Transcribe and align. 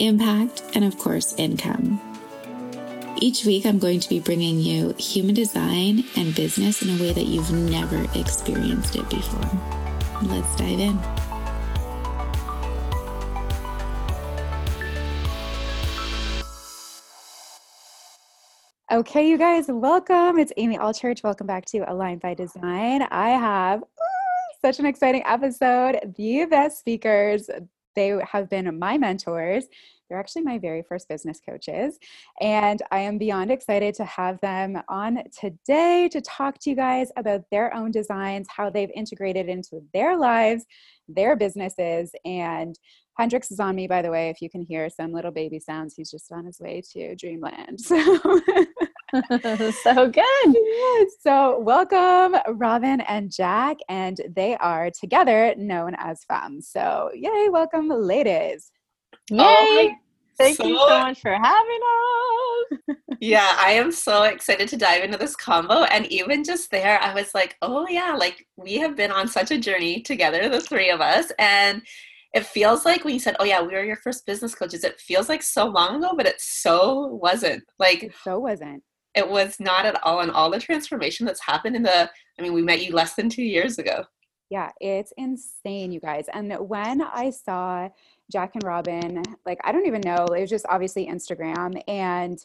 impact, 0.00 0.62
and 0.74 0.84
of 0.84 0.98
course, 0.98 1.34
income. 1.36 2.00
Each 3.18 3.44
week, 3.44 3.66
I'm 3.66 3.78
going 3.78 4.00
to 4.00 4.08
be 4.08 4.18
bringing 4.18 4.58
you 4.58 4.94
human 4.98 5.34
design 5.34 6.04
and 6.16 6.34
business 6.34 6.82
in 6.82 6.88
a 6.90 7.00
way 7.00 7.12
that 7.12 7.26
you've 7.26 7.52
never 7.52 8.06
experienced 8.18 8.96
it 8.96 9.08
before. 9.10 9.60
Let's 10.22 10.56
dive 10.56 10.80
in. 10.80 10.98
Okay, 18.92 19.28
you 19.28 19.38
guys, 19.38 19.66
welcome. 19.68 20.38
It's 20.38 20.52
Amy 20.56 20.76
Allchurch. 20.76 21.22
Welcome 21.22 21.46
back 21.46 21.64
to 21.66 21.78
Align 21.88 22.18
by 22.18 22.34
Design. 22.34 23.02
I 23.02 23.30
have 23.30 23.84
such 24.62 24.80
an 24.80 24.86
exciting 24.86 25.22
episode. 25.26 26.12
The 26.16 26.46
best 26.46 26.80
speakers, 26.80 27.48
they 28.00 28.18
have 28.32 28.48
been 28.48 28.78
my 28.78 28.96
mentors. 28.96 29.66
They're 30.08 30.18
actually 30.18 30.42
my 30.42 30.58
very 30.58 30.82
first 30.88 31.06
business 31.06 31.38
coaches. 31.46 31.98
And 32.40 32.80
I 32.90 33.00
am 33.00 33.18
beyond 33.18 33.50
excited 33.50 33.94
to 33.96 34.04
have 34.06 34.40
them 34.40 34.80
on 34.88 35.22
today 35.38 36.08
to 36.10 36.20
talk 36.22 36.58
to 36.60 36.70
you 36.70 36.76
guys 36.76 37.08
about 37.16 37.42
their 37.50 37.74
own 37.74 37.90
designs, 37.90 38.48
how 38.48 38.70
they've 38.70 38.90
integrated 38.96 39.48
into 39.48 39.82
their 39.92 40.16
lives, 40.16 40.64
their 41.08 41.36
businesses. 41.36 42.10
And 42.24 42.74
Hendrix 43.18 43.50
is 43.50 43.60
on 43.60 43.76
me, 43.76 43.86
by 43.86 44.00
the 44.00 44.10
way, 44.10 44.30
if 44.30 44.40
you 44.40 44.48
can 44.48 44.62
hear 44.62 44.88
some 44.88 45.12
little 45.12 45.30
baby 45.30 45.60
sounds. 45.60 45.94
He's 45.94 46.10
just 46.10 46.32
on 46.32 46.46
his 46.46 46.58
way 46.58 46.82
to 46.92 47.14
dreamland. 47.14 47.80
So. 47.90 48.40
so 49.82 50.08
good. 50.08 51.08
So, 51.20 51.58
welcome, 51.60 52.36
Robin 52.56 53.00
and 53.02 53.32
Jack, 53.32 53.78
and 53.88 54.20
they 54.34 54.56
are 54.58 54.90
together 54.90 55.54
known 55.56 55.94
as 55.98 56.24
FEM. 56.24 56.60
So, 56.60 57.10
yay, 57.14 57.48
welcome, 57.48 57.88
ladies. 57.88 58.70
Oh, 59.32 59.36
yay! 59.36 59.90
Oh, 59.92 59.96
Thank 60.38 60.56
so, 60.56 60.66
you 60.66 60.76
so 60.76 60.88
much 60.88 61.20
for 61.20 61.32
having 61.32 61.80
us. 62.88 62.96
yeah, 63.20 63.56
I 63.58 63.72
am 63.72 63.92
so 63.92 64.22
excited 64.22 64.68
to 64.68 64.76
dive 64.76 65.04
into 65.04 65.18
this 65.18 65.36
combo. 65.36 65.82
And 65.84 66.06
even 66.06 66.44
just 66.44 66.70
there, 66.70 66.98
I 67.02 67.12
was 67.12 67.34
like, 67.34 67.56
oh, 67.60 67.86
yeah, 67.88 68.14
like 68.16 68.46
we 68.56 68.78
have 68.78 68.96
been 68.96 69.10
on 69.10 69.28
such 69.28 69.50
a 69.50 69.58
journey 69.58 70.00
together, 70.00 70.48
the 70.48 70.60
three 70.60 70.88
of 70.88 71.02
us. 71.02 71.30
And 71.38 71.82
it 72.32 72.46
feels 72.46 72.86
like 72.86 73.04
when 73.04 73.12
you 73.12 73.20
said, 73.20 73.36
oh, 73.38 73.44
yeah, 73.44 73.60
we 73.60 73.74
were 73.74 73.84
your 73.84 73.96
first 73.96 74.24
business 74.24 74.54
coaches, 74.54 74.84
it 74.84 74.98
feels 75.00 75.28
like 75.28 75.42
so 75.42 75.66
long 75.66 75.96
ago, 75.96 76.14
but 76.16 76.26
it 76.26 76.40
so 76.40 77.06
wasn't. 77.06 77.64
Like, 77.78 78.04
it 78.04 78.14
so 78.24 78.38
wasn't. 78.38 78.82
It 79.14 79.28
was 79.28 79.58
not 79.58 79.86
at 79.86 80.02
all. 80.04 80.20
And 80.20 80.30
all 80.30 80.50
the 80.50 80.60
transformation 80.60 81.26
that's 81.26 81.40
happened 81.40 81.76
in 81.76 81.82
the, 81.82 82.10
I 82.38 82.42
mean, 82.42 82.52
we 82.52 82.62
met 82.62 82.84
you 82.84 82.92
less 82.92 83.14
than 83.14 83.28
two 83.28 83.42
years 83.42 83.78
ago. 83.78 84.04
Yeah, 84.50 84.70
it's 84.80 85.12
insane, 85.16 85.92
you 85.92 86.00
guys. 86.00 86.26
And 86.32 86.52
when 86.68 87.02
I 87.02 87.30
saw 87.30 87.88
Jack 88.32 88.52
and 88.54 88.64
Robin, 88.64 89.22
like 89.46 89.60
I 89.62 89.70
don't 89.70 89.86
even 89.86 90.00
know, 90.04 90.24
it 90.26 90.40
was 90.40 90.50
just 90.50 90.66
obviously 90.68 91.06
Instagram. 91.06 91.80
And 91.86 92.44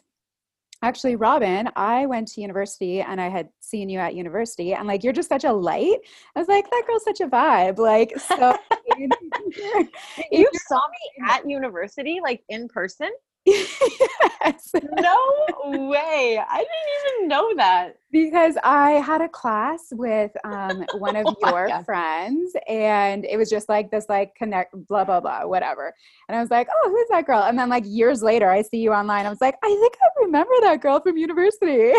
actually, 0.84 1.16
Robin, 1.16 1.68
I 1.76 2.06
went 2.06 2.28
to 2.30 2.42
university 2.42 3.02
and 3.02 3.20
I 3.20 3.30
had 3.30 3.50
seen 3.60 3.90
you 3.90 3.98
at 3.98 4.14
university, 4.14 4.74
and 4.76 4.88
like 4.88 5.04
you're 5.04 5.14
just 5.14 5.30
such 5.30 5.46
a 5.46 5.52
light. 5.52 5.98
I 6.36 6.40
was 6.40 6.48
like, 6.48 6.70
that 6.70 6.84
girl's 6.86 7.04
such 7.04 7.22
a 7.22 7.28
vibe. 7.28 7.80
Like, 7.80 8.18
so 8.20 8.56
you 10.32 10.50
saw 10.68 10.76
me 10.78 11.28
at 11.28 11.50
university, 11.50 12.20
like 12.22 12.44
in 12.50 12.68
person 12.68 13.10
yes. 13.46 14.72
No 14.74 15.18
way. 15.66 16.42
I 16.50 16.58
didn't 16.58 17.20
even 17.20 17.28
know 17.28 17.56
that. 17.58 17.98
Because 18.12 18.56
I 18.64 18.92
had 18.92 19.22
a 19.22 19.30
class 19.30 19.82
with 19.92 20.32
um, 20.44 20.84
one 20.98 21.16
of 21.16 21.28
oh 21.28 21.36
your 21.42 21.84
friends, 21.84 22.54
and 22.68 23.24
it 23.26 23.38
was 23.38 23.50
just 23.50 23.70
like 23.70 23.92
this, 23.92 24.08
like, 24.10 24.34
connect, 24.36 24.74
blah, 24.88 25.04
blah, 25.04 25.20
blah, 25.20 25.46
whatever. 25.46 25.94
And 26.28 26.36
I 26.36 26.42
was 26.42 26.50
like, 26.50 26.68
oh, 26.72 26.90
who's 26.90 27.08
that 27.10 27.28
girl? 27.28 27.44
And 27.44 27.58
then, 27.58 27.70
like, 27.70 27.84
years 27.86 28.24
later, 28.24 28.50
I 28.50 28.64
see 28.64 28.78
you 28.78 28.92
online. 28.94 29.28
I 29.28 29.30
was 29.30 29.42
like, 29.42 29.58
I 29.64 29.68
think 29.68 29.94
I 30.02 30.24
remember 30.24 30.54
that 30.62 30.82
girl 30.82 31.00
from 31.00 31.18
university. 31.18 31.92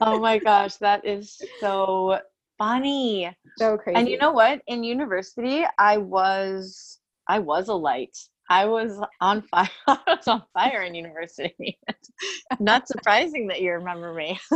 oh 0.00 0.18
my 0.18 0.38
gosh, 0.38 0.76
that 0.80 1.06
is 1.06 1.40
so 1.60 2.18
funny. 2.56 3.30
So 3.56 3.78
crazy. 3.78 3.96
And 3.96 4.08
you 4.08 4.18
know 4.18 4.32
what? 4.32 4.62
In 4.66 4.82
university, 4.82 5.64
I 5.78 5.98
was. 5.98 6.98
I 7.30 7.38
was 7.38 7.68
a 7.68 7.74
light. 7.74 8.16
I 8.48 8.64
was 8.66 9.00
on 9.20 9.42
fire. 9.42 9.68
I 9.86 9.98
was 10.06 10.26
on 10.26 10.42
fire 10.54 10.82
in 10.82 10.94
university. 10.94 11.78
Not 12.60 12.88
surprising 12.88 13.46
that 13.48 13.60
you 13.60 13.72
remember 13.72 14.14
me. 14.14 14.38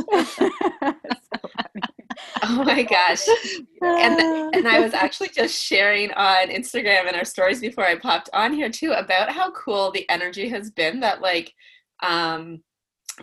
oh 2.42 2.64
my 2.64 2.82
gosh. 2.82 3.26
And 3.82 4.54
and 4.54 4.68
I 4.68 4.80
was 4.80 4.94
actually 4.94 5.28
just 5.28 5.62
sharing 5.62 6.10
on 6.12 6.48
Instagram 6.48 7.06
and 7.06 7.16
our 7.16 7.24
stories 7.24 7.60
before 7.60 7.86
I 7.86 7.98
popped 7.98 8.30
on 8.32 8.52
here 8.52 8.70
too 8.70 8.92
about 8.92 9.30
how 9.30 9.50
cool 9.52 9.90
the 9.90 10.08
energy 10.08 10.48
has 10.48 10.70
been 10.70 11.00
that 11.00 11.20
like 11.20 11.52
um 12.02 12.62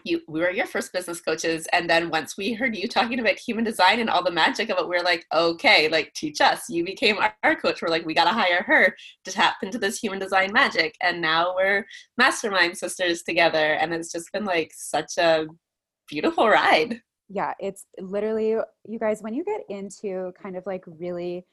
you 0.04 0.22
we 0.28 0.40
were 0.40 0.52
your 0.52 0.66
first 0.66 0.94
business 0.94 1.22
coaches 1.22 1.68
and 1.74 1.90
then 1.90 2.10
once 2.10 2.38
we 2.38 2.54
heard 2.54 2.76
you 2.76 2.88
talking 2.88 3.20
about 3.20 3.38
human 3.38 3.64
design 3.64 4.00
and 4.00 4.10
all 4.10 4.24
the 4.24 4.32
magic 4.32 4.70
of 4.70 4.78
it 4.78 4.88
we 4.88 4.98
are 4.98 5.04
like 5.04 5.26
okay 5.34 5.88
like 5.90 6.14
teach 6.14 6.42
us. 6.42 6.70
You 6.70 6.84
became 6.84 7.18
our, 7.18 7.34
our 7.44 7.56
coach. 7.56 7.82
We're 7.82 7.90
like 7.90 8.06
we 8.06 8.14
got 8.14 8.26
to 8.26 8.32
hire 8.32 8.64
her 8.64 8.96
to 9.26 9.32
tap 9.32 9.58
into 9.64 9.78
this 9.78 10.00
human 10.00 10.20
design 10.20 10.52
magic. 10.54 10.96
And 11.02 11.22
now 11.22 11.56
we're 11.56 11.86
mastermind 12.18 12.78
sisters 12.78 13.24
together 13.24 13.74
and 13.74 13.94
it's 13.94 14.12
just 14.12 14.32
been 14.32 14.46
like 14.46 14.72
such 14.76 15.18
a 15.18 15.48
beautiful 16.08 16.50
ride. 16.50 17.02
Yeah 17.30 17.54
it's 17.60 17.86
literally 18.00 18.56
you 18.88 19.00
guys 19.00 19.22
when 19.22 19.34
you 19.34 19.44
get 19.44 19.62
into 19.70 20.32
kind 20.42 20.56
of 20.56 20.66
like 20.66 20.84
really 20.88 21.46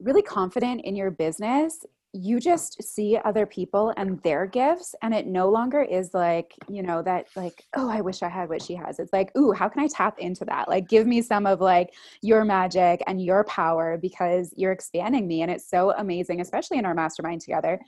really 0.00 0.22
confident 0.22 0.80
in 0.84 0.96
your 0.96 1.10
business 1.10 1.84
you 2.14 2.38
just 2.38 2.80
see 2.80 3.18
other 3.24 3.44
people 3.44 3.92
and 3.96 4.22
their 4.22 4.46
gifts 4.46 4.94
and 5.02 5.12
it 5.12 5.26
no 5.26 5.50
longer 5.50 5.82
is 5.82 6.14
like 6.14 6.54
you 6.68 6.80
know 6.80 7.02
that 7.02 7.26
like 7.34 7.64
oh 7.74 7.90
i 7.90 8.00
wish 8.00 8.22
i 8.22 8.28
had 8.28 8.48
what 8.48 8.62
she 8.62 8.74
has. 8.74 9.00
It's 9.00 9.12
like 9.12 9.36
ooh 9.36 9.50
how 9.50 9.68
can 9.68 9.82
i 9.82 9.88
tap 9.88 10.18
into 10.20 10.44
that? 10.44 10.68
Like 10.68 10.88
give 10.88 11.08
me 11.08 11.20
some 11.22 11.44
of 11.44 11.60
like 11.60 11.92
your 12.22 12.44
magic 12.44 13.02
and 13.08 13.20
your 13.20 13.42
power 13.44 13.98
because 14.00 14.54
you're 14.56 14.70
expanding 14.70 15.26
me. 15.26 15.42
And 15.42 15.50
it's 15.50 15.68
so 15.68 15.92
amazing 15.98 16.40
especially 16.40 16.78
in 16.78 16.86
our 16.86 16.94
mastermind 16.94 17.40
together 17.40 17.80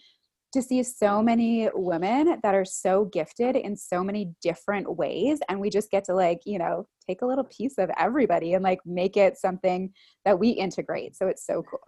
to 0.53 0.61
see 0.61 0.83
so 0.83 1.23
many 1.23 1.69
women 1.75 2.41
that 2.43 2.55
are 2.55 2.65
so 2.65 3.05
gifted 3.05 3.55
in 3.55 3.77
so 3.77 4.03
many 4.03 4.33
different 4.43 4.97
ways 4.97 5.39
and 5.49 5.61
we 5.61 5.71
just 5.71 5.91
get 5.91 6.05
to 6.05 6.15
like 6.15 6.41
you 6.45 6.59
know 6.59 6.85
take 7.07 7.23
a 7.23 7.27
little 7.27 7.45
piece 7.45 7.79
of 7.79 7.91
everybody 7.97 8.55
and 8.55 8.65
like 8.65 8.81
make 8.85 9.17
it 9.17 9.39
something 9.39 9.93
that 10.25 10.37
we 10.37 10.49
integrate. 10.49 11.15
So 11.15 11.29
it's 11.29 11.47
so 11.47 11.63
cool 11.63 11.79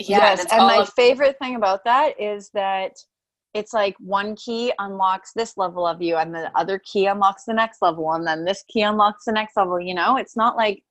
yes 0.00 0.44
and 0.50 0.66
my 0.66 0.78
of- 0.78 0.92
favorite 0.94 1.38
thing 1.38 1.56
about 1.56 1.84
that 1.84 2.18
is 2.20 2.50
that 2.54 2.96
it's 3.54 3.72
like 3.72 3.96
one 3.98 4.36
key 4.36 4.72
unlocks 4.78 5.32
this 5.34 5.56
level 5.56 5.86
of 5.86 6.00
you 6.02 6.16
and 6.16 6.34
the 6.34 6.50
other 6.54 6.80
key 6.84 7.06
unlocks 7.06 7.44
the 7.44 7.54
next 7.54 7.82
level 7.82 8.12
and 8.12 8.26
then 8.26 8.44
this 8.44 8.64
key 8.68 8.82
unlocks 8.82 9.24
the 9.24 9.32
next 9.32 9.56
level 9.56 9.80
you 9.80 9.94
know? 9.94 10.16
It's 10.16 10.36
not 10.36 10.56
like 10.56 10.82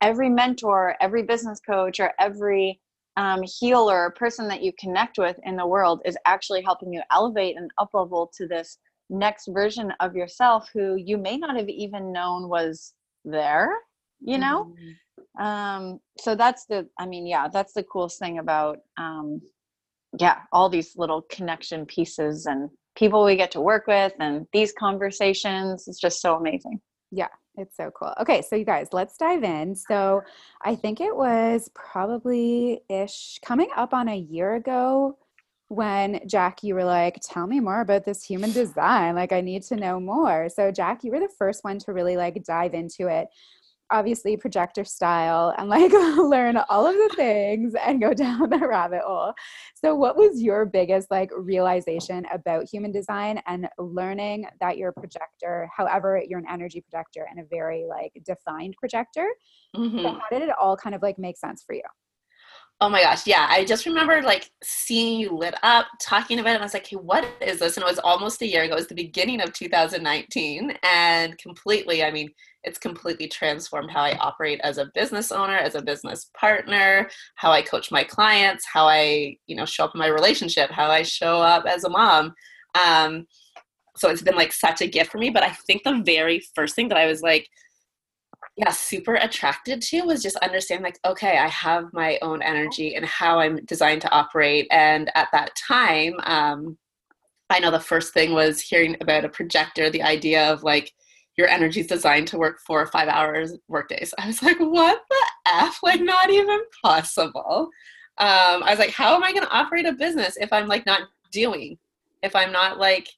every 0.00 0.28
mentor 0.28 0.96
every 1.00 1.22
business 1.22 1.60
coach 1.60 2.00
or 2.00 2.12
every 2.18 2.80
um, 3.16 3.42
healer 3.42 4.14
person 4.16 4.48
that 4.48 4.62
you 4.62 4.72
connect 4.78 5.18
with 5.18 5.38
in 5.44 5.56
the 5.56 5.66
world 5.66 6.00
is 6.04 6.16
actually 6.24 6.62
helping 6.62 6.92
you 6.92 7.02
elevate 7.10 7.56
and 7.56 7.70
up 7.78 7.90
level 7.92 8.30
to 8.36 8.46
this 8.46 8.78
next 9.10 9.48
version 9.48 9.92
of 10.00 10.14
yourself 10.14 10.70
who 10.72 10.96
you 10.96 11.18
may 11.18 11.36
not 11.36 11.56
have 11.56 11.68
even 11.68 12.12
known 12.12 12.48
was 12.48 12.94
there 13.24 13.70
you 14.20 14.38
know? 14.38 14.66
Mm-hmm 14.70 14.90
um 15.40 15.98
so 16.18 16.34
that's 16.34 16.66
the 16.66 16.86
i 16.98 17.06
mean 17.06 17.26
yeah 17.26 17.48
that's 17.48 17.72
the 17.72 17.82
coolest 17.82 18.18
thing 18.18 18.38
about 18.38 18.78
um 18.98 19.40
yeah 20.18 20.38
all 20.52 20.68
these 20.68 20.94
little 20.96 21.22
connection 21.30 21.86
pieces 21.86 22.46
and 22.46 22.68
people 22.96 23.24
we 23.24 23.36
get 23.36 23.50
to 23.50 23.60
work 23.60 23.86
with 23.86 24.12
and 24.20 24.46
these 24.52 24.72
conversations 24.78 25.88
it's 25.88 26.00
just 26.00 26.20
so 26.20 26.36
amazing 26.36 26.80
yeah 27.10 27.28
it's 27.56 27.76
so 27.76 27.90
cool 27.98 28.12
okay 28.20 28.42
so 28.42 28.56
you 28.56 28.64
guys 28.64 28.88
let's 28.92 29.16
dive 29.16 29.44
in 29.44 29.74
so 29.74 30.20
i 30.62 30.74
think 30.74 31.00
it 31.00 31.14
was 31.14 31.70
probably 31.74 32.80
ish 32.90 33.38
coming 33.44 33.68
up 33.76 33.94
on 33.94 34.08
a 34.08 34.16
year 34.16 34.54
ago 34.54 35.16
when 35.72 36.20
Jack, 36.28 36.62
you 36.62 36.74
were 36.74 36.84
like, 36.84 37.18
tell 37.22 37.46
me 37.46 37.58
more 37.58 37.80
about 37.80 38.04
this 38.04 38.22
human 38.22 38.52
design. 38.52 39.14
Like, 39.14 39.32
I 39.32 39.40
need 39.40 39.62
to 39.64 39.76
know 39.76 39.98
more. 39.98 40.50
So, 40.50 40.70
Jack, 40.70 41.02
you 41.02 41.10
were 41.10 41.18
the 41.18 41.32
first 41.38 41.64
one 41.64 41.78
to 41.78 41.94
really 41.94 42.18
like 42.18 42.44
dive 42.44 42.74
into 42.74 43.06
it. 43.06 43.28
Obviously 43.92 44.36
projector 44.36 44.84
style 44.84 45.54
and 45.58 45.68
like 45.68 45.92
learn 46.16 46.56
all 46.68 46.86
of 46.86 46.94
the 46.94 47.14
things 47.14 47.74
and 47.74 48.00
go 48.00 48.14
down 48.22 48.50
the 48.50 48.58
rabbit 48.58 49.02
hole. 49.06 49.32
So 49.74 49.94
what 49.94 50.16
was 50.16 50.42
your 50.42 50.66
biggest 50.66 51.10
like 51.10 51.30
realization 51.36 52.26
about 52.32 52.68
human 52.68 52.90
design 52.90 53.40
and 53.46 53.68
learning 53.78 54.46
that 54.60 54.78
you're 54.78 54.90
a 54.90 55.00
projector, 55.00 55.68
however 55.76 56.22
you're 56.26 56.38
an 56.38 56.46
energy 56.50 56.80
projector 56.80 57.26
and 57.30 57.40
a 57.40 57.48
very 57.48 57.84
like 57.88 58.12
defined 58.24 58.74
projector? 58.78 59.26
Mm-hmm. 59.76 60.04
How 60.04 60.20
did 60.30 60.42
it 60.42 60.54
all 60.58 60.76
kind 60.76 60.94
of 60.94 61.02
like 61.02 61.18
make 61.18 61.36
sense 61.36 61.62
for 61.62 61.74
you? 61.74 61.82
Oh 62.82 62.88
my 62.88 63.00
gosh, 63.00 63.28
yeah. 63.28 63.46
I 63.48 63.64
just 63.64 63.86
remember 63.86 64.22
like 64.22 64.50
seeing 64.64 65.20
you 65.20 65.36
lit 65.36 65.54
up, 65.62 65.86
talking 66.00 66.40
about 66.40 66.50
it, 66.50 66.54
and 66.54 66.62
I 66.62 66.66
was 66.66 66.74
like, 66.74 66.88
hey, 66.88 66.96
what 66.96 67.24
is 67.40 67.60
this? 67.60 67.76
And 67.76 67.84
it 67.84 67.88
was 67.88 68.00
almost 68.00 68.42
a 68.42 68.46
year 68.46 68.64
ago. 68.64 68.72
It 68.72 68.76
was 68.76 68.88
the 68.88 68.96
beginning 68.96 69.40
of 69.40 69.52
2019. 69.52 70.76
And 70.82 71.38
completely, 71.38 72.02
I 72.02 72.10
mean, 72.10 72.30
it's 72.64 72.78
completely 72.78 73.28
transformed 73.28 73.90
how 73.90 74.02
I 74.02 74.16
operate 74.18 74.60
as 74.62 74.78
a 74.78 74.90
business 74.94 75.32
owner, 75.32 75.56
as 75.56 75.74
a 75.74 75.82
business 75.82 76.30
partner, 76.38 77.08
how 77.34 77.50
I 77.50 77.62
coach 77.62 77.90
my 77.90 78.04
clients, 78.04 78.64
how 78.72 78.86
I, 78.86 79.36
you 79.46 79.56
know, 79.56 79.64
show 79.64 79.84
up 79.84 79.94
in 79.94 79.98
my 79.98 80.08
relationship, 80.08 80.70
how 80.70 80.90
I 80.90 81.02
show 81.02 81.40
up 81.40 81.64
as 81.66 81.84
a 81.84 81.90
mom. 81.90 82.34
Um, 82.84 83.26
so 83.96 84.08
it's 84.08 84.22
been 84.22 84.36
like 84.36 84.52
such 84.52 84.80
a 84.80 84.86
gift 84.86 85.10
for 85.10 85.18
me. 85.18 85.30
But 85.30 85.42
I 85.42 85.50
think 85.50 85.82
the 85.82 86.02
very 86.04 86.42
first 86.54 86.74
thing 86.74 86.88
that 86.88 86.98
I 86.98 87.06
was 87.06 87.22
like, 87.22 87.48
yeah 88.56 88.70
super 88.70 89.14
attracted 89.14 89.80
to 89.80 90.02
was 90.02 90.22
just 90.22 90.36
understanding 90.38 90.84
like 90.84 90.98
okay 91.06 91.38
i 91.38 91.48
have 91.48 91.84
my 91.92 92.18
own 92.22 92.42
energy 92.42 92.94
and 92.96 93.04
how 93.06 93.38
i'm 93.38 93.64
designed 93.64 94.02
to 94.02 94.10
operate 94.10 94.66
and 94.70 95.10
at 95.14 95.28
that 95.32 95.54
time 95.56 96.14
um, 96.24 96.76
i 97.50 97.58
know 97.58 97.70
the 97.70 97.80
first 97.80 98.12
thing 98.12 98.32
was 98.32 98.60
hearing 98.60 98.96
about 99.00 99.24
a 99.24 99.28
projector 99.28 99.88
the 99.88 100.02
idea 100.02 100.52
of 100.52 100.62
like 100.62 100.92
your 101.36 101.48
energy 101.48 101.80
is 101.80 101.86
designed 101.86 102.28
to 102.28 102.38
work 102.38 102.58
four 102.60 102.80
or 102.80 102.86
five 102.86 103.08
hours 103.08 103.54
work 103.68 103.88
days 103.88 104.14
i 104.18 104.26
was 104.26 104.42
like 104.42 104.58
what 104.58 105.00
the 105.10 105.26
f 105.46 105.78
like 105.82 106.00
not 106.00 106.30
even 106.30 106.58
possible 106.82 107.68
um, 108.18 108.62
i 108.62 108.70
was 108.70 108.78
like 108.78 108.90
how 108.90 109.14
am 109.14 109.24
i 109.24 109.32
going 109.32 109.44
to 109.44 109.56
operate 109.56 109.86
a 109.86 109.92
business 109.92 110.36
if 110.40 110.52
i'm 110.52 110.68
like 110.68 110.86
not 110.86 111.08
doing 111.30 111.78
if 112.22 112.36
i'm 112.36 112.52
not 112.52 112.78
like 112.78 113.08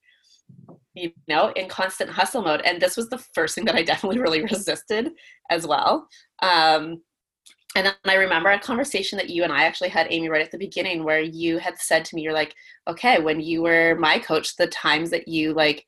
you 0.95 1.13
know, 1.29 1.53
in 1.57 1.69
constant 1.69 2.11
hustle 2.11 2.43
mode. 2.43 2.63
And 2.65 2.81
this 2.81 2.97
was 2.97 3.09
the 3.09 3.19
first 3.19 3.55
thing 3.55 3.65
that 3.67 3.75
I 3.75 3.83
definitely 3.83 4.21
really 4.21 4.43
resisted 4.43 5.11
as 5.51 5.67
well. 5.67 6.09
Um, 6.41 7.03
and 7.77 7.87
then 7.87 7.95
I 8.05 8.15
remember 8.15 8.51
a 8.51 8.59
conversation 8.59 9.19
that 9.19 9.31
you 9.31 9.43
and 9.43 9.53
I 9.53 9.65
actually 9.65 9.89
had, 9.89 10.07
Amy, 10.11 10.29
right 10.29 10.45
at 10.45 10.53
the 10.53 10.59
beginning, 10.59 11.03
where 11.03 11.21
you 11.21 11.59
had 11.59 11.77
said 11.79 12.05
to 12.05 12.15
me, 12.15 12.23
You're 12.23 12.33
like, 12.33 12.55
okay, 12.87 13.21
when 13.21 13.41
you 13.41 13.63
were 13.63 13.97
my 13.99 14.21
coach, 14.21 14.57
the 14.57 14.69
times 14.69 15.11
that 15.11 15.27
you 15.27 15.53
like 15.53 15.85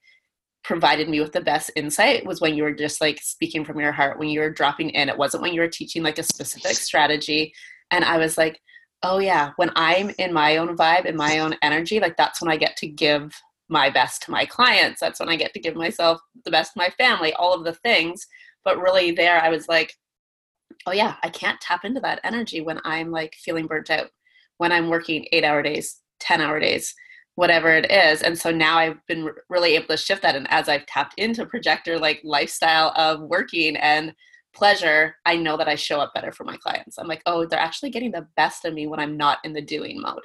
provided 0.67 1.09
me 1.09 1.21
with 1.21 1.33
the 1.33 1.41
best 1.41 1.71
insight 1.77 2.27
was 2.27 2.41
when 2.41 2.57
you 2.57 2.65
were 2.65 2.75
just 2.75 3.01
like 3.01 3.21
speaking 3.23 3.65
from 3.65 3.79
your 3.79 3.93
heart, 3.93 4.19
when 4.19 4.29
you 4.29 4.41
were 4.41 4.51
dropping 4.51 4.91
in. 4.91 5.09
It 5.09 5.17
wasn't 5.17 5.43
when 5.43 5.55
you 5.55 5.61
were 5.61 5.69
teaching 5.69 6.03
like 6.03 6.19
a 6.19 6.25
specific 6.25 6.73
strategy. 6.77 7.55
And 7.93 8.05
I 8.05 8.19
was 8.19 8.37
like, 8.37 8.61
oh 9.05 9.19
yeah, 9.19 9.53
when 9.57 9.71
I'm 9.77 10.11
in 10.19 10.33
my 10.33 10.57
own 10.57 10.77
vibe, 10.77 11.05
in 11.05 11.17
my 11.17 11.39
own 11.39 11.55
energy, 11.63 12.01
like 12.01 12.17
that's 12.17 12.43
when 12.43 12.51
I 12.51 12.57
get 12.57 12.77
to 12.79 12.89
give 12.89 13.33
my 13.69 13.91
best 13.91 14.23
to 14.23 14.33
my 14.33 14.45
clients. 14.45 15.01
That's 15.01 15.21
when 15.21 15.29
I 15.29 15.37
get 15.37 15.55
to 15.55 15.61
give 15.61 15.77
myself 15.77 16.21
the 16.45 16.51
best 16.51 16.73
to 16.73 16.81
my 16.81 16.91
family, 16.99 17.33
all 17.35 17.55
of 17.55 17.65
the 17.65 17.75
things. 17.75 18.27
But 18.65 18.81
really, 18.81 19.13
there, 19.13 19.41
I 19.41 19.51
was 19.51 19.69
like, 19.69 19.95
oh, 20.87 20.93
yeah, 20.93 21.15
I 21.23 21.29
can't 21.29 21.61
tap 21.61 21.85
into 21.85 22.01
that 22.01 22.21
energy 22.25 22.61
when 22.61 22.81
I'm 22.85 23.13
like 23.13 23.35
feeling 23.37 23.67
burnt 23.67 23.91
out, 23.91 24.09
when 24.59 24.73
I'm 24.73 24.89
working 24.89 25.27
eight 25.31 25.45
hour 25.45 25.63
days, 25.63 26.01
10 26.19 26.41
hour 26.41 26.59
days, 26.59 26.93
whatever 27.37 27.71
it 27.71 27.91
is. 27.91 28.23
And 28.23 28.38
so 28.38 28.50
now 28.50 28.79
I've 28.79 28.99
been 29.06 29.31
really 29.49 29.77
able 29.77 29.88
to 29.88 29.97
shift 29.97 30.23
that. 30.23 30.37
And 30.37 30.47
as 30.50 30.69
I've 30.69 30.87
tapped 30.87 31.15
into 31.19 31.47
projector 31.47 31.99
like 31.99 32.21
lifestyle 32.25 32.93
of 32.97 33.21
working 33.21 33.77
and 33.77 34.12
pleasure, 34.55 35.17
I 35.25 35.37
know 35.37 35.56
that 35.56 35.69
I 35.69 35.75
show 35.75 36.00
up 36.00 36.12
better 36.15 36.33
for 36.33 36.44
my 36.44 36.56
clients. 36.56 36.99
I'm 36.99 37.06
like, 37.06 37.23
oh, 37.27 37.47
they're 37.47 37.59
actually 37.59 37.91
getting 37.91 38.11
the 38.11 38.27
best 38.37 38.65
of 38.65 38.75
me 38.75 38.87
when 38.87 39.00
I'm 39.00 39.17
not 39.17 39.38
in 39.44 39.53
the 39.53 39.62
doing 39.62 40.00
mode. 40.00 40.25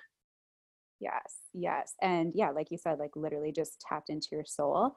Yes 1.00 1.42
yes 1.54 1.94
and 2.02 2.32
yeah 2.36 2.50
like 2.50 2.72
you 2.72 2.78
said 2.78 3.00
like 3.00 3.16
literally 3.16 3.52
just 3.52 3.82
tapped 3.82 4.10
into 4.10 4.30
your 4.32 4.46
soul 4.46 4.96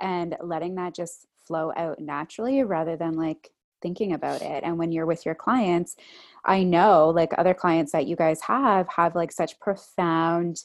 and 0.00 0.36
letting 0.42 0.74
that 0.74 0.94
just 0.94 1.26
flow 1.46 1.72
out 1.76 1.98
naturally 1.98 2.62
rather 2.62 2.96
than 2.96 3.14
like 3.14 3.50
thinking 3.82 4.12
about 4.12 4.42
it 4.42 4.62
and 4.64 4.78
when 4.78 4.92
you're 4.92 5.06
with 5.06 5.26
your 5.26 5.34
clients 5.34 5.96
i 6.44 6.62
know 6.62 7.08
like 7.10 7.32
other 7.36 7.54
clients 7.54 7.92
that 7.92 8.06
you 8.06 8.16
guys 8.16 8.40
have 8.40 8.88
have 8.88 9.14
like 9.14 9.32
such 9.32 9.58
profound 9.60 10.64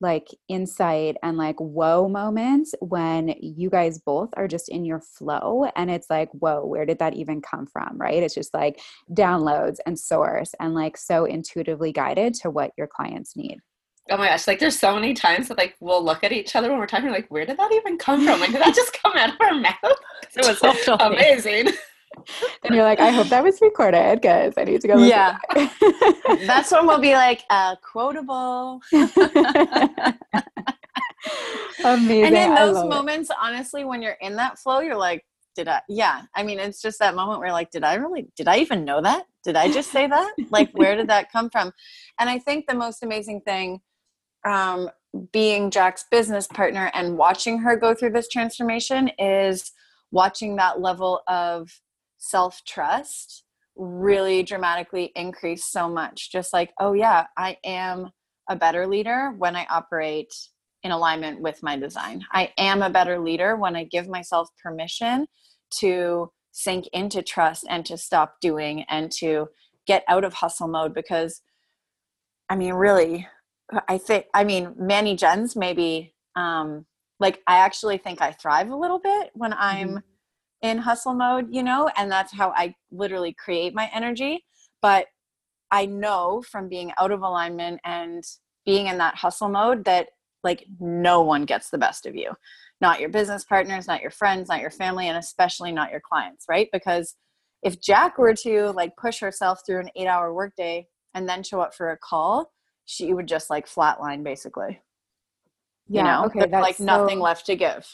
like 0.00 0.28
insight 0.48 1.16
and 1.22 1.36
like 1.36 1.56
whoa 1.58 2.08
moments 2.08 2.74
when 2.80 3.34
you 3.40 3.70
guys 3.70 3.98
both 3.98 4.30
are 4.36 4.48
just 4.48 4.68
in 4.68 4.84
your 4.84 5.00
flow 5.00 5.66
and 5.76 5.90
it's 5.90 6.10
like 6.10 6.28
whoa 6.32 6.64
where 6.64 6.84
did 6.84 6.98
that 6.98 7.14
even 7.14 7.40
come 7.40 7.66
from 7.66 7.96
right 7.96 8.22
it's 8.22 8.34
just 8.34 8.52
like 8.52 8.80
downloads 9.12 9.76
and 9.86 9.98
source 9.98 10.54
and 10.60 10.74
like 10.74 10.96
so 10.96 11.24
intuitively 11.24 11.92
guided 11.92 12.34
to 12.34 12.50
what 12.50 12.72
your 12.76 12.86
clients 12.86 13.36
need 13.36 13.60
Oh 14.10 14.18
my 14.18 14.28
gosh, 14.28 14.46
like 14.46 14.58
there's 14.58 14.78
so 14.78 14.94
many 14.94 15.14
times 15.14 15.48
that 15.48 15.56
like 15.56 15.76
we'll 15.80 16.04
look 16.04 16.24
at 16.24 16.30
each 16.30 16.54
other 16.54 16.68
when 16.68 16.78
we're 16.78 16.86
talking, 16.86 17.10
like, 17.10 17.26
where 17.30 17.46
did 17.46 17.56
that 17.56 17.72
even 17.72 17.96
come 17.96 18.22
from? 18.22 18.38
Like, 18.38 18.52
did 18.52 18.60
that 18.60 18.74
just 18.74 18.92
come 19.02 19.12
out 19.16 19.30
of 19.30 19.40
our 19.40 19.54
mouth? 19.54 19.76
It 20.36 20.46
was 20.46 20.60
totally. 20.84 21.16
amazing. 21.16 21.68
And 22.64 22.74
you're 22.74 22.84
like, 22.84 23.00
I 23.00 23.10
hope 23.10 23.28
that 23.28 23.44
was 23.44 23.60
recorded 23.60 24.20
because 24.20 24.54
I 24.56 24.64
need 24.64 24.80
to 24.80 24.88
go. 24.88 24.98
Yeah. 24.98 25.36
That's 26.46 26.70
when 26.72 26.86
we'll 26.86 27.00
be 27.00 27.14
like, 27.14 27.42
uh, 27.50 27.76
quotable. 27.76 28.80
Amazing. 31.84 32.24
And 32.24 32.36
in 32.36 32.54
those 32.54 32.84
moments, 32.88 33.30
it. 33.30 33.36
honestly, 33.40 33.84
when 33.84 34.00
you're 34.00 34.16
in 34.20 34.36
that 34.36 34.58
flow, 34.58 34.80
you're 34.80 34.96
like, 34.96 35.24
did 35.54 35.68
I? 35.68 35.80
Yeah. 35.88 36.22
I 36.34 36.42
mean, 36.42 36.58
it's 36.58 36.80
just 36.80 36.98
that 36.98 37.14
moment 37.14 37.40
where 37.40 37.52
like, 37.52 37.70
did 37.70 37.84
I 37.84 37.94
really, 37.94 38.28
did 38.36 38.48
I 38.48 38.58
even 38.58 38.84
know 38.84 39.00
that? 39.02 39.24
Did 39.44 39.56
I 39.56 39.70
just 39.70 39.90
say 39.90 40.06
that? 40.06 40.34
like, 40.50 40.70
where 40.72 40.96
did 40.96 41.08
that 41.08 41.30
come 41.30 41.50
from? 41.50 41.72
And 42.18 42.30
I 42.30 42.38
think 42.38 42.66
the 42.66 42.74
most 42.74 43.02
amazing 43.02 43.42
thing 43.42 43.80
um, 44.44 44.90
being 45.32 45.70
Jack's 45.70 46.04
business 46.10 46.46
partner 46.46 46.90
and 46.94 47.16
watching 47.16 47.58
her 47.58 47.76
go 47.76 47.94
through 47.94 48.10
this 48.10 48.28
transformation 48.28 49.10
is 49.18 49.72
watching 50.10 50.56
that 50.56 50.80
level 50.80 51.22
of 51.28 51.70
self 52.28 52.62
trust 52.66 53.44
really 53.76 54.42
dramatically 54.42 55.12
increase 55.16 55.70
so 55.70 55.88
much. 55.88 56.30
Just 56.30 56.52
like, 56.52 56.72
oh, 56.80 56.92
yeah, 56.92 57.26
I 57.36 57.56
am 57.64 58.10
a 58.48 58.56
better 58.56 58.86
leader 58.86 59.34
when 59.36 59.56
I 59.56 59.66
operate 59.70 60.32
in 60.82 60.90
alignment 60.90 61.40
with 61.40 61.62
my 61.62 61.76
design. 61.76 62.24
I 62.32 62.52
am 62.58 62.82
a 62.82 62.90
better 62.90 63.18
leader 63.18 63.56
when 63.56 63.74
I 63.74 63.84
give 63.84 64.06
myself 64.06 64.48
permission 64.62 65.26
to 65.78 66.30
sink 66.52 66.86
into 66.92 67.22
trust 67.22 67.64
and 67.68 67.84
to 67.86 67.96
stop 67.96 68.36
doing 68.40 68.84
and 68.88 69.10
to 69.10 69.48
get 69.86 70.04
out 70.08 70.24
of 70.24 70.34
hustle 70.34 70.68
mode 70.68 70.94
because 70.94 71.42
I 72.48 72.56
mean, 72.56 72.74
really, 72.74 73.26
I 73.88 73.98
think, 73.98 74.26
I 74.34 74.44
mean, 74.44 74.74
Manny 74.76 75.16
Gens 75.16 75.56
maybe, 75.56 76.14
um, 76.36 76.84
like, 77.20 77.40
I 77.46 77.56
actually 77.56 77.98
think 77.98 78.20
I 78.20 78.32
thrive 78.32 78.70
a 78.70 78.76
little 78.76 78.98
bit 78.98 79.30
when 79.34 79.52
I'm 79.54 79.88
mm-hmm. 79.88 79.98
In 80.64 80.78
hustle 80.78 81.12
mode, 81.12 81.46
you 81.50 81.62
know, 81.62 81.90
and 81.96 82.10
that's 82.10 82.32
how 82.32 82.48
I 82.56 82.74
literally 82.90 83.34
create 83.34 83.74
my 83.74 83.90
energy. 83.92 84.44
But 84.80 85.06
I 85.70 85.84
know 85.84 86.42
from 86.50 86.70
being 86.70 86.90
out 86.98 87.12
of 87.12 87.20
alignment 87.20 87.80
and 87.84 88.24
being 88.64 88.86
in 88.86 88.96
that 88.96 89.14
hustle 89.14 89.50
mode 89.50 89.84
that, 89.84 90.08
like, 90.42 90.64
no 90.80 91.20
one 91.20 91.44
gets 91.44 91.68
the 91.68 91.76
best 91.76 92.06
of 92.06 92.16
you. 92.16 92.32
Not 92.80 92.98
your 92.98 93.10
business 93.10 93.44
partners, 93.44 93.86
not 93.86 94.00
your 94.00 94.10
friends, 94.10 94.48
not 94.48 94.62
your 94.62 94.70
family, 94.70 95.08
and 95.08 95.18
especially 95.18 95.70
not 95.70 95.90
your 95.90 96.00
clients, 96.00 96.46
right? 96.48 96.68
Because 96.72 97.14
if 97.62 97.78
Jack 97.80 98.16
were 98.16 98.34
to 98.34 98.70
like 98.72 98.96
push 98.96 99.20
herself 99.20 99.60
through 99.66 99.80
an 99.80 99.90
eight 99.96 100.06
hour 100.06 100.32
workday 100.32 100.86
and 101.14 101.28
then 101.28 101.42
show 101.42 101.60
up 101.60 101.74
for 101.74 101.92
a 101.92 101.98
call, 101.98 102.50
she 102.86 103.12
would 103.14 103.26
just 103.26 103.48
like 103.48 103.66
flatline 103.66 104.22
basically. 104.22 104.80
Yeah, 105.88 106.00
you 106.00 106.04
know, 106.04 106.24
okay, 106.26 106.50
that's 106.50 106.62
like 106.62 106.76
so, 106.76 106.84
nothing 106.84 107.20
left 107.20 107.46
to 107.46 107.56
give. 107.56 107.86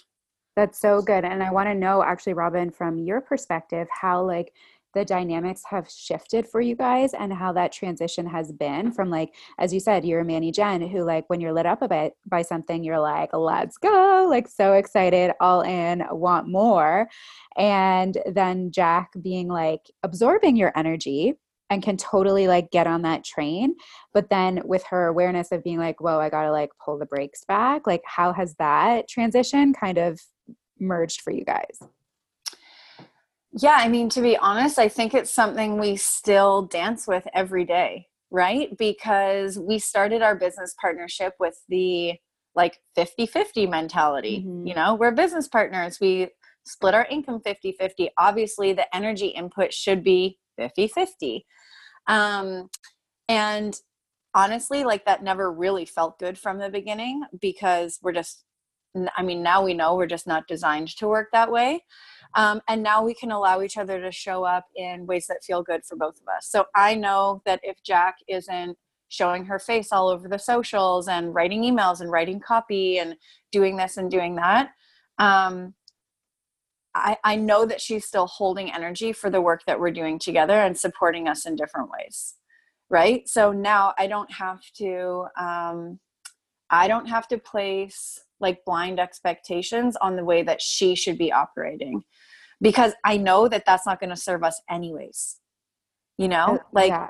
That's 0.60 0.78
so 0.78 1.00
good. 1.00 1.24
And 1.24 1.42
I 1.42 1.50
want 1.50 1.70
to 1.70 1.74
know 1.74 2.02
actually, 2.02 2.34
Robin, 2.34 2.70
from 2.70 2.98
your 2.98 3.22
perspective, 3.22 3.88
how 3.90 4.22
like 4.22 4.52
the 4.92 5.06
dynamics 5.06 5.62
have 5.70 5.88
shifted 5.88 6.46
for 6.46 6.60
you 6.60 6.76
guys 6.76 7.14
and 7.14 7.32
how 7.32 7.50
that 7.54 7.72
transition 7.72 8.26
has 8.26 8.52
been 8.52 8.92
from 8.92 9.08
like 9.08 9.34
as 9.58 9.72
you 9.72 9.80
said 9.80 10.04
you're 10.04 10.20
a 10.20 10.24
Manny 10.24 10.52
Gen 10.52 10.82
who 10.82 11.02
like 11.02 11.24
when 11.30 11.40
you're 11.40 11.54
lit 11.54 11.64
up 11.64 11.80
a 11.80 11.88
bit 11.88 12.12
by 12.26 12.42
something 12.42 12.84
you're 12.84 13.00
like 13.00 13.30
let's 13.32 13.78
go 13.78 14.26
like 14.28 14.48
so 14.48 14.74
excited 14.74 15.32
all 15.40 15.62
in 15.62 16.02
want 16.10 16.46
more 16.46 17.08
and 17.56 18.18
then 18.26 18.70
jack 18.70 19.12
being 19.22 19.46
like 19.46 19.82
absorbing 20.02 20.56
your 20.56 20.72
energy 20.76 21.34
and 21.70 21.84
can 21.84 21.96
totally 21.96 22.48
like 22.48 22.72
get 22.72 22.88
on 22.88 23.02
that 23.02 23.24
train 23.24 23.76
but 24.12 24.28
then 24.28 24.60
with 24.64 24.82
her 24.90 25.06
awareness 25.06 25.52
of 25.52 25.62
being 25.62 25.78
like 25.78 26.00
whoa 26.00 26.18
i 26.18 26.28
gotta 26.28 26.50
like 26.50 26.70
pull 26.84 26.98
the 26.98 27.06
brakes 27.06 27.44
back 27.44 27.86
like 27.86 28.02
how 28.04 28.32
has 28.32 28.56
that 28.56 29.08
transition 29.08 29.72
kind 29.72 29.96
of 29.96 30.20
merged 30.80 31.20
for 31.20 31.32
you 31.32 31.44
guys 31.44 31.78
yeah 33.52 33.76
i 33.78 33.88
mean 33.88 34.08
to 34.08 34.20
be 34.20 34.36
honest 34.36 34.78
i 34.78 34.88
think 34.88 35.14
it's 35.14 35.30
something 35.30 35.78
we 35.78 35.96
still 35.96 36.62
dance 36.62 37.06
with 37.06 37.26
every 37.34 37.64
day 37.64 38.06
right 38.30 38.76
because 38.78 39.58
we 39.58 39.78
started 39.78 40.22
our 40.22 40.34
business 40.34 40.74
partnership 40.80 41.34
with 41.40 41.60
the 41.68 42.14
like 42.54 42.78
50-50 42.96 43.68
mentality 43.68 44.44
mm-hmm. 44.46 44.66
you 44.66 44.74
know 44.74 44.94
we're 44.94 45.12
business 45.12 45.48
partners 45.48 45.98
we 46.00 46.28
split 46.64 46.94
our 46.94 47.06
income 47.10 47.40
50 47.40 47.72
50. 47.72 48.10
Obviously, 48.18 48.72
the 48.72 48.94
energy 48.94 49.28
input 49.28 49.72
should 49.72 50.02
be 50.02 50.38
50 50.56 50.88
50. 50.88 51.46
Um, 52.06 52.68
and 53.28 53.78
honestly, 54.34 54.84
like 54.84 55.04
that 55.04 55.22
never 55.22 55.52
really 55.52 55.84
felt 55.84 56.18
good 56.18 56.38
from 56.38 56.58
the 56.58 56.70
beginning 56.70 57.22
because 57.40 57.98
we're 58.02 58.12
just, 58.12 58.44
I 59.16 59.22
mean, 59.22 59.42
now 59.42 59.64
we 59.64 59.74
know 59.74 59.94
we're 59.94 60.06
just 60.06 60.26
not 60.26 60.48
designed 60.48 60.88
to 60.96 61.06
work 61.06 61.28
that 61.32 61.50
way. 61.50 61.84
Um, 62.34 62.60
and 62.68 62.82
now 62.82 63.04
we 63.04 63.14
can 63.14 63.30
allow 63.30 63.62
each 63.62 63.76
other 63.76 64.00
to 64.00 64.12
show 64.12 64.44
up 64.44 64.66
in 64.76 65.06
ways 65.06 65.26
that 65.26 65.44
feel 65.44 65.62
good 65.62 65.84
for 65.84 65.96
both 65.96 66.20
of 66.20 66.28
us. 66.28 66.48
So 66.48 66.66
I 66.74 66.94
know 66.94 67.42
that 67.44 67.60
if 67.62 67.82
Jack 67.82 68.16
isn't 68.28 68.76
showing 69.08 69.44
her 69.44 69.58
face 69.58 69.92
all 69.92 70.08
over 70.08 70.28
the 70.28 70.38
socials 70.38 71.08
and 71.08 71.34
writing 71.34 71.62
emails 71.62 72.00
and 72.00 72.10
writing 72.10 72.40
copy 72.40 72.98
and 72.98 73.16
doing 73.50 73.76
this 73.76 73.96
and 73.96 74.10
doing 74.10 74.36
that, 74.36 74.70
um, 75.18 75.74
I, 76.94 77.16
I 77.22 77.36
know 77.36 77.66
that 77.66 77.80
she's 77.80 78.04
still 78.04 78.26
holding 78.26 78.72
energy 78.72 79.12
for 79.12 79.30
the 79.30 79.40
work 79.40 79.62
that 79.66 79.78
we're 79.78 79.92
doing 79.92 80.18
together 80.18 80.54
and 80.54 80.76
supporting 80.76 81.28
us 81.28 81.46
in 81.46 81.56
different 81.56 81.90
ways. 81.90 82.34
Right. 82.88 83.28
So 83.28 83.52
now 83.52 83.94
I 83.98 84.08
don't 84.08 84.32
have 84.32 84.60
to, 84.78 85.26
um, 85.38 86.00
I 86.70 86.88
don't 86.88 87.06
have 87.06 87.28
to 87.28 87.38
place 87.38 88.18
like 88.40 88.64
blind 88.64 88.98
expectations 88.98 89.96
on 90.00 90.16
the 90.16 90.24
way 90.24 90.42
that 90.42 90.62
she 90.62 90.94
should 90.94 91.18
be 91.18 91.32
operating 91.32 92.02
because 92.60 92.92
I 93.04 93.16
know 93.16 93.48
that 93.48 93.64
that's 93.66 93.86
not 93.86 94.00
going 94.00 94.10
to 94.10 94.16
serve 94.16 94.44
us 94.44 94.60
anyways. 94.68 95.36
You 96.18 96.28
know, 96.28 96.56
uh, 96.56 96.58
like 96.72 96.88
yeah. 96.88 97.08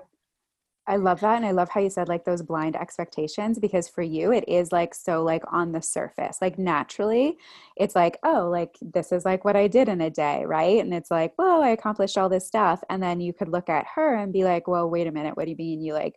I 0.87 0.97
love 0.97 1.21
that. 1.21 1.37
And 1.37 1.47
I 1.47 1.53
love 1.53 1.69
how 1.69 1.81
you 1.81 1.89
said 1.91 2.09
like 2.09 2.25
those 2.25 2.43
blind 2.43 2.75
expectations 2.75 3.61
because 3.61 3.89
for 3.89 4.03
you, 4.03 4.33
it 4.33 4.45
is 4.49 4.73
like 4.73 4.93
so 4.93 5.23
like 5.23 5.45
on 5.53 5.71
the 5.71 5.81
surface, 5.81 6.39
like 6.41 6.59
naturally, 6.59 7.39
it's 7.77 7.95
like, 7.95 8.19
oh, 8.25 8.49
like 8.51 8.77
this 8.81 9.13
is 9.13 9.25
like 9.25 9.45
what 9.45 9.55
I 9.55 9.69
did 9.69 9.89
in 9.89 10.01
a 10.01 10.11
day, 10.11 10.45
right? 10.45 10.83
And 10.83 10.93
it's 10.93 11.11
like, 11.11 11.33
well, 11.39 11.63
I 11.63 11.69
accomplished 11.69 12.19
all 12.19 12.29
this 12.29 12.47
stuff. 12.47 12.83
And 12.91 13.01
then 13.01 13.21
you 13.21 13.33
could 13.33 13.49
look 13.49 13.69
at 13.69 13.87
her 13.95 14.17
and 14.17 14.33
be 14.33 14.43
like, 14.43 14.67
well, 14.67 14.91
wait 14.91 15.07
a 15.07 15.13
minute, 15.13 15.37
what 15.37 15.45
do 15.45 15.51
you 15.51 15.57
mean 15.57 15.81
you 15.81 15.93
like, 15.93 16.17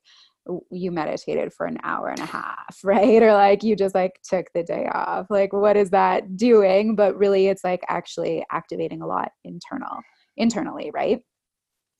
you 0.71 0.91
meditated 0.91 1.53
for 1.53 1.65
an 1.65 1.77
hour 1.83 2.09
and 2.09 2.19
a 2.19 2.25
half, 2.25 2.79
right? 2.83 3.21
Or 3.21 3.33
like 3.33 3.63
you 3.63 3.75
just 3.75 3.95
like 3.95 4.19
took 4.23 4.47
the 4.53 4.63
day 4.63 4.87
off. 4.93 5.27
Like, 5.29 5.53
what 5.53 5.77
is 5.77 5.91
that 5.91 6.37
doing? 6.37 6.95
But 6.95 7.17
really, 7.17 7.47
it's 7.47 7.63
like 7.63 7.81
actually 7.87 8.45
activating 8.51 9.01
a 9.01 9.07
lot 9.07 9.31
internal, 9.43 9.99
internally, 10.37 10.91
right? 10.93 11.21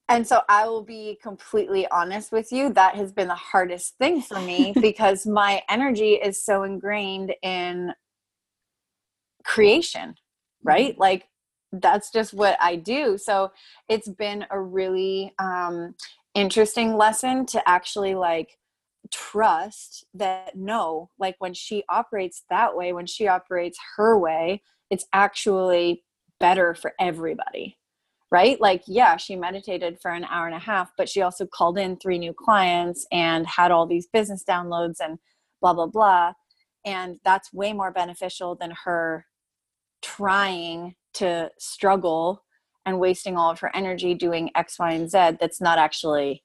and 0.09 0.27
so 0.27 0.41
I 0.49 0.67
will 0.67 0.83
be 0.83 1.17
completely 1.21 1.87
honest 1.89 2.31
with 2.31 2.51
you. 2.51 2.71
That 2.73 2.95
has 2.95 3.11
been 3.11 3.27
the 3.27 3.35
hardest 3.35 3.97
thing 3.97 4.21
for 4.21 4.39
me 4.39 4.73
because 4.81 5.25
my 5.25 5.61
energy 5.69 6.13
is 6.13 6.43
so 6.43 6.63
ingrained 6.63 7.33
in 7.41 7.93
creation, 9.43 10.15
right? 10.63 10.91
Mm-hmm. 10.91 11.01
Like 11.01 11.27
that's 11.71 12.11
just 12.11 12.33
what 12.33 12.57
I 12.61 12.75
do. 12.75 13.17
So 13.17 13.51
it's 13.89 14.09
been 14.09 14.45
a 14.51 14.59
really 14.59 15.33
um, 15.39 15.95
interesting 16.35 16.95
lesson 16.95 17.45
to 17.47 17.67
actually 17.67 18.15
like 18.15 18.57
trust 19.11 20.05
that 20.13 20.55
no, 20.55 21.09
like 21.19 21.35
when 21.39 21.53
she 21.53 21.83
operates 21.89 22.43
that 22.49 22.75
way, 22.75 22.93
when 22.93 23.05
she 23.05 23.27
operates 23.27 23.77
her 23.97 24.17
way, 24.17 24.61
it's 24.89 25.05
actually 25.13 26.03
better 26.39 26.73
for 26.73 26.93
everybody 26.99 27.77
right? 28.33 28.59
Like, 28.59 28.81
yeah, 28.87 29.15
she 29.15 29.35
meditated 29.35 29.99
for 30.01 30.09
an 30.09 30.23
hour 30.23 30.47
and 30.47 30.55
a 30.55 30.59
half, 30.59 30.91
but 30.97 31.07
she 31.07 31.21
also 31.21 31.45
called 31.45 31.77
in 31.77 31.97
three 31.97 32.17
new 32.17 32.33
clients 32.33 33.05
and 33.11 33.45
had 33.45 33.69
all 33.69 33.85
these 33.85 34.07
business 34.07 34.43
downloads 34.43 34.95
and 34.99 35.19
blah, 35.61 35.73
blah, 35.73 35.85
blah. 35.85 36.33
And 36.83 37.19
that's 37.23 37.53
way 37.53 37.73
more 37.73 37.91
beneficial 37.91 38.55
than 38.55 38.73
her 38.85 39.27
trying 40.01 40.95
to 41.13 41.51
struggle 41.59 42.43
and 42.85 42.99
wasting 42.99 43.37
all 43.37 43.49
of 43.49 43.59
her 43.59 43.75
energy 43.75 44.13
doing 44.13 44.49
X, 44.55 44.77
Y, 44.79 44.91
and 44.91 45.09
Z 45.09 45.37
that's 45.39 45.61
not 45.61 45.77
actually 45.77 46.43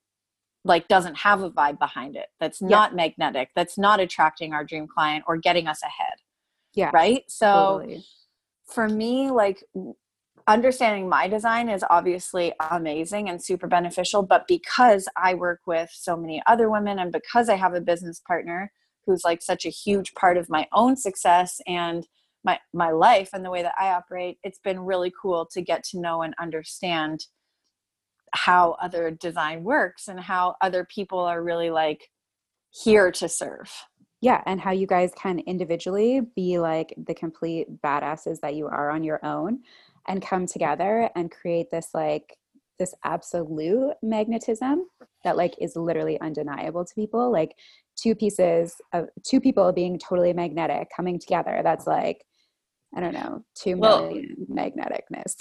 like 0.64 0.88
doesn't 0.88 1.16
have 1.16 1.42
a 1.42 1.50
vibe 1.50 1.78
behind 1.78 2.16
it 2.16 2.26
that's 2.40 2.60
not 2.60 2.90
yeah. 2.90 2.96
magnetic 2.96 3.50
that's 3.54 3.78
not 3.78 4.00
attracting 4.00 4.52
our 4.52 4.64
dream 4.64 4.86
client 4.86 5.24
or 5.26 5.36
getting 5.36 5.66
us 5.66 5.82
ahead 5.82 6.18
yeah 6.74 6.90
right 6.92 7.24
so 7.28 7.78
totally. 7.80 8.04
for 8.66 8.88
me 8.88 9.30
like 9.30 9.62
understanding 10.46 11.08
my 11.08 11.28
design 11.28 11.68
is 11.68 11.84
obviously 11.90 12.52
amazing 12.70 13.28
and 13.28 13.42
super 13.42 13.66
beneficial 13.66 14.22
but 14.22 14.46
because 14.48 15.08
i 15.16 15.32
work 15.34 15.60
with 15.66 15.90
so 15.92 16.16
many 16.16 16.42
other 16.46 16.70
women 16.70 16.98
and 16.98 17.12
because 17.12 17.48
i 17.48 17.54
have 17.54 17.74
a 17.74 17.80
business 17.80 18.20
partner 18.26 18.70
who's 19.06 19.22
like 19.24 19.40
such 19.42 19.64
a 19.64 19.70
huge 19.70 20.14
part 20.14 20.36
of 20.36 20.50
my 20.50 20.66
own 20.72 20.96
success 20.96 21.60
and 21.66 22.06
my 22.48 22.58
my 22.72 22.90
life 22.90 23.30
and 23.32 23.44
the 23.44 23.50
way 23.50 23.62
that 23.62 23.74
i 23.78 23.88
operate 23.90 24.38
it's 24.42 24.60
been 24.60 24.80
really 24.80 25.12
cool 25.20 25.46
to 25.46 25.60
get 25.60 25.82
to 25.84 26.00
know 26.00 26.22
and 26.22 26.34
understand 26.40 27.26
how 28.32 28.72
other 28.80 29.10
design 29.10 29.64
works 29.64 30.08
and 30.08 30.20
how 30.20 30.56
other 30.60 30.84
people 30.84 31.20
are 31.20 31.42
really 31.42 31.70
like 31.70 32.08
here 32.70 33.10
to 33.10 33.28
serve. 33.28 33.72
Yeah 34.20 34.42
and 34.46 34.60
how 34.60 34.72
you 34.72 34.86
guys 34.86 35.12
can 35.16 35.38
individually 35.40 36.20
be 36.34 36.58
like 36.58 36.92
the 37.06 37.14
complete 37.14 37.68
badasses 37.82 38.40
that 38.40 38.54
you 38.54 38.66
are 38.66 38.90
on 38.90 39.04
your 39.04 39.24
own 39.24 39.60
and 40.08 40.22
come 40.22 40.46
together 40.46 41.08
and 41.14 41.30
create 41.30 41.70
this 41.70 41.90
like 41.94 42.36
this 42.78 42.94
absolute 43.04 43.94
magnetism 44.02 44.86
that 45.24 45.36
like 45.36 45.54
is 45.60 45.76
literally 45.76 46.20
undeniable 46.20 46.84
to 46.84 46.94
people. 46.94 47.30
Like 47.30 47.54
two 47.96 48.14
pieces 48.14 48.76
of 48.92 49.08
two 49.24 49.40
people 49.40 49.72
being 49.72 49.98
totally 49.98 50.32
magnetic 50.32 50.88
coming 50.94 51.18
together 51.18 51.60
that's 51.64 51.86
like 51.86 52.24
i 52.96 53.00
don't 53.00 53.14
know 53.14 53.44
two 53.54 53.76
million 53.76 54.46
well, 54.48 54.70
magneticness 54.70 55.34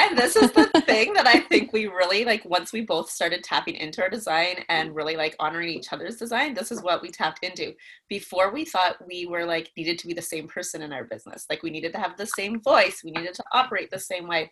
and 0.00 0.18
this 0.18 0.36
is 0.36 0.50
the 0.52 0.66
thing 0.86 1.12
that 1.14 1.26
I 1.26 1.40
think 1.40 1.72
we 1.72 1.86
really 1.86 2.24
like 2.24 2.44
once 2.44 2.72
we 2.72 2.80
both 2.80 3.10
started 3.10 3.44
tapping 3.44 3.74
into 3.76 4.02
our 4.02 4.08
design 4.08 4.64
and 4.68 4.94
really 4.94 5.16
like 5.16 5.36
honoring 5.38 5.68
each 5.68 5.92
other's 5.92 6.16
design, 6.16 6.54
this 6.54 6.72
is 6.72 6.82
what 6.82 7.02
we 7.02 7.10
tapped 7.10 7.44
into. 7.44 7.72
Before 8.08 8.52
we 8.52 8.64
thought 8.64 8.96
we 9.06 9.26
were 9.26 9.44
like 9.44 9.70
needed 9.76 9.98
to 9.98 10.06
be 10.06 10.14
the 10.14 10.22
same 10.22 10.48
person 10.48 10.82
in 10.82 10.92
our 10.92 11.04
business. 11.04 11.46
Like 11.48 11.62
we 11.62 11.70
needed 11.70 11.92
to 11.92 11.98
have 11.98 12.16
the 12.16 12.26
same 12.26 12.60
voice, 12.60 13.02
we 13.04 13.12
needed 13.12 13.34
to 13.34 13.44
operate 13.52 13.90
the 13.90 13.98
same 13.98 14.26
way. 14.26 14.50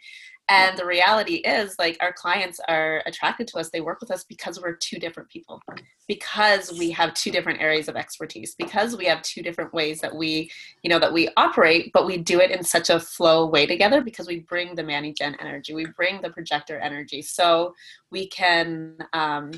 And 0.48 0.76
the 0.76 0.84
reality 0.84 1.36
is, 1.36 1.76
like, 1.78 1.96
our 2.00 2.12
clients 2.12 2.60
are 2.68 3.02
attracted 3.06 3.46
to 3.48 3.58
us. 3.58 3.70
They 3.70 3.80
work 3.80 4.00
with 4.00 4.10
us 4.10 4.24
because 4.24 4.60
we're 4.60 4.74
two 4.74 4.98
different 4.98 5.30
people, 5.30 5.62
because 6.08 6.76
we 6.78 6.90
have 6.90 7.14
two 7.14 7.30
different 7.30 7.60
areas 7.60 7.88
of 7.88 7.96
expertise, 7.96 8.54
because 8.56 8.96
we 8.96 9.06
have 9.06 9.22
two 9.22 9.40
different 9.40 9.72
ways 9.72 10.00
that 10.00 10.14
we, 10.14 10.50
you 10.82 10.90
know, 10.90 10.98
that 10.98 11.12
we 11.12 11.28
operate, 11.36 11.90
but 11.94 12.06
we 12.06 12.18
do 12.18 12.40
it 12.40 12.50
in 12.50 12.62
such 12.62 12.90
a 12.90 13.00
flow 13.00 13.46
way 13.46 13.66
together 13.66 14.02
because 14.02 14.26
we 14.26 14.40
bring 14.40 14.74
the 14.74 14.82
Manny 14.82 15.14
Gen 15.14 15.36
energy, 15.40 15.74
we 15.74 15.86
bring 15.96 16.20
the 16.20 16.30
projector 16.30 16.78
energy. 16.78 17.22
So 17.22 17.74
we 18.10 18.28
can, 18.28 18.98
um, 19.12 19.52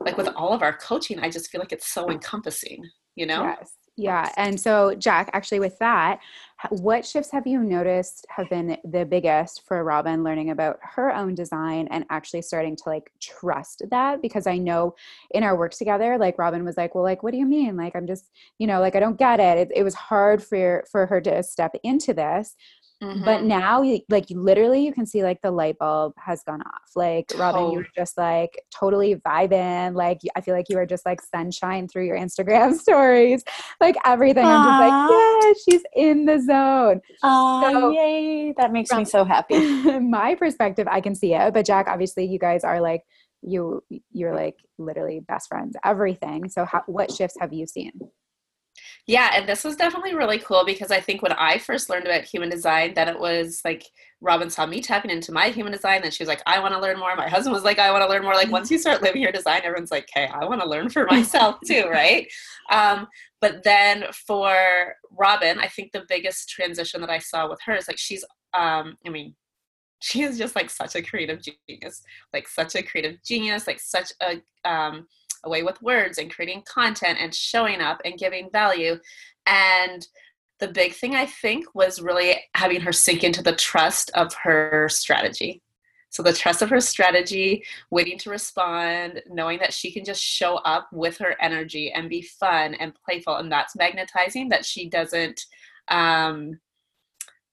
like, 0.00 0.18
with 0.18 0.28
all 0.34 0.52
of 0.52 0.62
our 0.62 0.76
coaching, 0.76 1.20
I 1.20 1.30
just 1.30 1.50
feel 1.50 1.60
like 1.60 1.72
it's 1.72 1.88
so 1.88 2.10
encompassing, 2.10 2.84
you 3.14 3.26
know? 3.26 3.44
Yes. 3.44 3.76
Yeah. 3.96 4.30
And 4.38 4.58
so, 4.58 4.94
Jack, 4.94 5.28
actually, 5.34 5.60
with 5.60 5.78
that, 5.80 6.20
what 6.68 7.06
shifts 7.06 7.30
have 7.32 7.46
you 7.46 7.62
noticed 7.62 8.26
have 8.28 8.48
been 8.50 8.76
the 8.84 9.06
biggest 9.06 9.62
for 9.66 9.82
Robin 9.82 10.22
learning 10.22 10.50
about 10.50 10.78
her 10.82 11.14
own 11.14 11.34
design 11.34 11.88
and 11.90 12.04
actually 12.10 12.42
starting 12.42 12.76
to 12.76 12.82
like 12.86 13.10
trust 13.18 13.82
that? 13.90 14.20
Because 14.20 14.46
I 14.46 14.58
know 14.58 14.94
in 15.30 15.42
our 15.42 15.56
work 15.56 15.72
together, 15.72 16.18
like 16.18 16.38
Robin 16.38 16.64
was 16.64 16.76
like, 16.76 16.94
well, 16.94 17.04
like, 17.04 17.22
what 17.22 17.32
do 17.32 17.38
you 17.38 17.46
mean? 17.46 17.76
Like, 17.76 17.96
I'm 17.96 18.06
just, 18.06 18.30
you 18.58 18.66
know, 18.66 18.80
like, 18.80 18.94
I 18.94 19.00
don't 19.00 19.18
get 19.18 19.40
it. 19.40 19.58
It, 19.58 19.72
it 19.76 19.82
was 19.82 19.94
hard 19.94 20.42
for, 20.42 20.84
for 20.90 21.06
her 21.06 21.20
to 21.22 21.42
step 21.42 21.74
into 21.82 22.12
this. 22.12 22.54
Mm-hmm. 23.02 23.24
But 23.24 23.44
now, 23.44 23.82
like 24.10 24.26
literally, 24.30 24.84
you 24.84 24.92
can 24.92 25.06
see 25.06 25.22
like 25.22 25.40
the 25.40 25.50
light 25.50 25.78
bulb 25.78 26.12
has 26.18 26.42
gone 26.42 26.60
off. 26.60 26.90
Like 26.94 27.32
Robin, 27.38 27.62
oh. 27.62 27.72
you 27.72 27.78
were 27.78 27.86
just 27.96 28.18
like 28.18 28.60
totally 28.78 29.14
vibing. 29.16 29.94
Like 29.94 30.20
I 30.36 30.42
feel 30.42 30.54
like 30.54 30.68
you 30.68 30.76
were 30.76 30.84
just 30.84 31.06
like 31.06 31.22
sunshine 31.22 31.88
through 31.88 32.04
your 32.06 32.18
Instagram 32.18 32.74
stories, 32.78 33.42
like 33.80 33.96
everything. 34.04 34.44
Aww. 34.44 34.54
I'm 34.54 34.64
just 34.66 34.80
like, 34.80 35.46
yeah, 35.46 35.52
she's 35.64 35.82
in 35.96 36.26
the 36.26 36.40
zone. 36.42 37.00
Oh, 37.22 37.72
so, 37.72 37.90
yay! 37.90 38.52
That 38.58 38.70
makes 38.70 38.92
me 38.92 39.06
so 39.06 39.24
happy. 39.24 39.58
my 40.00 40.34
perspective, 40.34 40.86
I 40.90 41.00
can 41.00 41.14
see 41.14 41.34
it. 41.34 41.54
But 41.54 41.64
Jack, 41.64 41.86
obviously, 41.88 42.26
you 42.26 42.38
guys 42.38 42.64
are 42.64 42.82
like 42.82 43.02
you. 43.40 43.82
You're 44.12 44.34
like 44.34 44.56
literally 44.76 45.20
best 45.20 45.48
friends. 45.48 45.74
Everything. 45.86 46.50
So, 46.50 46.66
how, 46.66 46.82
what 46.86 47.10
shifts 47.10 47.36
have 47.40 47.54
you 47.54 47.66
seen? 47.66 47.92
Yeah, 49.06 49.30
and 49.34 49.48
this 49.48 49.64
was 49.64 49.76
definitely 49.76 50.14
really 50.14 50.38
cool 50.38 50.64
because 50.64 50.90
I 50.90 51.00
think 51.00 51.22
when 51.22 51.32
I 51.32 51.58
first 51.58 51.90
learned 51.90 52.06
about 52.06 52.24
human 52.24 52.48
design, 52.48 52.94
that 52.94 53.08
it 53.08 53.18
was 53.18 53.60
like 53.64 53.84
Robin 54.20 54.50
saw 54.50 54.66
me 54.66 54.80
tapping 54.80 55.10
into 55.10 55.32
my 55.32 55.48
human 55.48 55.72
design, 55.72 56.02
and 56.04 56.12
she 56.12 56.22
was 56.22 56.28
like, 56.28 56.42
I 56.46 56.60
want 56.60 56.74
to 56.74 56.80
learn 56.80 56.98
more. 56.98 57.14
My 57.16 57.28
husband 57.28 57.54
was 57.54 57.64
like, 57.64 57.78
I 57.78 57.90
want 57.90 58.02
to 58.02 58.08
learn 58.08 58.22
more. 58.22 58.34
Like 58.34 58.50
once 58.50 58.70
you 58.70 58.78
start 58.78 59.02
living 59.02 59.22
your 59.22 59.32
design, 59.32 59.62
everyone's 59.64 59.90
like, 59.90 60.08
hey, 60.12 60.26
I 60.26 60.44
want 60.44 60.60
to 60.60 60.68
learn 60.68 60.90
for 60.90 61.06
myself 61.06 61.56
too, 61.66 61.84
right? 61.90 62.26
Um, 62.70 63.08
but 63.40 63.64
then 63.64 64.04
for 64.26 64.94
Robin, 65.10 65.58
I 65.58 65.66
think 65.66 65.92
the 65.92 66.04
biggest 66.08 66.48
transition 66.48 67.00
that 67.00 67.10
I 67.10 67.18
saw 67.18 67.48
with 67.48 67.60
her 67.66 67.74
is 67.74 67.88
like 67.88 67.98
she's 67.98 68.24
um, 68.52 68.96
I 69.06 69.10
mean, 69.10 69.34
she 70.00 70.22
is 70.22 70.38
just 70.38 70.56
like 70.56 70.70
such 70.70 70.94
a 70.96 71.02
creative 71.02 71.40
genius, 71.42 72.02
like 72.32 72.48
such 72.48 72.74
a 72.74 72.82
creative 72.82 73.22
genius, 73.24 73.66
like 73.66 73.80
such 73.80 74.12
a 74.22 74.40
um 74.68 75.06
away 75.44 75.62
with 75.62 75.80
words 75.82 76.18
and 76.18 76.32
creating 76.32 76.62
content 76.66 77.18
and 77.20 77.34
showing 77.34 77.80
up 77.80 78.00
and 78.04 78.18
giving 78.18 78.50
value. 78.50 78.98
And 79.46 80.06
the 80.60 80.68
big 80.68 80.92
thing 80.92 81.14
I 81.14 81.26
think 81.26 81.74
was 81.74 82.00
really 82.00 82.36
having 82.54 82.80
her 82.82 82.92
sink 82.92 83.24
into 83.24 83.42
the 83.42 83.54
trust 83.54 84.10
of 84.14 84.32
her 84.34 84.88
strategy. 84.90 85.62
So 86.10 86.22
the 86.24 86.32
trust 86.32 86.60
of 86.60 86.70
her 86.70 86.80
strategy, 86.80 87.64
waiting 87.90 88.18
to 88.18 88.30
respond, 88.30 89.22
knowing 89.28 89.60
that 89.60 89.72
she 89.72 89.92
can 89.92 90.04
just 90.04 90.22
show 90.22 90.56
up 90.56 90.88
with 90.92 91.16
her 91.18 91.36
energy 91.40 91.92
and 91.92 92.08
be 92.08 92.22
fun 92.22 92.74
and 92.74 92.92
playful, 93.04 93.36
and 93.36 93.50
that's 93.50 93.76
magnetizing. 93.76 94.48
That 94.48 94.64
she 94.64 94.88
doesn't, 94.88 95.46
um, 95.86 96.58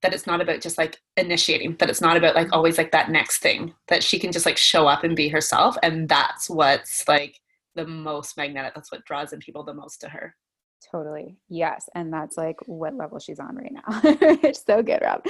that 0.02 0.14
it's 0.14 0.26
not 0.26 0.42
about 0.42 0.62
just 0.62 0.78
like 0.78 1.00
initiating. 1.18 1.76
That 1.78 1.92
it's 1.92 2.02
not 2.02 2.18
about 2.18 2.36
like 2.36 2.52
always 2.52 2.80
like 2.80 2.92
that 2.92 3.12
next 3.12 3.40
thing. 3.40 3.76
That 3.90 4.04
she 4.04 4.18
can 4.18 4.32
just 4.32 4.48
like 4.48 4.58
show 4.58 4.88
up 4.88 5.04
and 5.04 5.16
be 5.16 5.30
herself, 5.30 5.78
and 5.84 6.10
that's 6.10 6.50
what's 6.50 7.08
like 7.08 7.40
the 7.78 7.88
most 7.88 8.36
magnetic. 8.36 8.76
That's 8.76 8.92
what 8.92 9.06
draws 9.06 9.32
in 9.32 9.40
people 9.40 9.64
the 9.64 9.74
most 9.74 10.02
to 10.02 10.10
her. 10.10 10.36
Totally. 10.92 11.38
Yes. 11.50 11.90
And 11.96 12.14
that's 12.14 12.38
like 12.38 12.58
what 12.66 12.96
level 12.96 13.20
she's 13.20 13.40
on 13.40 13.56
right 13.56 13.72
now. 13.72 14.02
it's 14.44 14.64
so 14.66 14.84
good, 14.84 15.02
Rob. 15.02 15.22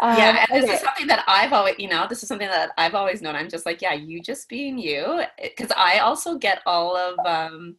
Um, 0.00 0.16
yeah. 0.16 0.46
And 0.48 0.62
this 0.62 0.64
okay. 0.64 0.74
is 0.74 0.80
something 0.80 1.06
that 1.08 1.24
I've 1.26 1.52
always, 1.52 1.74
you 1.78 1.88
know, 1.88 2.06
this 2.08 2.22
is 2.22 2.28
something 2.28 2.48
that 2.48 2.70
I've 2.78 2.94
always 2.94 3.20
known. 3.20 3.36
I'm 3.36 3.48
just 3.48 3.66
like, 3.66 3.82
yeah, 3.82 3.94
you 3.94 4.22
just 4.22 4.48
being 4.48 4.78
you. 4.78 5.22
Cause 5.56 5.70
I 5.76 5.98
also 5.98 6.38
get 6.38 6.62
all 6.66 6.96
of, 6.96 7.18
um, 7.26 7.76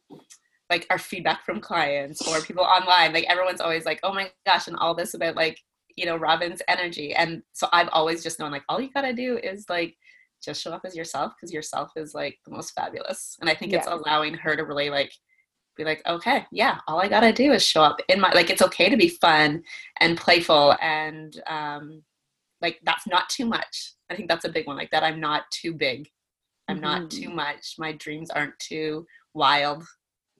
like 0.70 0.86
our 0.88 0.98
feedback 0.98 1.44
from 1.44 1.60
clients 1.60 2.26
or 2.28 2.40
people 2.40 2.62
online. 2.62 3.12
Like 3.12 3.24
everyone's 3.28 3.60
always 3.60 3.84
like, 3.84 4.00
oh 4.02 4.14
my 4.14 4.30
gosh, 4.46 4.68
and 4.68 4.76
all 4.76 4.94
this 4.94 5.14
about 5.14 5.34
like, 5.34 5.58
you 5.96 6.06
know, 6.06 6.16
Robin's 6.16 6.62
energy. 6.68 7.12
And 7.12 7.42
so 7.52 7.68
I've 7.72 7.88
always 7.92 8.22
just 8.22 8.38
known 8.38 8.52
like 8.52 8.62
all 8.68 8.80
you 8.80 8.90
gotta 8.94 9.12
do 9.12 9.36
is 9.36 9.66
like 9.68 9.96
just 10.42 10.62
show 10.62 10.72
up 10.72 10.82
as 10.84 10.96
yourself 10.96 11.32
because 11.36 11.52
yourself 11.52 11.90
is 11.96 12.14
like 12.14 12.38
the 12.44 12.52
most 12.52 12.72
fabulous. 12.72 13.36
And 13.40 13.48
I 13.48 13.54
think 13.54 13.72
it's 13.72 13.86
allowing 13.86 14.34
her 14.34 14.56
to 14.56 14.64
really 14.64 14.90
like 14.90 15.12
be 15.76 15.84
like, 15.84 16.02
okay, 16.06 16.44
yeah, 16.52 16.78
all 16.86 17.00
I 17.00 17.08
gotta 17.08 17.32
do 17.32 17.52
is 17.52 17.62
show 17.62 17.82
up 17.82 18.00
in 18.08 18.20
my 18.20 18.32
like 18.32 18.50
it's 18.50 18.62
okay 18.62 18.88
to 18.88 18.96
be 18.96 19.08
fun 19.08 19.62
and 20.00 20.16
playful 20.16 20.76
and 20.80 21.40
um 21.46 22.02
like 22.60 22.80
that's 22.84 23.06
not 23.06 23.28
too 23.28 23.46
much. 23.46 23.94
I 24.10 24.16
think 24.16 24.28
that's 24.28 24.44
a 24.44 24.50
big 24.50 24.66
one. 24.66 24.76
Like 24.76 24.90
that 24.90 25.04
I'm 25.04 25.20
not 25.20 25.44
too 25.50 25.72
big. 25.72 26.08
I'm 26.68 26.76
mm-hmm. 26.76 26.84
not 26.84 27.10
too 27.10 27.30
much. 27.30 27.74
My 27.78 27.92
dreams 27.92 28.30
aren't 28.30 28.58
too 28.58 29.06
wild. 29.34 29.84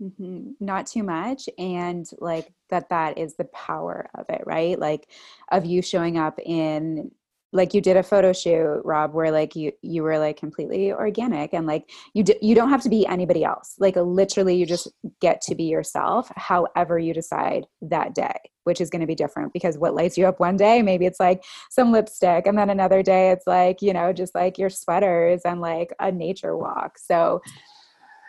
Mm-hmm. 0.00 0.52
Not 0.61 0.87
too 0.87 1.02
much. 1.02 1.49
And 1.59 2.09
like 2.19 2.52
that, 2.71 2.88
that 2.88 3.19
is 3.19 3.37
the 3.37 3.45
power 3.47 4.09
of 4.14 4.26
it, 4.30 4.42
right? 4.47 4.78
Like 4.78 5.09
of 5.50 5.66
you 5.66 5.83
showing 5.83 6.16
up 6.19 6.38
in 6.38 7.11
like 7.52 7.75
you 7.75 7.80
did 7.80 7.97
a 7.97 8.02
photo 8.02 8.33
shoot 8.33 8.80
rob 8.85 9.12
where 9.12 9.30
like 9.30 9.57
you 9.57 9.73
you 9.83 10.02
were 10.02 10.19
like 10.19 10.37
completely 10.37 10.92
organic 10.92 11.52
and 11.52 11.66
like 11.66 11.90
you 12.14 12.25
you 12.40 12.54
don't 12.54 12.69
have 12.69 12.83
to 12.83 12.88
be 12.88 13.07
anybody 13.07 13.45
else. 13.45 13.75
Like 13.78 13.97
literally 13.97 14.54
you 14.54 14.66
just 14.66 14.88
get 15.21 15.40
to 15.42 15.54
be 15.54 15.64
yourself 15.64 16.30
however 16.37 16.99
you 16.99 17.12
decide 17.12 17.66
that 17.83 18.14
day 18.14 18.37
which 18.64 18.80
is 18.80 18.90
going 18.90 19.00
to 19.00 19.07
be 19.07 19.14
different 19.14 19.52
because 19.52 19.78
what 19.78 19.95
lights 19.95 20.19
you 20.19 20.26
up 20.26 20.38
one 20.38 20.57
day 20.57 20.83
maybe 20.83 21.07
it's 21.07 21.19
like 21.19 21.42
some 21.71 21.90
lipstick 21.90 22.47
and 22.47 22.59
then 22.59 22.71
another 22.71 23.02
day 23.02 23.30
it's 23.30 23.47
like 23.47 23.83
you 23.83 23.92
know 23.92 24.12
just 24.12 24.35
like 24.35 24.59
your 24.59 24.71
sweaters 24.71 25.40
and 25.45 25.61
like 25.61 25.92
a 25.99 26.12
nature 26.12 26.57
walk. 26.57 26.99
So 26.99 27.40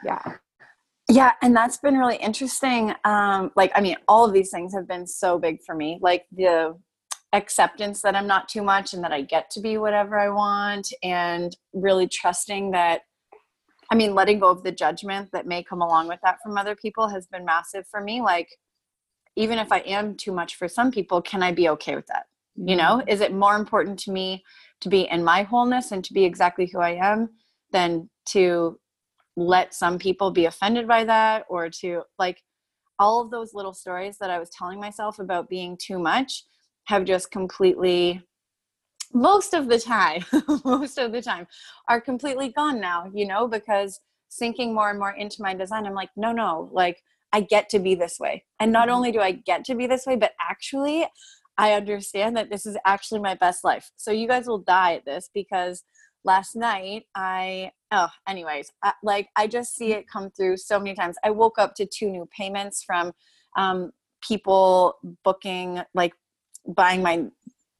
yeah. 0.04 0.22
Yeah 1.10 1.34
and 1.42 1.56
that's 1.56 1.78
been 1.78 1.98
really 1.98 2.16
interesting 2.16 2.94
um 3.04 3.52
like 3.56 3.72
i 3.76 3.82
mean 3.82 3.98
all 4.08 4.26
of 4.26 4.34
these 4.34 4.50
things 4.50 4.74
have 4.74 4.88
been 4.88 5.06
so 5.06 5.38
big 5.38 5.62
for 5.62 5.76
me 5.76 6.00
like 6.02 6.26
the 6.32 6.76
acceptance 7.34 8.02
that 8.02 8.16
I'm 8.16 8.28
not 8.28 8.50
too 8.50 8.62
much 8.62 8.94
and 8.94 9.04
that 9.04 9.14
I 9.14 9.22
get 9.22 9.50
to 9.52 9.62
be 9.62 9.78
whatever 9.78 10.20
I 10.20 10.30
want 10.30 10.92
and 11.02 11.56
really 11.74 12.08
trusting 12.08 12.72
that 12.72 13.02
I 13.90 13.96
mean 13.96 14.14
letting 14.14 14.40
go 14.40 14.50
of 14.50 14.64
the 14.64 14.72
judgment 14.72 15.30
that 15.32 15.48
may 15.48 15.64
come 15.64 15.82
along 15.82 16.08
with 16.08 16.20
that 16.24 16.40
from 16.44 16.58
other 16.58 16.76
people 16.76 17.08
has 17.10 17.28
been 17.28 17.46
massive 17.46 17.86
for 17.90 18.02
me 18.02 18.22
like 18.22 18.50
even 19.38 19.60
if 19.60 19.72
I 19.72 19.80
am 19.80 20.16
too 20.16 20.34
much 20.34 20.56
for 20.56 20.68
some 20.68 20.92
people 20.92 21.22
can 21.22 21.42
I 21.42 21.54
be 21.54 21.70
okay 21.70 21.96
with 21.96 22.08
that 22.08 22.26
you 22.56 22.76
know 22.76 22.98
mm-hmm. 22.98 23.10
is 23.10 23.22
it 23.22 23.34
more 23.34 23.56
important 23.56 23.98
to 24.00 24.12
me 24.12 24.44
to 24.82 24.90
be 24.90 25.08
in 25.10 25.24
my 25.24 25.44
wholeness 25.44 25.92
and 25.92 26.04
to 26.04 26.14
be 26.14 26.26
exactly 26.26 26.70
who 26.72 26.80
I 26.80 26.96
am 26.96 27.30
than 27.72 28.10
to 28.28 28.78
let 29.38 29.74
some 29.74 29.98
people 29.98 30.32
be 30.32 30.46
offended 30.46 30.86
by 30.86 31.06
that 31.06 31.46
or 31.48 31.70
to 31.70 32.02
like 32.20 32.42
all 33.00 33.22
of 33.22 33.32
those 33.32 33.54
little 33.54 33.74
stories 33.74 34.18
that 34.20 34.30
I 34.30 34.38
was 34.38 34.50
telling 34.50 34.80
myself 34.82 35.20
about 35.20 35.50
being 35.50 35.78
too 35.82 35.98
much 35.98 36.44
have 36.92 37.06
just 37.06 37.32
completely 37.32 38.22
most 39.14 39.54
of 39.54 39.70
the 39.70 39.80
time 39.80 40.24
most 40.66 40.98
of 40.98 41.14
the 41.14 41.22
time 41.22 41.48
are 41.88 42.02
completely 42.02 42.50
gone 42.50 42.82
now 42.82 43.10
you 43.14 43.26
know 43.26 43.48
because 43.48 44.02
sinking 44.28 44.74
more 44.74 44.90
and 44.90 45.00
more 45.00 45.12
into 45.12 45.42
my 45.42 45.54
design 45.54 45.86
i'm 45.86 45.94
like 45.94 46.10
no 46.18 46.34
no 46.34 46.70
like 46.74 47.02
i 47.32 47.40
get 47.40 47.70
to 47.70 47.80
be 47.80 47.96
this 47.96 48.20
way. 48.20 48.44
And 48.60 48.74
not 48.74 48.88
mm-hmm. 48.88 48.96
only 48.98 49.12
do 49.14 49.22
i 49.22 49.32
get 49.32 49.64
to 49.66 49.76
be 49.76 49.88
this 49.88 50.06
way 50.06 50.18
but 50.18 50.34
actually 50.50 51.08
i 51.58 51.72
understand 51.72 52.36
that 52.36 52.50
this 52.50 52.66
is 52.66 52.78
actually 52.86 53.22
my 53.22 53.36
best 53.36 53.64
life. 53.64 53.90
So 53.96 54.12
you 54.12 54.28
guys 54.28 54.48
will 54.48 54.66
die 54.78 54.96
at 54.96 55.06
this 55.06 55.30
because 55.34 55.84
last 56.26 56.56
night 56.56 57.04
i 57.16 57.72
oh 57.92 58.10
anyways 58.28 58.72
I, 58.84 58.94
like 59.02 59.30
i 59.36 59.48
just 59.48 59.76
see 59.76 59.94
it 59.94 60.12
come 60.12 60.30
through 60.30 60.58
so 60.58 60.78
many 60.78 60.94
times. 60.94 61.16
I 61.24 61.30
woke 61.30 61.58
up 61.58 61.74
to 61.76 61.86
two 61.86 62.10
new 62.10 62.28
payments 62.38 62.84
from 62.84 63.14
um, 63.58 63.92
people 64.22 64.96
booking 65.24 65.82
like 65.94 66.14
buying 66.68 67.02
my 67.02 67.26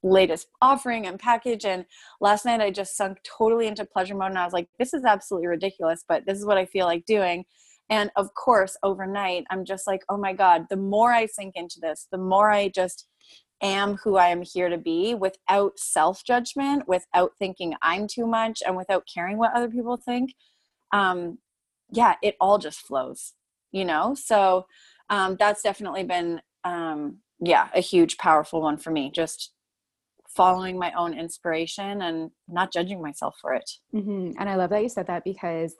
latest 0.04 0.48
offering 0.62 1.06
and 1.06 1.20
package 1.20 1.64
and 1.64 1.86
last 2.20 2.44
night 2.44 2.60
i 2.60 2.72
just 2.72 2.98
sunk 2.98 3.20
totally 3.24 3.68
into 3.68 3.86
pleasure 3.86 4.16
mode 4.16 4.30
and 4.30 4.40
i 4.40 4.44
was 4.44 4.54
like 4.54 4.68
this 4.80 4.96
is 4.96 5.04
absolutely 5.04 5.48
ridiculous 5.48 6.04
but 6.08 6.26
this 6.26 6.40
is 6.40 6.46
what 6.46 6.58
i 6.58 6.66
feel 6.66 6.86
like 6.86 7.06
doing. 7.06 7.46
And 7.90 8.10
of 8.16 8.34
course 8.34 8.76
overnight 8.82 9.44
i'm 9.52 9.64
just 9.64 9.86
like 9.86 10.02
oh 10.10 10.18
my 10.18 10.34
god 10.34 10.66
the 10.70 10.78
more 10.78 11.12
i 11.14 11.26
sink 11.28 11.54
into 11.56 11.80
this 11.80 12.08
the 12.12 12.18
more 12.18 12.50
i 12.50 12.70
just 12.70 13.08
am 13.62 13.98
who 13.98 14.16
i 14.16 14.30
am 14.30 14.42
here 14.42 14.70
to 14.70 14.78
be 14.78 15.14
without 15.14 15.78
self 15.78 16.24
judgment 16.24 16.88
without 16.88 17.34
thinking 17.38 17.76
i'm 17.84 18.08
too 18.08 18.26
much 18.26 18.64
and 18.66 18.76
without 18.78 19.08
caring 19.14 19.38
what 19.38 19.54
other 19.54 19.70
people 19.70 19.98
think. 19.98 20.34
Um 20.92 21.38
yeah 21.92 22.16
it 22.24 22.38
all 22.40 22.58
just 22.58 22.80
flows 22.80 23.34
you 23.72 23.86
know? 23.86 24.16
So 24.16 24.66
um 25.10 25.36
that's 25.40 25.64
definitely 25.64 26.04
been 26.04 26.42
um 26.64 27.18
yeah, 27.42 27.68
a 27.74 27.82
huge, 27.82 28.18
powerful 28.18 28.62
one 28.62 28.78
for 28.78 28.92
me. 28.92 29.12
Just 29.12 29.52
following 30.28 30.80
my 30.80 30.94
own 30.94 31.18
inspiration 31.18 32.02
and 32.02 32.32
not 32.48 32.72
judging 32.72 33.02
myself 33.02 33.36
for 33.42 33.54
it. 33.54 33.70
Mm-hmm. 33.94 34.32
And 34.40 34.50
I 34.50 34.56
love 34.56 34.70
that 34.70 34.84
you 34.84 34.90
said 34.90 35.08
that 35.08 35.24
because 35.26 35.76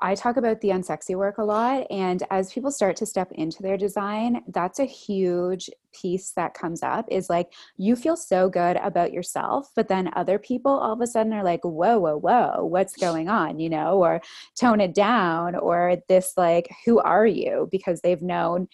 I 0.00 0.14
talk 0.14 0.36
about 0.36 0.60
the 0.60 0.70
unsexy 0.70 1.16
work 1.16 1.38
a 1.38 1.44
lot. 1.44 1.86
And 1.90 2.22
as 2.30 2.52
people 2.52 2.70
start 2.70 2.96
to 2.96 3.06
step 3.06 3.32
into 3.32 3.62
their 3.62 3.78
design, 3.78 4.42
that's 4.48 4.78
a 4.78 4.84
huge 4.84 5.70
piece 5.94 6.32
that 6.32 6.52
comes 6.52 6.82
up 6.82 7.06
is 7.10 7.30
like 7.30 7.54
you 7.78 7.96
feel 7.96 8.16
so 8.16 8.50
good 8.50 8.76
about 8.76 9.12
yourself, 9.12 9.70
but 9.74 9.88
then 9.88 10.10
other 10.14 10.38
people 10.38 10.72
all 10.72 10.92
of 10.92 11.00
a 11.00 11.06
sudden 11.06 11.32
are 11.32 11.44
like, 11.44 11.64
whoa, 11.64 11.98
whoa, 11.98 12.18
whoa, 12.18 12.64
what's 12.64 12.94
going 12.96 13.28
on? 13.28 13.58
You 13.58 13.70
know, 13.70 14.02
or 14.02 14.20
tone 14.60 14.80
it 14.80 14.94
down, 14.94 15.54
or 15.54 15.96
this 16.08 16.34
like, 16.36 16.68
who 16.84 16.98
are 16.98 17.26
you? 17.26 17.68
Because 17.70 18.02
they've 18.02 18.20
known 18.20 18.68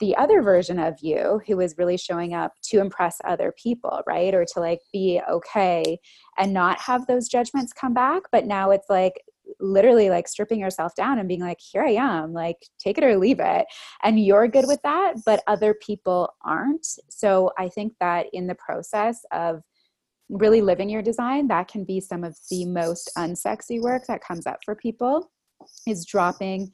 the 0.00 0.16
other 0.16 0.42
version 0.42 0.78
of 0.78 0.94
you 1.00 1.40
who 1.46 1.60
is 1.60 1.76
really 1.76 1.96
showing 1.96 2.34
up 2.34 2.52
to 2.62 2.80
impress 2.80 3.18
other 3.24 3.52
people, 3.60 4.00
right? 4.06 4.34
Or 4.34 4.44
to 4.44 4.60
like 4.60 4.80
be 4.92 5.20
okay 5.28 5.98
and 6.38 6.52
not 6.52 6.80
have 6.80 7.06
those 7.06 7.28
judgments 7.28 7.72
come 7.72 7.92
back. 7.92 8.22
But 8.30 8.46
now 8.46 8.70
it's 8.70 8.88
like 8.88 9.14
literally 9.60 10.08
like 10.08 10.28
stripping 10.28 10.60
yourself 10.60 10.94
down 10.94 11.18
and 11.18 11.28
being 11.28 11.40
like, 11.40 11.58
here 11.60 11.82
I 11.82 11.92
am, 11.92 12.32
like 12.32 12.56
take 12.78 12.96
it 12.98 13.04
or 13.04 13.16
leave 13.16 13.40
it. 13.40 13.66
And 14.02 14.24
you're 14.24 14.48
good 14.48 14.66
with 14.66 14.80
that, 14.82 15.14
but 15.26 15.42
other 15.46 15.74
people 15.74 16.32
aren't. 16.44 16.86
So 17.10 17.50
I 17.58 17.68
think 17.68 17.94
that 18.00 18.26
in 18.32 18.46
the 18.46 18.54
process 18.54 19.24
of 19.32 19.62
really 20.28 20.62
living 20.62 20.88
your 20.88 21.02
design, 21.02 21.48
that 21.48 21.68
can 21.68 21.84
be 21.84 22.00
some 22.00 22.24
of 22.24 22.36
the 22.50 22.64
most 22.66 23.10
unsexy 23.18 23.80
work 23.80 24.04
that 24.06 24.24
comes 24.24 24.46
up 24.46 24.58
for 24.64 24.74
people 24.74 25.30
is 25.86 26.06
dropping 26.06 26.70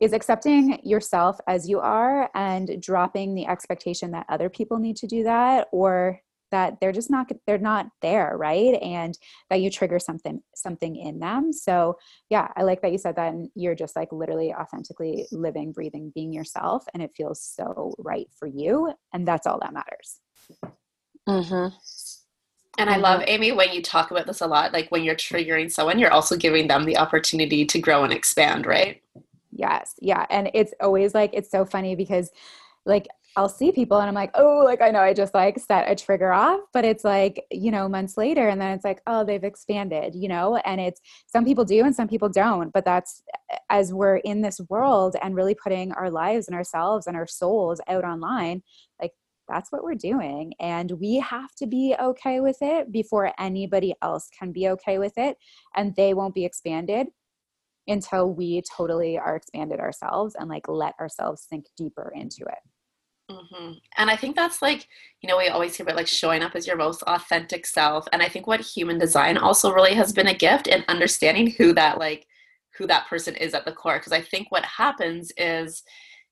is 0.00 0.12
accepting 0.12 0.80
yourself 0.82 1.38
as 1.46 1.68
you 1.68 1.78
are 1.78 2.30
and 2.34 2.80
dropping 2.82 3.34
the 3.34 3.46
expectation 3.46 4.10
that 4.12 4.26
other 4.28 4.48
people 4.48 4.78
need 4.78 4.96
to 4.96 5.06
do 5.06 5.24
that 5.24 5.68
or 5.72 6.20
that 6.50 6.80
they're 6.80 6.92
just 6.92 7.10
not 7.10 7.30
they're 7.46 7.58
not 7.58 7.86
there 8.02 8.36
right 8.36 8.74
and 8.82 9.16
that 9.50 9.60
you 9.60 9.70
trigger 9.70 9.98
something 9.98 10.40
something 10.54 10.96
in 10.96 11.18
them 11.18 11.52
so 11.52 11.96
yeah 12.28 12.48
i 12.56 12.62
like 12.62 12.82
that 12.82 12.92
you 12.92 12.98
said 12.98 13.14
that 13.16 13.32
and 13.32 13.48
you're 13.54 13.74
just 13.74 13.94
like 13.94 14.10
literally 14.10 14.52
authentically 14.52 15.26
living 15.30 15.72
breathing 15.72 16.10
being 16.14 16.32
yourself 16.32 16.84
and 16.92 17.02
it 17.02 17.12
feels 17.16 17.40
so 17.42 17.94
right 17.98 18.26
for 18.36 18.48
you 18.48 18.92
and 19.12 19.28
that's 19.28 19.46
all 19.46 19.60
that 19.60 19.72
matters 19.72 20.20
mm-hmm. 21.28 21.74
And 22.78 22.88
I 22.88 22.96
love, 22.96 23.22
Amy, 23.26 23.52
when 23.52 23.72
you 23.72 23.82
talk 23.82 24.10
about 24.10 24.26
this 24.26 24.40
a 24.40 24.46
lot, 24.46 24.72
like 24.72 24.88
when 24.90 25.02
you're 25.02 25.16
triggering 25.16 25.70
someone, 25.70 25.98
you're 25.98 26.12
also 26.12 26.34
giving 26.34 26.68
them 26.68 26.84
the 26.84 26.96
opportunity 26.96 27.66
to 27.66 27.78
grow 27.78 28.04
and 28.04 28.12
expand, 28.12 28.64
right? 28.64 29.02
Yes. 29.60 29.94
Yeah. 30.00 30.24
And 30.30 30.50
it's 30.54 30.72
always 30.80 31.14
like, 31.14 31.32
it's 31.34 31.50
so 31.50 31.66
funny 31.66 31.94
because 31.94 32.30
like 32.86 33.06
I'll 33.36 33.50
see 33.50 33.70
people 33.72 33.98
and 33.98 34.08
I'm 34.08 34.14
like, 34.14 34.30
oh, 34.34 34.62
like 34.64 34.80
I 34.80 34.90
know 34.90 35.00
I 35.00 35.12
just 35.12 35.34
like 35.34 35.58
set 35.58 35.90
a 35.90 35.94
trigger 35.94 36.32
off, 36.32 36.60
but 36.72 36.86
it's 36.86 37.04
like, 37.04 37.44
you 37.50 37.70
know, 37.70 37.86
months 37.86 38.16
later 38.16 38.48
and 38.48 38.58
then 38.58 38.70
it's 38.72 38.86
like, 38.86 39.02
oh, 39.06 39.22
they've 39.22 39.44
expanded, 39.44 40.14
you 40.14 40.28
know, 40.28 40.56
and 40.56 40.80
it's 40.80 41.02
some 41.26 41.44
people 41.44 41.66
do 41.66 41.84
and 41.84 41.94
some 41.94 42.08
people 42.08 42.30
don't. 42.30 42.72
But 42.72 42.86
that's 42.86 43.22
as 43.68 43.92
we're 43.92 44.16
in 44.16 44.40
this 44.40 44.62
world 44.70 45.14
and 45.22 45.36
really 45.36 45.54
putting 45.54 45.92
our 45.92 46.10
lives 46.10 46.48
and 46.48 46.56
ourselves 46.56 47.06
and 47.06 47.14
our 47.14 47.26
souls 47.26 47.82
out 47.86 48.04
online, 48.04 48.62
like 48.98 49.12
that's 49.46 49.70
what 49.70 49.84
we're 49.84 49.94
doing. 49.94 50.54
And 50.58 50.92
we 50.92 51.16
have 51.16 51.54
to 51.56 51.66
be 51.66 51.94
okay 52.00 52.40
with 52.40 52.56
it 52.62 52.90
before 52.90 53.34
anybody 53.38 53.94
else 54.00 54.30
can 54.36 54.52
be 54.52 54.68
okay 54.70 54.98
with 54.98 55.18
it. 55.18 55.36
And 55.76 55.94
they 55.96 56.14
won't 56.14 56.34
be 56.34 56.46
expanded 56.46 57.08
until 57.90 58.32
we 58.32 58.62
totally 58.76 59.18
are 59.18 59.36
expanded 59.36 59.80
ourselves 59.80 60.34
and 60.38 60.48
like 60.48 60.68
let 60.68 60.94
ourselves 60.98 61.46
sink 61.48 61.66
deeper 61.76 62.12
into 62.14 62.42
it. 62.42 62.58
Mm-hmm. 63.30 63.72
And 63.96 64.10
I 64.10 64.16
think 64.16 64.34
that's 64.34 64.60
like, 64.60 64.88
you 65.22 65.28
know, 65.28 65.38
we 65.38 65.48
always 65.48 65.76
hear 65.76 65.84
about 65.84 65.96
like 65.96 66.08
showing 66.08 66.42
up 66.42 66.56
as 66.56 66.66
your 66.66 66.76
most 66.76 67.02
authentic 67.02 67.64
self. 67.66 68.06
And 68.12 68.22
I 68.22 68.28
think 68.28 68.46
what 68.46 68.60
human 68.60 68.98
design 68.98 69.36
also 69.36 69.72
really 69.72 69.94
has 69.94 70.12
been 70.12 70.26
a 70.26 70.34
gift 70.34 70.66
in 70.66 70.84
understanding 70.88 71.50
who 71.50 71.72
that 71.74 71.98
like 71.98 72.26
who 72.76 72.86
that 72.86 73.06
person 73.08 73.36
is 73.36 73.54
at 73.54 73.64
the 73.64 73.72
core. 73.72 73.98
Because 73.98 74.12
I 74.12 74.20
think 74.20 74.50
what 74.50 74.64
happens 74.64 75.32
is, 75.36 75.82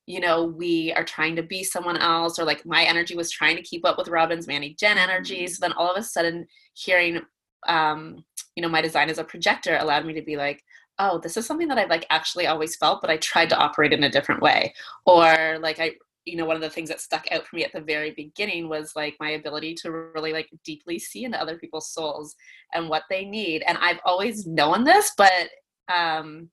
you 0.06 0.20
know, 0.20 0.44
we 0.44 0.92
are 0.94 1.04
trying 1.04 1.36
to 1.36 1.42
be 1.42 1.62
someone 1.62 1.98
else, 1.98 2.38
or 2.38 2.44
like 2.44 2.64
my 2.64 2.82
energy 2.84 3.14
was 3.14 3.30
trying 3.30 3.56
to 3.56 3.62
keep 3.62 3.84
up 3.84 3.98
with 3.98 4.08
Robin's 4.08 4.46
Manny 4.46 4.74
Gen 4.78 4.98
energy. 4.98 5.46
So 5.46 5.58
then 5.60 5.74
all 5.74 5.90
of 5.90 5.98
a 5.98 6.02
sudden, 6.02 6.46
hearing, 6.74 7.20
um, 7.68 8.24
you 8.56 8.62
know, 8.62 8.68
my 8.68 8.80
design 8.80 9.10
as 9.10 9.18
a 9.18 9.24
projector 9.24 9.76
allowed 9.76 10.06
me 10.06 10.14
to 10.14 10.22
be 10.22 10.36
like, 10.36 10.62
oh, 10.98 11.18
this 11.18 11.36
is 11.36 11.46
something 11.46 11.68
that 11.68 11.78
I've 11.78 11.90
like 11.90 12.06
actually 12.10 12.46
always 12.46 12.76
felt, 12.76 13.00
but 13.00 13.10
I 13.10 13.16
tried 13.18 13.48
to 13.50 13.58
operate 13.58 13.92
in 13.92 14.04
a 14.04 14.10
different 14.10 14.42
way. 14.42 14.74
Or 15.06 15.58
like 15.60 15.78
I, 15.78 15.92
you 16.24 16.36
know, 16.36 16.44
one 16.44 16.56
of 16.56 16.62
the 16.62 16.70
things 16.70 16.88
that 16.88 17.00
stuck 17.00 17.26
out 17.30 17.46
for 17.46 17.56
me 17.56 17.64
at 17.64 17.72
the 17.72 17.80
very 17.80 18.10
beginning 18.12 18.68
was 18.68 18.92
like 18.96 19.16
my 19.20 19.30
ability 19.30 19.74
to 19.76 19.90
really 19.90 20.32
like 20.32 20.48
deeply 20.64 20.98
see 20.98 21.24
into 21.24 21.40
other 21.40 21.56
people's 21.56 21.90
souls 21.90 22.34
and 22.74 22.88
what 22.88 23.04
they 23.08 23.24
need. 23.24 23.62
And 23.66 23.78
I've 23.78 24.00
always 24.04 24.46
known 24.46 24.84
this, 24.84 25.12
but 25.16 25.48
um 25.92 26.50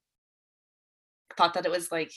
thought 1.36 1.54
that 1.54 1.66
it 1.66 1.72
was 1.72 1.92
like 1.92 2.12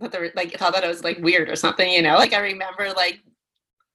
that 0.00 0.12
there 0.12 0.30
like 0.36 0.56
thought 0.58 0.74
that 0.74 0.84
it 0.84 0.88
was 0.88 1.04
like 1.04 1.18
weird 1.18 1.48
or 1.48 1.56
something, 1.56 1.90
you 1.90 2.02
know. 2.02 2.16
Like 2.16 2.34
I 2.34 2.40
remember 2.40 2.92
like 2.94 3.20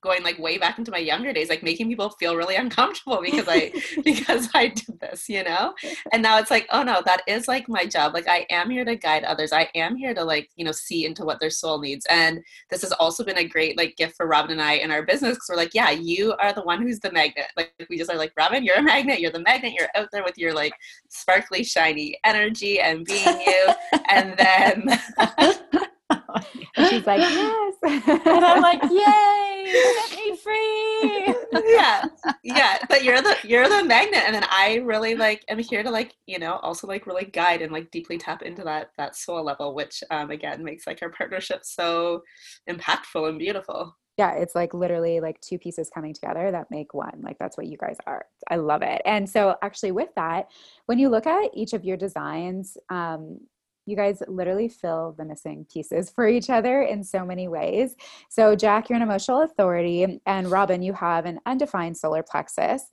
going 0.03 0.23
like 0.23 0.37
way 0.37 0.57
back 0.57 0.77
into 0.77 0.91
my 0.91 0.97
younger 0.97 1.33
days 1.33 1.49
like 1.49 1.63
making 1.63 1.87
people 1.87 2.09
feel 2.11 2.35
really 2.35 2.55
uncomfortable 2.55 3.19
because 3.21 3.47
i 3.47 3.71
because 4.03 4.49
i 4.53 4.67
did 4.67 4.99
this 4.99 5.29
you 5.29 5.43
know? 5.43 5.73
And 6.11 6.21
now 6.21 6.37
it's 6.39 6.51
like 6.51 6.67
oh 6.71 6.83
no 6.83 7.01
that 7.05 7.21
is 7.27 7.47
like 7.47 7.67
my 7.67 7.85
job. 7.85 8.13
Like 8.13 8.27
i 8.27 8.45
am 8.49 8.69
here 8.69 8.85
to 8.85 8.95
guide 8.95 9.23
others. 9.23 9.51
I 9.51 9.69
am 9.75 9.95
here 9.95 10.13
to 10.13 10.23
like 10.23 10.49
you 10.55 10.65
know 10.65 10.71
see 10.71 11.05
into 11.05 11.25
what 11.25 11.39
their 11.39 11.49
soul 11.49 11.79
needs. 11.79 12.05
And 12.09 12.43
this 12.69 12.81
has 12.81 12.91
also 12.93 13.23
been 13.23 13.37
a 13.37 13.47
great 13.47 13.77
like 13.77 13.95
gift 13.97 14.15
for 14.15 14.27
robin 14.27 14.51
and 14.51 14.61
i 14.61 14.73
in 14.73 14.91
our 14.91 15.03
business 15.03 15.35
because 15.35 15.49
we're 15.49 15.57
like 15.57 15.73
yeah 15.73 15.91
you 15.91 16.33
are 16.39 16.53
the 16.53 16.63
one 16.63 16.81
who's 16.81 16.99
the 16.99 17.11
magnet. 17.11 17.47
Like 17.57 17.73
we 17.89 17.97
just 17.97 18.11
are 18.11 18.17
like 18.17 18.33
robin 18.37 18.63
you're 18.63 18.77
a 18.77 18.83
magnet. 18.83 19.19
You're 19.19 19.31
the 19.31 19.39
magnet. 19.39 19.73
You're 19.73 19.89
out 19.95 20.09
there 20.11 20.23
with 20.23 20.37
your 20.37 20.53
like 20.53 20.73
sparkly 21.09 21.63
shiny 21.63 22.17
energy 22.23 22.79
and 22.79 23.05
being 23.05 23.41
you. 23.41 23.69
And 24.09 24.37
then 24.37 24.99
and 26.75 26.87
she's 26.87 27.05
like, 27.05 27.19
yes. 27.19 27.75
and 27.83 28.45
I'm 28.45 28.61
like, 28.61 28.81
yay, 28.83 29.95
set 30.09 30.17
me 30.17 30.37
free. 30.37 31.35
yeah. 31.71 32.05
Yeah. 32.43 32.77
But 32.89 33.03
you're 33.03 33.21
the 33.21 33.35
you're 33.43 33.69
the 33.69 33.83
magnet. 33.83 34.23
And 34.25 34.35
then 34.35 34.45
I 34.49 34.81
really 34.83 35.15
like 35.15 35.43
am 35.47 35.59
here 35.59 35.83
to 35.83 35.89
like, 35.89 36.15
you 36.25 36.39
know, 36.39 36.57
also 36.57 36.87
like 36.87 37.05
really 37.07 37.25
guide 37.25 37.61
and 37.61 37.71
like 37.71 37.91
deeply 37.91 38.17
tap 38.17 38.41
into 38.41 38.63
that 38.63 38.91
that 38.97 39.15
soul 39.15 39.43
level, 39.43 39.75
which 39.75 40.03
um 40.11 40.31
again 40.31 40.63
makes 40.63 40.87
like 40.87 40.99
our 41.01 41.09
partnership 41.09 41.61
so 41.63 42.23
impactful 42.69 43.27
and 43.27 43.39
beautiful 43.39 43.95
yeah 44.17 44.33
it's 44.33 44.55
like 44.55 44.73
literally 44.73 45.19
like 45.19 45.39
two 45.41 45.57
pieces 45.57 45.89
coming 45.93 46.13
together 46.13 46.51
that 46.51 46.69
make 46.69 46.93
one 46.93 47.19
like 47.21 47.37
that's 47.39 47.57
what 47.57 47.67
you 47.67 47.77
guys 47.77 47.97
are 48.05 48.25
i 48.49 48.55
love 48.55 48.81
it 48.81 49.01
and 49.05 49.29
so 49.29 49.55
actually 49.61 49.91
with 49.91 50.09
that 50.15 50.47
when 50.85 50.99
you 50.99 51.09
look 51.09 51.25
at 51.25 51.49
each 51.53 51.73
of 51.73 51.83
your 51.83 51.97
designs 51.97 52.77
um, 52.89 53.39
you 53.85 53.95
guys 53.95 54.21
literally 54.27 54.69
fill 54.69 55.13
the 55.17 55.25
missing 55.25 55.65
pieces 55.71 56.09
for 56.09 56.27
each 56.27 56.49
other 56.49 56.81
in 56.81 57.03
so 57.03 57.25
many 57.25 57.47
ways. 57.47 57.95
So, 58.29 58.55
Jack, 58.55 58.89
you're 58.89 58.97
an 58.97 59.03
emotional 59.03 59.41
authority, 59.41 60.21
and 60.25 60.51
Robin, 60.51 60.81
you 60.81 60.93
have 60.93 61.25
an 61.25 61.39
undefined 61.45 61.97
solar 61.97 62.23
plexus. 62.23 62.89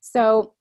So, 0.00 0.54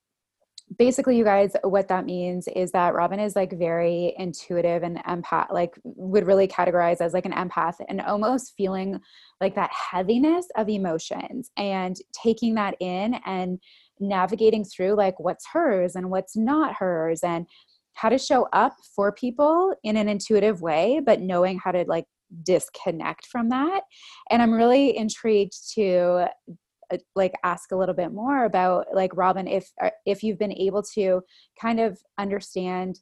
basically 0.77 1.17
you 1.17 1.23
guys 1.23 1.55
what 1.63 1.88
that 1.88 2.05
means 2.05 2.47
is 2.55 2.71
that 2.71 2.93
robin 2.93 3.19
is 3.19 3.36
like 3.36 3.51
very 3.57 4.13
intuitive 4.17 4.83
and 4.83 4.97
empath 5.05 5.51
like 5.51 5.75
would 5.83 6.25
really 6.25 6.47
categorize 6.47 7.01
as 7.01 7.13
like 7.13 7.25
an 7.25 7.33
empath 7.33 7.75
and 7.89 8.01
almost 8.01 8.53
feeling 8.55 8.99
like 9.41 9.55
that 9.55 9.71
heaviness 9.71 10.47
of 10.55 10.69
emotions 10.69 11.51
and 11.57 11.97
taking 12.13 12.55
that 12.55 12.75
in 12.79 13.15
and 13.25 13.59
navigating 13.99 14.63
through 14.63 14.95
like 14.95 15.19
what's 15.19 15.45
hers 15.51 15.95
and 15.95 16.09
what's 16.09 16.36
not 16.36 16.73
hers 16.75 17.21
and 17.23 17.45
how 17.93 18.10
to 18.10 18.17
show 18.17 18.47
up 18.53 18.75
for 18.95 19.12
people 19.12 19.73
in 19.84 19.97
an 19.97 20.10
intuitive 20.10 20.62
way, 20.62 21.01
but 21.06 21.21
knowing 21.21 21.60
how 21.63 21.71
to 21.71 21.86
like 21.88 22.06
disconnect 22.43 23.27
from 23.27 23.49
that. 23.49 23.82
And 24.29 24.41
I'm 24.41 24.51
really 24.51 24.97
intrigued 24.97 25.53
to 25.75 26.27
uh, 26.91 26.97
like 27.15 27.34
ask 27.43 27.71
a 27.71 27.75
little 27.75 27.95
bit 27.95 28.12
more 28.12 28.45
about 28.45 28.88
like 28.93 29.15
Robin 29.15 29.47
if 29.47 29.69
uh, 29.82 29.89
if 30.06 30.23
you've 30.23 30.39
been 30.39 30.53
able 30.53 30.84
to 30.95 31.21
kind 31.62 31.79
of 31.79 31.99
understand 32.17 32.99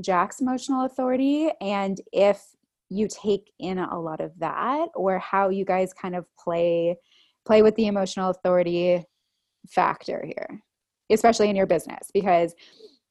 Jack's 0.00 0.40
emotional 0.40 0.84
authority 0.84 1.50
and 1.60 2.00
if 2.12 2.42
you 2.90 3.08
take 3.08 3.52
in 3.58 3.78
a 3.78 4.00
lot 4.00 4.20
of 4.20 4.32
that 4.38 4.88
or 4.94 5.18
how 5.18 5.48
you 5.48 5.64
guys 5.64 5.92
kind 5.92 6.16
of 6.16 6.26
play 6.38 6.96
play 7.46 7.62
with 7.62 7.76
the 7.76 7.86
emotional 7.86 8.30
authority 8.30 9.04
factor 9.70 10.24
here 10.26 10.60
especially 11.10 11.48
in 11.48 11.56
your 11.56 11.66
business 11.66 12.10
because 12.12 12.54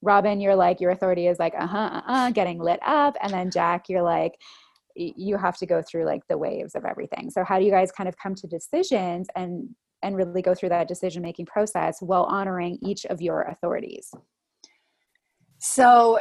Robin, 0.03 0.41
you're 0.41 0.55
like, 0.55 0.81
your 0.81 0.91
authority 0.91 1.27
is 1.27 1.39
like, 1.39 1.53
uh 1.57 1.65
huh, 1.65 2.01
uh 2.07 2.11
uh, 2.11 2.31
getting 2.31 2.59
lit 2.59 2.79
up. 2.85 3.15
And 3.21 3.31
then 3.31 3.49
Jack, 3.49 3.89
you're 3.89 4.03
like, 4.03 4.33
you 4.95 5.37
have 5.37 5.57
to 5.57 5.65
go 5.65 5.81
through 5.81 6.05
like 6.05 6.21
the 6.27 6.37
waves 6.37 6.75
of 6.75 6.85
everything. 6.85 7.29
So, 7.29 7.43
how 7.43 7.57
do 7.57 7.65
you 7.65 7.71
guys 7.71 7.91
kind 7.91 8.07
of 8.07 8.15
come 8.17 8.35
to 8.35 8.47
decisions 8.47 9.27
and 9.35 9.69
and 10.03 10.15
really 10.15 10.41
go 10.41 10.53
through 10.53 10.69
that 10.69 10.87
decision 10.87 11.23
making 11.23 11.45
process 11.45 12.01
while 12.01 12.23
honoring 12.23 12.77
each 12.81 13.05
of 13.05 13.21
your 13.21 13.43
authorities? 13.43 14.13
So, 15.59 16.19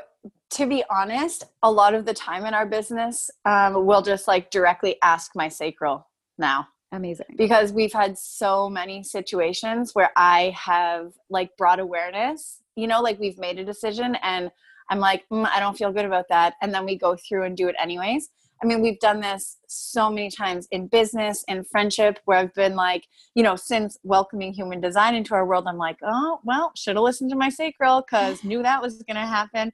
to 0.50 0.66
be 0.66 0.84
honest, 0.88 1.44
a 1.62 1.70
lot 1.70 1.94
of 1.94 2.04
the 2.04 2.14
time 2.14 2.44
in 2.44 2.54
our 2.54 2.66
business, 2.66 3.30
um, 3.44 3.84
we'll 3.84 4.02
just 4.02 4.28
like 4.28 4.50
directly 4.50 4.96
ask 5.02 5.32
my 5.34 5.48
sacral 5.48 6.08
now. 6.38 6.68
Amazing. 6.92 7.35
Because 7.37 7.72
we've 7.72 7.92
had 7.92 8.18
so 8.18 8.68
many 8.68 9.02
situations 9.02 9.94
where 9.94 10.11
I 10.14 10.55
have 10.57 11.12
like 11.31 11.57
brought 11.57 11.81
awareness 11.81 12.62
you 12.76 12.87
know 12.87 13.00
like 13.00 13.18
we've 13.18 13.38
made 13.38 13.59
a 13.59 13.64
decision 13.64 14.16
and 14.22 14.50
i'm 14.90 14.98
like 14.98 15.24
mm, 15.33 15.46
i 15.52 15.61
don't 15.61 15.76
feel 15.76 15.92
good 15.92 16.05
about 16.05 16.26
that 16.28 16.55
and 16.62 16.72
then 16.72 16.85
we 16.85 16.96
go 16.96 17.16
through 17.16 17.44
and 17.44 17.57
do 17.57 17.68
it 17.68 17.76
anyways 17.78 18.31
i 18.62 18.66
mean 18.66 18.81
we've 18.81 19.00
done 19.00 19.20
this 19.20 19.59
so 19.68 20.11
many 20.11 20.31
times 20.31 20.66
in 20.70 20.87
business 20.87 21.44
in 21.48 21.64
friendship 21.64 22.18
where 22.24 22.38
i've 22.38 22.55
been 22.55 22.74
like 22.74 23.05
you 23.35 23.42
know 23.42 23.57
since 23.57 23.98
welcoming 24.02 24.52
human 24.52 24.81
design 24.81 25.14
into 25.14 25.35
our 25.35 25.46
world 25.46 25.64
i'm 25.66 25.78
like 25.78 25.98
oh 26.02 26.40
well 26.44 26.72
should 26.76 26.96
have 26.96 27.02
listened 27.02 27.31
to 27.31 27.37
my 27.37 27.48
sacral 27.48 28.02
because 28.02 28.42
knew 28.44 28.62
that 28.62 28.83
was 28.83 29.02
going 29.02 29.16
to 29.16 29.20
happen 29.20 29.72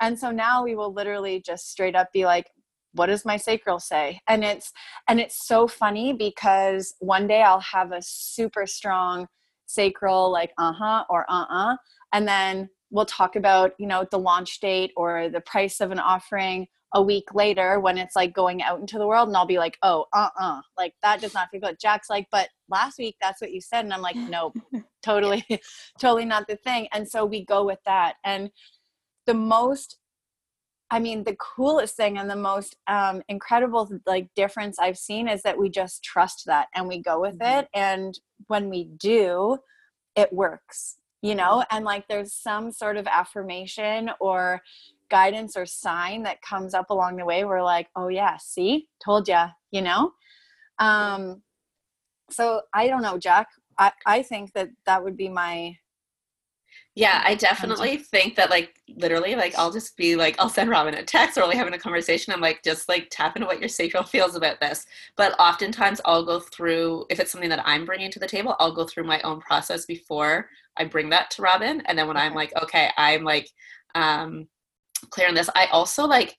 and 0.00 0.18
so 0.18 0.30
now 0.30 0.62
we 0.62 0.74
will 0.74 0.92
literally 0.92 1.40
just 1.40 1.70
straight 1.70 1.96
up 1.96 2.12
be 2.12 2.26
like 2.26 2.50
what 2.96 3.06
does 3.06 3.24
my 3.24 3.36
sacral 3.36 3.78
say 3.78 4.20
and 4.28 4.44
it's 4.44 4.72
and 5.08 5.20
it's 5.20 5.46
so 5.46 5.68
funny 5.68 6.12
because 6.12 6.94
one 6.98 7.26
day 7.26 7.42
i'll 7.42 7.60
have 7.60 7.92
a 7.92 8.02
super 8.02 8.66
strong 8.66 9.26
sacral 9.66 10.30
like 10.30 10.52
uh-huh 10.58 11.04
or 11.08 11.24
uh-uh 11.28 11.76
and 12.12 12.26
then 12.26 12.68
we'll 12.90 13.06
talk 13.06 13.36
about 13.36 13.72
you 13.78 13.86
know 13.86 14.06
the 14.10 14.18
launch 14.18 14.60
date 14.60 14.92
or 14.96 15.28
the 15.28 15.40
price 15.40 15.80
of 15.80 15.90
an 15.90 15.98
offering 15.98 16.66
a 16.94 17.02
week 17.02 17.34
later 17.34 17.80
when 17.80 17.98
it's 17.98 18.16
like 18.16 18.32
going 18.32 18.62
out 18.62 18.80
into 18.80 18.98
the 18.98 19.06
world 19.06 19.28
and 19.28 19.36
I'll 19.36 19.46
be 19.46 19.58
like, 19.58 19.76
oh, 19.82 20.06
uh-uh, 20.14 20.60
like 20.78 20.94
that 21.02 21.20
does 21.20 21.34
not 21.34 21.50
feel 21.50 21.60
good. 21.60 21.78
Jack's 21.80 22.08
like, 22.08 22.26
but 22.30 22.48
last 22.70 22.98
week 22.98 23.16
that's 23.20 23.40
what 23.40 23.52
you 23.52 23.60
said. 23.60 23.84
And 23.84 23.92
I'm 23.92 24.00
like, 24.00 24.16
nope, 24.16 24.56
totally, 25.02 25.44
totally 26.00 26.24
not 26.24 26.46
the 26.46 26.56
thing. 26.56 26.88
And 26.92 27.06
so 27.06 27.24
we 27.24 27.44
go 27.44 27.64
with 27.64 27.80
that. 27.86 28.14
And 28.24 28.50
the 29.26 29.34
most, 29.34 29.98
I 30.90 31.00
mean, 31.00 31.24
the 31.24 31.36
coolest 31.36 31.96
thing 31.96 32.16
and 32.16 32.30
the 32.30 32.36
most 32.36 32.76
um, 32.86 33.22
incredible 33.28 33.90
like 34.06 34.28
difference 34.36 34.78
I've 34.78 34.98
seen 34.98 35.28
is 35.28 35.42
that 35.42 35.58
we 35.58 35.68
just 35.68 36.04
trust 36.04 36.44
that 36.46 36.68
and 36.74 36.86
we 36.86 37.02
go 37.02 37.20
with 37.20 37.38
mm-hmm. 37.38 37.60
it. 37.60 37.68
And 37.74 38.18
when 38.46 38.70
we 38.70 38.84
do, 38.84 39.58
it 40.14 40.32
works 40.32 40.96
you 41.22 41.34
know 41.34 41.64
and 41.70 41.84
like 41.84 42.06
there's 42.08 42.32
some 42.32 42.70
sort 42.70 42.96
of 42.96 43.06
affirmation 43.06 44.10
or 44.20 44.60
guidance 45.10 45.56
or 45.56 45.66
sign 45.66 46.22
that 46.22 46.42
comes 46.42 46.74
up 46.74 46.90
along 46.90 47.16
the 47.16 47.24
way 47.24 47.44
we're 47.44 47.62
like 47.62 47.88
oh 47.96 48.08
yeah 48.08 48.36
see 48.38 48.86
told 49.04 49.28
ya 49.28 49.48
you 49.70 49.82
know 49.82 50.12
um 50.78 51.42
so 52.30 52.60
i 52.74 52.86
don't 52.86 53.02
know 53.02 53.18
jack 53.18 53.48
i 53.78 53.90
i 54.04 54.22
think 54.22 54.52
that 54.52 54.68
that 54.84 55.02
would 55.02 55.16
be 55.16 55.28
my 55.28 55.76
yeah, 56.96 57.22
I 57.26 57.34
definitely 57.34 57.98
think 57.98 58.36
that 58.36 58.48
like 58.48 58.80
literally 58.96 59.34
like 59.34 59.54
I'll 59.58 59.70
just 59.70 59.98
be 59.98 60.16
like 60.16 60.34
I'll 60.38 60.48
send 60.48 60.70
Robin 60.70 60.94
a 60.94 61.02
text 61.02 61.36
or 61.36 61.42
we'll 61.42 61.54
having 61.54 61.74
a 61.74 61.78
conversation. 61.78 62.32
I'm 62.32 62.40
like 62.40 62.62
just 62.64 62.88
like 62.88 63.08
tap 63.10 63.36
into 63.36 63.46
what 63.46 63.60
your 63.60 63.68
sacral 63.68 64.02
feels 64.02 64.34
about 64.34 64.60
this. 64.60 64.86
But 65.14 65.38
oftentimes 65.38 66.00
I'll 66.06 66.24
go 66.24 66.40
through 66.40 67.04
if 67.10 67.20
it's 67.20 67.30
something 67.30 67.50
that 67.50 67.62
I'm 67.68 67.84
bringing 67.84 68.10
to 68.12 68.18
the 68.18 68.26
table, 68.26 68.56
I'll 68.58 68.74
go 68.74 68.86
through 68.86 69.04
my 69.04 69.20
own 69.20 69.40
process 69.40 69.84
before 69.84 70.48
I 70.78 70.86
bring 70.86 71.10
that 71.10 71.30
to 71.32 71.42
Robin. 71.42 71.82
And 71.84 71.98
then 71.98 72.08
when 72.08 72.16
okay. 72.16 72.24
I'm 72.24 72.34
like 72.34 72.52
okay, 72.62 72.88
I'm 72.96 73.24
like 73.24 73.50
um 73.94 74.48
clear 75.10 75.28
on 75.28 75.34
this. 75.34 75.50
I 75.54 75.66
also 75.66 76.06
like 76.06 76.34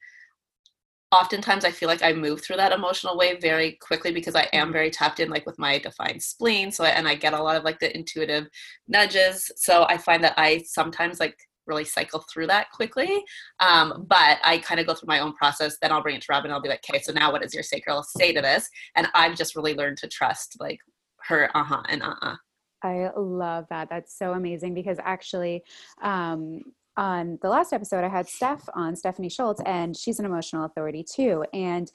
oftentimes 1.11 1.63
I 1.63 1.71
feel 1.71 1.87
like 1.87 2.03
I 2.03 2.13
move 2.13 2.41
through 2.41 2.57
that 2.57 2.73
emotional 2.73 3.17
wave 3.17 3.41
very 3.41 3.73
quickly 3.81 4.11
because 4.11 4.35
I 4.35 4.49
am 4.53 4.73
very 4.73 4.89
tapped 4.89 5.19
in 5.19 5.29
like 5.29 5.45
with 5.45 5.57
my 5.57 5.79
defined 5.79 6.21
spleen. 6.21 6.71
So 6.71 6.83
I, 6.83 6.89
and 6.89 7.07
I 7.07 7.15
get 7.15 7.33
a 7.33 7.41
lot 7.41 7.55
of 7.55 7.63
like 7.63 7.79
the 7.79 7.95
intuitive 7.95 8.47
nudges. 8.87 9.49
So 9.55 9.85
I 9.87 9.97
find 9.97 10.23
that 10.23 10.33
I 10.37 10.63
sometimes 10.65 11.19
like 11.19 11.37
really 11.65 11.85
cycle 11.85 12.23
through 12.31 12.47
that 12.47 12.71
quickly. 12.71 13.23
Um, 13.59 14.05
but 14.07 14.39
I 14.43 14.59
kind 14.59 14.79
of 14.79 14.87
go 14.87 14.93
through 14.93 15.07
my 15.07 15.19
own 15.19 15.33
process. 15.33 15.77
Then 15.81 15.91
I'll 15.91 16.03
bring 16.03 16.15
it 16.15 16.21
to 16.23 16.27
Robin. 16.29 16.51
I'll 16.51 16.61
be 16.61 16.69
like, 16.69 16.83
okay, 16.89 17.01
so 17.01 17.13
now 17.13 17.31
what 17.31 17.41
does 17.41 17.53
your 17.53 17.63
sacral 17.63 18.03
say 18.03 18.33
to 18.33 18.41
this? 18.41 18.69
And 18.95 19.07
I've 19.13 19.35
just 19.35 19.55
really 19.55 19.75
learned 19.75 19.97
to 19.97 20.07
trust 20.07 20.57
like 20.59 20.79
her 21.23 21.49
uh-huh 21.55 21.83
and 21.89 22.01
uh-uh. 22.03 22.35
I 22.83 23.09
love 23.17 23.65
that. 23.69 23.89
That's 23.89 24.17
so 24.17 24.33
amazing 24.33 24.73
because 24.73 24.97
actually, 25.03 25.63
um, 26.01 26.61
on 26.97 27.39
the 27.41 27.49
last 27.49 27.71
episode, 27.71 28.03
I 28.03 28.09
had 28.09 28.27
Steph 28.27 28.67
on, 28.73 28.95
Stephanie 28.95 29.29
Schultz, 29.29 29.61
and 29.65 29.95
she's 29.95 30.19
an 30.19 30.25
emotional 30.25 30.65
authority 30.65 31.03
too. 31.03 31.45
And 31.53 31.91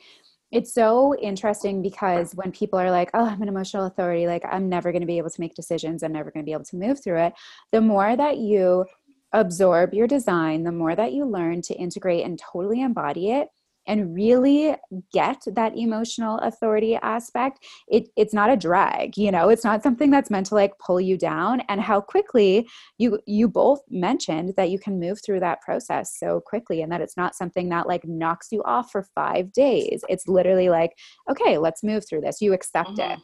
it's 0.52 0.72
so 0.72 1.16
interesting 1.16 1.82
because 1.82 2.34
when 2.34 2.52
people 2.52 2.78
are 2.78 2.90
like, 2.90 3.10
oh, 3.14 3.26
I'm 3.26 3.42
an 3.42 3.48
emotional 3.48 3.86
authority, 3.86 4.26
like 4.26 4.44
I'm 4.48 4.68
never 4.68 4.92
going 4.92 5.00
to 5.00 5.06
be 5.06 5.18
able 5.18 5.30
to 5.30 5.40
make 5.40 5.54
decisions, 5.54 6.02
I'm 6.02 6.12
never 6.12 6.30
going 6.30 6.44
to 6.44 6.48
be 6.48 6.52
able 6.52 6.64
to 6.64 6.76
move 6.76 7.02
through 7.02 7.18
it, 7.18 7.32
the 7.72 7.80
more 7.80 8.14
that 8.14 8.38
you 8.38 8.84
absorb 9.32 9.94
your 9.94 10.06
design, 10.06 10.62
the 10.62 10.72
more 10.72 10.94
that 10.94 11.12
you 11.12 11.24
learn 11.24 11.62
to 11.62 11.74
integrate 11.74 12.24
and 12.24 12.38
totally 12.38 12.82
embody 12.82 13.30
it, 13.30 13.48
and 13.86 14.14
really 14.14 14.76
get 15.12 15.42
that 15.54 15.76
emotional 15.76 16.38
authority 16.38 16.96
aspect 16.96 17.64
it, 17.88 18.08
it's 18.16 18.34
not 18.34 18.50
a 18.50 18.56
drag 18.56 19.16
you 19.16 19.30
know? 19.30 19.48
It's 19.48 19.64
not 19.64 19.82
something 19.82 20.10
that's 20.10 20.30
meant 20.30 20.46
to 20.46 20.54
like 20.54 20.78
pull 20.78 21.00
you 21.00 21.16
down 21.16 21.62
and 21.68 21.80
how 21.80 22.00
quickly 22.00 22.68
you 22.98 23.18
you 23.26 23.48
both 23.48 23.80
mentioned 23.90 24.54
that 24.56 24.70
you 24.70 24.78
can 24.78 24.98
move 24.98 25.20
through 25.24 25.40
that 25.40 25.60
process 25.60 26.16
so 26.18 26.40
quickly 26.40 26.82
and 26.82 26.90
that 26.92 27.00
it's 27.00 27.16
not 27.16 27.34
something 27.34 27.68
that 27.70 27.86
like 27.86 28.06
knocks 28.06 28.48
you 28.50 28.62
off 28.64 28.90
for 28.90 29.06
five 29.14 29.52
days. 29.52 30.02
It's 30.08 30.26
literally 30.26 30.68
like 30.68 30.92
okay 31.30 31.58
let's 31.58 31.82
move 31.82 32.04
through 32.08 32.22
this. 32.22 32.40
You 32.40 32.52
accept 32.52 32.90
mm-hmm. 32.90 33.12
it 33.12 33.18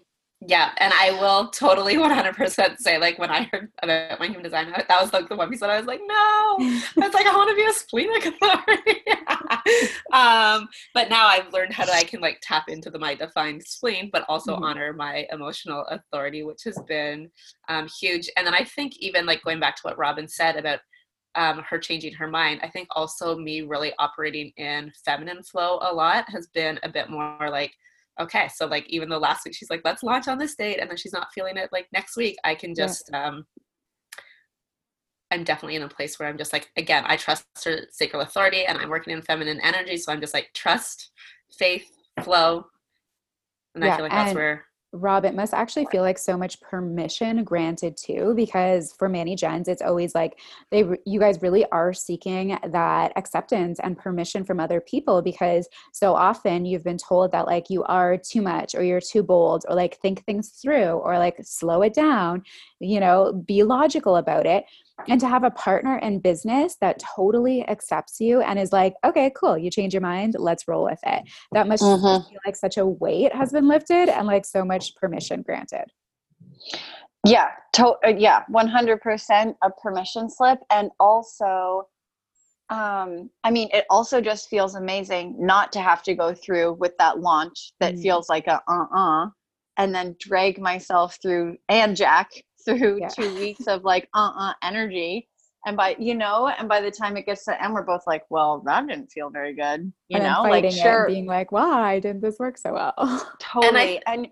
yeah, 0.46 0.70
and 0.77 0.92
I 0.94 1.11
will 1.12 1.48
totally 1.48 1.94
100% 1.96 2.79
say, 2.79 2.98
like, 2.98 3.18
when 3.18 3.31
I 3.31 3.48
heard 3.53 3.72
about 3.83 4.20
my 4.20 4.27
human 4.27 4.44
design, 4.44 4.70
that 4.70 4.88
was 4.88 5.12
like 5.12 5.29
the 5.29 5.35
one 5.35 5.51
piece 5.51 5.61
that 5.61 5.70
I 5.70 5.79
was 5.79 5.87
like, 5.87 6.01
no, 6.07 6.14
I 6.14 6.83
was 6.96 7.12
like, 7.12 7.27
I 7.27 7.37
want 7.37 7.51
to 7.51 7.57
be 7.57 7.68
a 7.68 7.72
splenic 7.72 8.27
authority. 8.27 9.03
um, 10.12 10.68
but 10.94 11.11
now 11.11 11.27
I've 11.27 11.53
learned 11.53 11.72
how 11.72 11.85
to, 11.85 11.92
I 11.92 12.05
can 12.05 12.20
like 12.20 12.38
tap 12.40 12.68
into 12.68 12.88
the 12.88 13.01
my 13.01 13.16
defined 13.16 13.64
spleen, 13.64 14.11
but 14.12 14.24
also 14.29 14.55
mm-hmm. 14.55 14.64
honor 14.64 14.92
my 14.92 15.27
emotional 15.33 15.85
authority, 15.87 16.44
which 16.44 16.62
has 16.64 16.79
been 16.87 17.31
um, 17.68 17.88
huge. 18.01 18.31
And 18.37 18.46
then 18.46 18.55
I 18.55 18.62
think 18.62 18.96
even 18.98 19.27
like 19.27 19.42
going 19.42 19.59
back 19.59 19.74
to 19.77 19.83
what 19.83 19.98
Robin 19.98 20.29
said 20.29 20.57
about 20.57 20.79
um, 21.35 21.64
her 21.68 21.79
changing 21.79 22.14
her 22.14 22.29
mind, 22.29 22.61
I 22.62 22.68
think 22.68 22.87
also 22.92 23.37
me 23.37 23.62
really 23.62 23.92
operating 23.98 24.53
in 24.57 24.92
feminine 25.05 25.42
flow 25.42 25.81
a 25.83 25.92
lot 25.92 26.27
has 26.31 26.46
been 26.55 26.79
a 26.85 26.88
bit 26.88 27.11
more 27.11 27.48
like, 27.51 27.72
okay 28.21 28.49
so 28.55 28.67
like 28.67 28.87
even 28.89 29.09
though 29.09 29.19
last 29.19 29.45
week 29.45 29.55
she's 29.55 29.71
like 29.71 29.83
let's 29.85 30.03
launch 30.03 30.29
on 30.29 30.39
this 30.39 30.55
date 30.55 30.79
and 30.81 30.89
then 30.89 30.97
she's 30.97 31.13
not 31.13 31.33
feeling 31.33 31.57
it 31.57 31.69
like 31.73 31.87
next 31.93 32.17
week 32.17 32.37
i 32.45 32.55
can 32.55 32.75
just 32.75 33.09
yeah. 33.13 33.27
um 33.27 33.45
i'm 35.31 35.45
definitely 35.45 35.77
in 35.77 35.83
a 35.83 35.89
place 35.89 36.19
where 36.19 36.29
i'm 36.29 36.39
just 36.39 36.53
like 36.53 36.71
again 36.77 37.05
i 37.07 37.17
trust 37.17 37.45
her 37.65 37.81
sacral 37.91 38.23
authority 38.23 38.65
and 38.65 38.79
i'm 38.79 38.89
working 38.89 39.13
in 39.13 39.23
feminine 39.23 39.61
energy 39.63 39.97
so 39.97 40.13
i'm 40.13 40.21
just 40.21 40.35
like 40.35 40.49
trust 40.55 41.11
faith 41.59 41.87
flow 42.23 42.65
and 43.75 43.85
yeah, 43.85 43.93
i 43.93 43.97
feel 43.97 44.05
like 44.05 44.13
that's 44.13 44.35
where 44.35 44.65
Rob, 44.92 45.27
it 45.27 45.35
must 45.35 45.53
actually 45.53 45.87
feel 45.87 46.03
like 46.03 46.16
so 46.16 46.37
much 46.37 46.61
permission 46.62 47.44
granted 47.44 47.96
too, 47.96 48.33
because 48.35 48.92
for 48.92 49.09
Manny 49.09 49.37
Gens, 49.37 49.68
it's 49.68 49.83
always 49.83 50.14
like 50.14 50.38
they, 50.70 50.85
you 51.05 51.20
guys 51.20 51.42
really 51.42 51.66
are 51.66 51.92
seeking 51.92 52.59
that 52.66 53.12
acceptance 53.16 53.79
and 53.81 53.98
permission 53.98 54.44
from 54.44 54.59
other 54.59 54.81
people 54.81 55.20
because 55.20 55.68
so 55.92 56.14
often 56.14 56.64
you've 56.64 56.85
been 56.85 56.96
told 56.96 57.33
that 57.33 57.46
like 57.46 57.68
you 57.68 57.85
are 57.85 58.16
too 58.16 58.40
much 58.40 58.74
or 58.74 58.83
you're 58.83 59.01
too 59.01 59.22
bold 59.22 59.64
or 59.68 59.77
like 59.77 59.98
think 60.01 60.24
things 60.24 60.48
through 60.48 60.92
or 60.92 61.18
like 61.18 61.37
slow 61.42 61.83
it 61.83 61.92
down, 61.92 62.42
you 62.81 62.98
know, 62.98 63.33
be 63.46 63.62
logical 63.62 64.16
about 64.16 64.46
it 64.46 64.64
and 65.07 65.21
to 65.21 65.29
have 65.29 65.45
a 65.45 65.51
partner 65.51 65.99
in 65.99 66.19
business 66.19 66.77
that 66.81 67.03
totally 67.17 67.67
accepts 67.69 68.21
you 68.21 68.41
and 68.41 68.59
is 68.59 68.73
like 68.73 68.95
okay 69.05 69.31
cool 69.37 69.57
you 69.57 69.71
change 69.71 69.95
your 69.95 70.01
mind 70.01 70.35
let's 70.39 70.67
roll 70.67 70.85
with 70.85 71.01
it. 71.07 71.23
That 71.53 71.69
must 71.69 71.83
mm-hmm. 71.83 72.29
feel 72.29 72.41
like 72.45 72.57
such 72.57 72.77
a 72.77 72.87
weight 72.87 73.35
has 73.35 73.53
been 73.53 73.69
lifted 73.69 74.09
and 74.09 74.27
like 74.27 74.45
so 74.45 74.65
much 74.65 74.95
permission 74.97 75.43
granted. 75.43 75.85
Yeah 77.27 77.51
to- 77.79 77.97
uh, 78.05 78.15
yeah 78.17 78.43
100% 78.51 79.55
a 79.63 79.71
permission 79.71 80.29
slip 80.29 80.59
and 80.71 80.91
also 80.99 81.89
um 82.71 83.31
i 83.45 83.51
mean 83.51 83.69
it 83.73 83.87
also 83.89 84.21
just 84.21 84.51
feels 84.51 84.75
amazing 84.75 85.35
not 85.39 85.73
to 85.73 85.81
have 85.81 86.03
to 86.03 86.15
go 86.15 86.35
through 86.35 86.75
with 86.75 86.93
that 86.99 87.19
launch 87.19 87.73
that 87.81 87.95
mm. 87.95 88.03
feels 88.03 88.29
like 88.29 88.47
a 88.47 88.61
uh-uh 88.69 89.27
and 89.79 89.95
then 89.95 90.15
drag 90.21 90.59
myself 90.59 91.19
through 91.23 91.57
and 91.69 91.97
jack 91.97 92.29
through 92.64 93.01
yeah. 93.01 93.09
two 93.09 93.35
weeks 93.37 93.66
of 93.66 93.85
like 93.85 94.09
uh-uh 94.14 94.55
energy. 94.62 95.29
And 95.66 95.77
by 95.77 95.97
you 95.99 96.14
know 96.14 96.49
and 96.49 96.68
by 96.68 96.81
the 96.81 96.90
time 96.90 97.16
it 97.16 97.27
gets 97.27 97.44
to 97.44 97.62
end 97.62 97.75
we're 97.75 97.83
both 97.83 98.03
like 98.07 98.23
well 98.31 98.62
that 98.64 98.87
didn't 98.87 99.11
feel 99.11 99.29
very 99.29 99.55
good 99.55 99.92
you 100.09 100.16
and 100.16 100.25
know? 100.25 100.42
Like 100.49 100.71
sure 100.71 101.09
being 101.09 101.27
like 101.27 101.53
why 101.53 101.99
didn't 101.99 102.23
this 102.23 102.38
work 102.38 102.57
so 102.57 102.75
well? 102.75 103.29
Totally. 103.40 103.68
And, 103.68 103.77
I, 103.77 104.01
and 104.07 104.29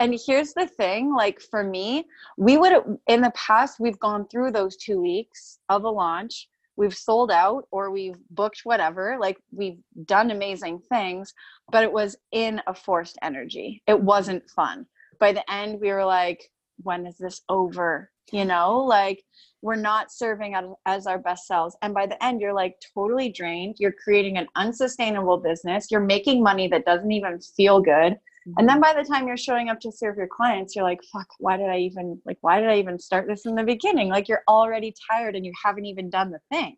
and 0.00 0.18
here's 0.26 0.52
the 0.52 0.66
thing 0.66 1.14
like 1.14 1.40
for 1.40 1.62
me 1.62 2.04
we 2.36 2.56
would 2.56 2.72
in 3.06 3.20
the 3.20 3.32
past 3.36 3.78
we've 3.78 3.98
gone 4.00 4.26
through 4.28 4.50
those 4.50 4.76
two 4.76 5.00
weeks 5.00 5.58
of 5.68 5.84
a 5.84 5.88
launch. 5.88 6.48
We've 6.76 6.94
sold 6.94 7.30
out 7.30 7.68
or 7.70 7.92
we've 7.92 8.18
booked 8.30 8.62
whatever. 8.64 9.16
Like 9.20 9.38
we've 9.52 9.78
done 10.06 10.32
amazing 10.32 10.80
things 10.88 11.32
but 11.70 11.84
it 11.84 11.92
was 11.92 12.16
in 12.32 12.60
a 12.66 12.74
forced 12.74 13.16
energy. 13.22 13.80
It 13.86 13.98
wasn't 13.98 14.50
fun. 14.50 14.86
By 15.20 15.32
the 15.32 15.48
end 15.50 15.80
we 15.80 15.92
were 15.92 16.04
like 16.04 16.50
when 16.82 17.06
is 17.06 17.16
this 17.18 17.42
over? 17.48 18.10
You 18.32 18.44
know 18.44 18.82
like 18.82 19.22
we're 19.62 19.76
not 19.76 20.12
serving 20.12 20.54
as 20.84 21.06
our 21.06 21.18
best 21.18 21.46
selves. 21.46 21.76
And 21.82 21.94
by 21.94 22.06
the 22.06 22.22
end 22.24 22.40
you're 22.40 22.54
like 22.54 22.76
totally 22.94 23.30
drained. 23.30 23.76
You're 23.78 23.92
creating 23.92 24.36
an 24.36 24.46
unsustainable 24.56 25.38
business. 25.38 25.90
You're 25.90 26.00
making 26.00 26.42
money 26.42 26.68
that 26.68 26.84
doesn't 26.84 27.10
even 27.10 27.40
feel 27.40 27.80
good. 27.80 28.18
And 28.58 28.68
then 28.68 28.80
mm-hmm. 28.80 28.94
by 28.94 29.02
the 29.02 29.08
time 29.08 29.26
you're 29.26 29.38
showing 29.38 29.70
up 29.70 29.80
to 29.80 29.90
serve 29.90 30.18
your 30.18 30.28
clients 30.28 30.76
you're 30.76 30.84
like 30.84 31.00
fuck 31.10 31.26
why 31.38 31.56
did 31.56 31.70
i 31.70 31.78
even 31.78 32.20
like 32.26 32.36
why 32.42 32.60
did 32.60 32.68
i 32.68 32.76
even 32.76 32.98
start 32.98 33.26
this 33.26 33.46
in 33.46 33.54
the 33.54 33.62
beginning? 33.62 34.08
Like 34.08 34.28
you're 34.28 34.42
already 34.48 34.94
tired 35.10 35.34
and 35.34 35.46
you 35.46 35.52
haven't 35.62 35.86
even 35.86 36.10
done 36.10 36.30
the 36.30 36.40
thing. 36.52 36.76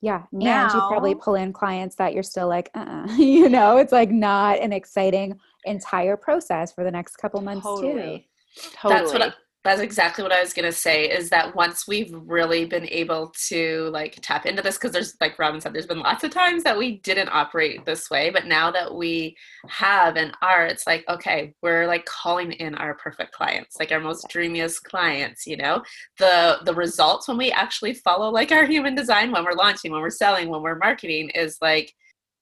Yeah 0.00 0.22
now, 0.32 0.64
and 0.64 0.72
you 0.72 0.80
probably 0.88 1.14
pull 1.14 1.34
in 1.34 1.52
clients 1.52 1.96
that 1.96 2.14
you're 2.14 2.22
still 2.22 2.48
like 2.48 2.70
uh 2.74 3.06
you 3.18 3.48
know? 3.48 3.76
It's 3.78 3.92
like 3.92 4.10
not 4.10 4.60
an 4.60 4.72
exciting 4.72 5.38
entire 5.64 6.16
process 6.16 6.72
for 6.72 6.84
the 6.84 6.90
next 6.90 7.16
couple 7.16 7.40
months 7.40 7.64
totally. 7.64 8.18
too 8.18 8.24
Totally. 8.56 9.00
That's 9.00 9.12
what 9.12 9.22
I, 9.22 9.32
that's 9.62 9.82
exactly 9.82 10.22
what 10.22 10.32
I 10.32 10.40
was 10.40 10.54
gonna 10.54 10.72
say. 10.72 11.10
Is 11.10 11.28
that 11.30 11.54
once 11.54 11.86
we've 11.86 12.10
really 12.12 12.64
been 12.64 12.88
able 12.88 13.32
to 13.48 13.90
like 13.92 14.18
tap 14.22 14.46
into 14.46 14.62
this, 14.62 14.78
because 14.78 14.92
there's 14.92 15.16
like 15.20 15.38
Robin 15.38 15.60
said, 15.60 15.74
there's 15.74 15.86
been 15.86 16.00
lots 16.00 16.24
of 16.24 16.30
times 16.30 16.64
that 16.64 16.78
we 16.78 16.96
didn't 16.98 17.28
operate 17.28 17.84
this 17.84 18.08
way, 18.08 18.30
but 18.30 18.46
now 18.46 18.70
that 18.70 18.94
we 18.94 19.36
have 19.68 20.16
and 20.16 20.32
are, 20.40 20.64
it's 20.64 20.86
like 20.86 21.04
okay, 21.10 21.52
we're 21.62 21.86
like 21.86 22.06
calling 22.06 22.52
in 22.52 22.74
our 22.76 22.94
perfect 22.94 23.32
clients, 23.32 23.76
like 23.78 23.92
our 23.92 24.00
most 24.00 24.26
dreamiest 24.30 24.82
clients. 24.84 25.46
You 25.46 25.58
know, 25.58 25.82
the 26.18 26.60
the 26.64 26.74
results 26.74 27.28
when 27.28 27.36
we 27.36 27.52
actually 27.52 27.92
follow 27.92 28.30
like 28.30 28.52
our 28.52 28.64
human 28.64 28.94
design 28.94 29.30
when 29.30 29.44
we're 29.44 29.52
launching, 29.52 29.92
when 29.92 30.00
we're 30.00 30.10
selling, 30.10 30.48
when 30.48 30.62
we're 30.62 30.78
marketing 30.78 31.30
is 31.34 31.58
like 31.60 31.92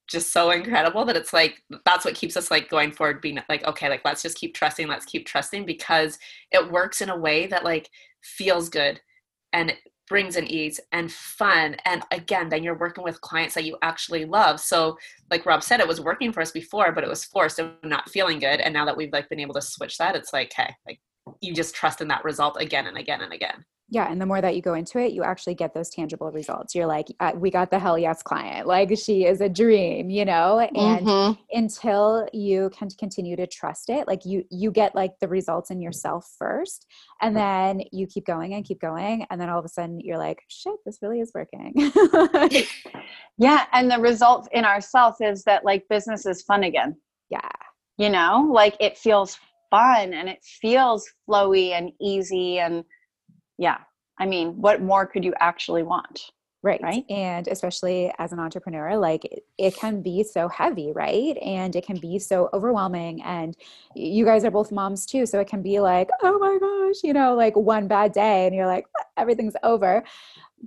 just 0.09 0.33
so 0.33 0.51
incredible 0.51 1.05
that 1.05 1.17
it's 1.17 1.33
like 1.33 1.63
that's 1.85 2.05
what 2.05 2.15
keeps 2.15 2.37
us 2.37 2.51
like 2.51 2.69
going 2.69 2.91
forward 2.91 3.21
being 3.21 3.39
like 3.49 3.65
okay 3.65 3.89
like 3.89 4.01
let's 4.05 4.23
just 4.23 4.39
keep 4.39 4.55
trusting 4.55 4.89
let's 4.89 5.05
keep 5.05 5.27
trusting 5.27 5.67
because 5.67 6.19
it 6.51 6.73
works 6.73 7.01
in 7.01 7.11
a 7.11 7.17
way 7.17 7.47
that 7.47 7.65
like 7.65 7.91
feels 8.23 8.69
good 8.69 9.01
and 9.53 9.75
brings 10.09 10.37
an 10.37 10.47
ease 10.47 10.81
and 10.93 11.13
fun. 11.13 11.77
And 11.85 12.03
again 12.11 12.49
then 12.49 12.63
you're 12.63 12.79
working 12.79 13.05
with 13.05 13.21
clients 13.21 13.55
that 13.55 13.65
you 13.65 13.77
actually 13.83 14.25
love. 14.25 14.59
So 14.59 14.97
like 15.31 15.47
rob 15.47 15.63
said 15.63 15.81
it 15.81 15.89
was 15.89 16.01
working 16.01 16.33
for 16.33 16.41
us 16.41 16.51
before 16.51 16.93
but 16.93 17.05
it 17.05 17.11
was 17.11 17.25
forced 17.25 17.59
and 17.59 17.73
not 17.85 18.09
feeling 18.11 18.39
good. 18.39 18.61
And 18.61 18.73
now 18.73 18.85
that 18.87 18.97
we've 18.97 19.13
like 19.13 19.29
been 19.29 19.41
able 19.41 19.55
to 19.55 19.63
switch 19.63 19.99
that 19.99 20.17
it's 20.17 20.33
like 20.33 20.53
hey 20.55 20.75
like 20.87 21.01
you 21.41 21.53
just 21.53 21.75
trust 21.75 22.01
in 22.01 22.09
that 22.09 22.25
result 22.25 22.61
again 22.61 22.87
and 22.87 22.97
again 22.97 23.21
and 23.21 23.33
again 23.33 23.65
yeah 23.91 24.11
and 24.11 24.21
the 24.21 24.27
more 24.27 24.41
that 24.41 24.55
you 24.55 24.63
go 24.63 24.75
into 24.75 24.99
it 24.99 25.13
you 25.13 25.23
actually 25.23 25.55
get 25.55 25.75
those 25.75 25.89
tangible 25.89 26.31
results. 26.31 26.75
You're 26.75 26.87
like 26.87 27.07
uh, 27.21 27.33
we 27.35 27.51
got 27.51 27.71
the 27.71 27.79
hell 27.79 27.99
yes 27.99 28.23
client. 28.23 28.67
Like 28.67 28.97
she 28.99 29.25
is 29.25 29.41
a 29.41 29.49
dream 29.49 30.11
you 30.11 30.25
know? 30.25 30.59
And 30.61 31.07
mm-hmm. 31.07 31.41
until 31.57 32.29
you 32.33 32.71
can 32.77 32.89
continue 32.91 33.37
to 33.37 33.47
trust 33.47 33.91
it 33.91 34.07
like 34.07 34.25
you 34.25 34.45
you 34.51 34.71
get 34.71 34.95
like 34.95 35.19
the 35.21 35.29
results 35.29 35.71
in 35.71 35.81
yourself 35.81 36.31
first 36.39 36.87
and 37.21 37.37
then 37.37 37.83
you 37.93 38.07
keep 38.07 38.27
going 38.27 38.55
and 38.55 38.65
keep 38.65 38.81
going 38.81 39.27
and 39.31 39.41
then 39.41 39.49
all 39.49 39.59
of 39.59 39.65
a 39.65 39.69
sudden 39.69 40.01
you're 40.01 40.19
like 40.19 40.43
shit 40.49 40.77
this 40.85 40.99
really 41.03 41.21
is 41.21 41.33
working. 41.35 41.75
Yeah 43.41 43.67
and 43.73 43.91
the 43.91 43.99
result 43.99 44.49
in 44.53 44.65
ourself 44.65 45.17
is 45.21 45.45
that 45.45 45.65
like 45.65 45.89
business 45.89 46.27
is 46.27 46.43
fun 46.43 46.65
again. 46.65 46.97
Yeah. 47.31 47.51
You 47.97 48.11
know? 48.11 48.49
Like 48.53 48.77
it 48.81 48.99
feels 48.99 49.39
fun 49.71 50.13
and 50.15 50.29
it 50.29 50.43
feels 50.43 51.09
flowy 51.29 51.73
and 51.73 51.93
easy 52.01 52.59
and 52.59 52.85
yeah 53.59 53.79
i 54.19 54.27
mean 54.27 54.61
what 54.61 54.81
more 54.81 55.07
could 55.07 55.25
you 55.25 55.35
actually 55.41 55.83
want 55.83 56.31
Right. 56.61 56.81
right. 56.83 57.05
And 57.09 57.47
especially 57.47 58.13
as 58.19 58.33
an 58.33 58.41
entrepreneur, 58.41 58.97
like 58.97 59.25
it, 59.25 59.45
it, 59.59 59.77
can 59.77 60.03
be 60.03 60.25
so 60.25 60.49
heavy, 60.49 60.91
right? 60.93 61.37
And 61.37 61.77
it 61.77 61.87
can 61.87 61.99
be 61.99 62.19
so 62.19 62.51
overwhelming. 62.53 63.23
And 63.23 63.57
you 63.95 64.25
guys 64.25 64.45
are 64.45 64.51
both 64.51 64.73
moms 64.73 65.07
too. 65.07 65.25
So 65.25 65.39
it 65.39 65.47
can 65.47 65.63
be 65.63 65.79
like, 65.79 66.09
oh 66.21 66.37
my 66.39 66.59
gosh, 66.59 67.05
you 67.05 67.13
know, 67.13 67.37
like 67.37 67.55
one 67.55 67.87
bad 67.87 68.11
day 68.11 68.47
and 68.47 68.57
you're 68.57 68.67
like, 68.67 68.87
ah, 68.99 69.05
everything's 69.17 69.55
over. 69.63 70.03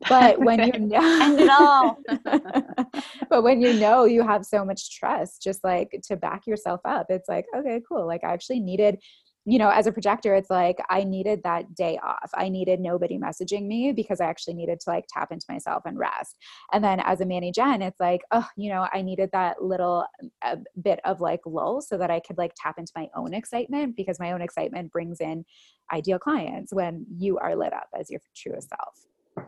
But 0.08 0.40
when 0.40 0.64
you 0.64 0.80
know, 0.80 1.20
end 1.22 1.40
it 1.42 1.50
all. 1.50 1.98
but 3.30 3.44
when 3.44 3.60
you 3.60 3.74
know 3.74 4.06
you 4.06 4.26
have 4.26 4.46
so 4.46 4.64
much 4.64 4.98
trust, 4.98 5.42
just 5.42 5.62
like 5.62 6.00
to 6.06 6.16
back 6.16 6.48
yourself 6.48 6.80
up, 6.86 7.08
it's 7.10 7.28
like, 7.28 7.48
okay, 7.54 7.82
cool. 7.86 8.08
Like 8.08 8.24
I 8.24 8.32
actually 8.32 8.62
needed 8.62 8.98
you 9.46 9.58
know, 9.58 9.70
as 9.70 9.88
a 9.88 9.92
projector, 9.92 10.36
it's 10.36 10.52
like 10.52 10.78
I 10.90 11.04
needed 11.04 11.42
that 11.44 11.74
day 11.74 11.98
off. 12.04 12.30
I 12.36 12.48
needed 12.50 12.80
nobody 12.80 13.18
messaging 13.18 13.66
me 13.66 13.92
because 13.92 14.22
I 14.22 14.26
actually 14.26 14.54
needed 14.54 14.80
to 14.82 14.90
like 14.90 15.06
tap 15.10 15.32
into 15.32 15.46
myself 15.50 15.84
and 15.86 15.98
rest. 15.98 16.38
And 16.72 16.84
then 16.84 17.00
as 17.00 17.22
a 17.22 17.26
Manny 17.26 17.52
Gen, 17.52 17.82
it's 17.82 18.00
like, 18.00 18.22
oh, 18.32 18.48
you 18.56 18.70
know, 18.70 18.88
I 18.94 19.02
needed 19.02 19.32
that 19.34 19.64
little 19.64 20.06
uh, 20.44 20.58
bit 20.84 21.00
of 21.06 21.22
like 21.22 21.42
lull 21.46 21.82
so 21.82 21.98
that 21.98 22.12
I 22.12 22.20
could 22.20 22.38
like 22.38 22.54
tap 22.56 22.78
into 22.78 22.92
my 22.96 23.08
own 23.16 23.34
excitement 23.34 23.96
because 23.96 24.20
my 24.20 24.32
own 24.32 24.42
excitement 24.42 24.92
brings 24.92 25.20
in 25.20 25.44
ideal 25.92 26.20
clients 26.20 26.72
when 26.72 27.06
you 27.18 27.40
are 27.40 27.56
lit 27.56 27.74
up 27.74 27.88
as 28.00 28.12
your 28.12 28.22
truest 28.36 28.70
self. 28.70 29.48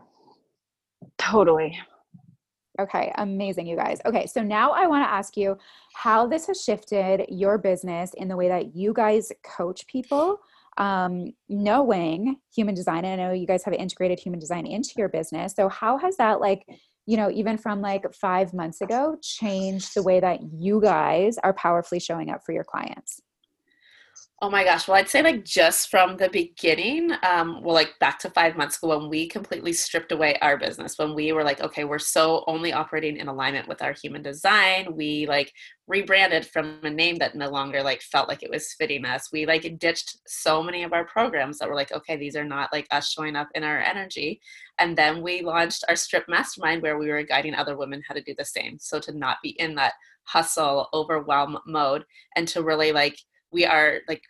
Totally. 1.18 1.78
Okay, 2.80 3.12
amazing, 3.18 3.66
you 3.66 3.76
guys. 3.76 4.00
Okay, 4.04 4.26
so 4.26 4.42
now 4.42 4.72
I 4.72 4.86
want 4.86 5.04
to 5.04 5.10
ask 5.10 5.36
you 5.36 5.56
how 5.92 6.26
this 6.26 6.46
has 6.48 6.62
shifted 6.62 7.24
your 7.28 7.56
business 7.56 8.12
in 8.14 8.26
the 8.26 8.36
way 8.36 8.48
that 8.48 8.74
you 8.74 8.92
guys 8.92 9.30
coach 9.44 9.86
people. 9.86 10.40
Um, 10.76 11.32
knowing 11.48 12.36
human 12.52 12.74
design, 12.74 13.04
I 13.04 13.14
know 13.14 13.30
you 13.30 13.46
guys 13.46 13.62
have 13.62 13.74
integrated 13.74 14.18
human 14.18 14.40
design 14.40 14.66
into 14.66 14.90
your 14.96 15.08
business. 15.08 15.54
So, 15.54 15.68
how 15.68 15.98
has 15.98 16.16
that, 16.16 16.40
like, 16.40 16.66
you 17.06 17.16
know, 17.16 17.30
even 17.30 17.58
from 17.58 17.80
like 17.80 18.12
five 18.12 18.52
months 18.52 18.80
ago, 18.80 19.16
changed 19.22 19.94
the 19.94 20.02
way 20.02 20.18
that 20.18 20.40
you 20.52 20.80
guys 20.80 21.38
are 21.44 21.52
powerfully 21.52 22.00
showing 22.00 22.28
up 22.28 22.40
for 22.44 22.50
your 22.50 22.64
clients? 22.64 23.20
Oh 24.42 24.50
my 24.50 24.64
gosh. 24.64 24.88
Well, 24.88 24.96
I'd 24.98 25.08
say 25.08 25.22
like 25.22 25.44
just 25.44 25.88
from 25.90 26.16
the 26.16 26.28
beginning, 26.28 27.12
um, 27.22 27.62
well, 27.62 27.72
like 27.74 27.94
back 28.00 28.18
to 28.18 28.30
five 28.30 28.56
months 28.56 28.76
ago 28.76 28.98
when 28.98 29.08
we 29.08 29.28
completely 29.28 29.72
stripped 29.72 30.12
away 30.12 30.36
our 30.42 30.58
business, 30.58 30.98
when 30.98 31.14
we 31.14 31.32
were 31.32 31.44
like, 31.44 31.60
okay, 31.62 31.84
we're 31.84 32.00
so 32.00 32.44
only 32.46 32.72
operating 32.72 33.16
in 33.16 33.28
alignment 33.28 33.68
with 33.68 33.80
our 33.80 33.94
human 34.02 34.22
design. 34.22 34.94
We 34.96 35.26
like 35.26 35.52
rebranded 35.86 36.46
from 36.46 36.80
a 36.82 36.90
name 36.90 37.16
that 37.18 37.36
no 37.36 37.48
longer 37.48 37.82
like 37.82 38.02
felt 38.02 38.28
like 38.28 38.42
it 38.42 38.50
was 38.50 38.74
fitting 38.74 39.06
us. 39.06 39.30
We 39.32 39.46
like 39.46 39.78
ditched 39.78 40.18
so 40.26 40.62
many 40.62 40.82
of 40.82 40.92
our 40.92 41.04
programs 41.06 41.58
that 41.58 41.68
were 41.68 41.76
like, 41.76 41.92
okay, 41.92 42.16
these 42.16 42.36
are 42.36 42.44
not 42.44 42.72
like 42.72 42.88
us 42.90 43.10
showing 43.12 43.36
up 43.36 43.48
in 43.54 43.62
our 43.62 43.78
energy. 43.78 44.40
And 44.78 44.98
then 44.98 45.22
we 45.22 45.42
launched 45.42 45.84
our 45.88 45.96
strip 45.96 46.28
mastermind 46.28 46.82
where 46.82 46.98
we 46.98 47.08
were 47.08 47.22
guiding 47.22 47.54
other 47.54 47.78
women 47.78 48.02
how 48.06 48.14
to 48.14 48.22
do 48.22 48.34
the 48.36 48.44
same. 48.44 48.78
So 48.80 48.98
to 49.00 49.16
not 49.16 49.38
be 49.42 49.50
in 49.60 49.76
that 49.76 49.94
hustle, 50.24 50.88
overwhelm 50.92 51.56
mode 51.66 52.04
and 52.36 52.48
to 52.48 52.62
really 52.62 52.90
like, 52.92 53.16
we 53.54 53.64
are 53.64 54.00
like 54.08 54.22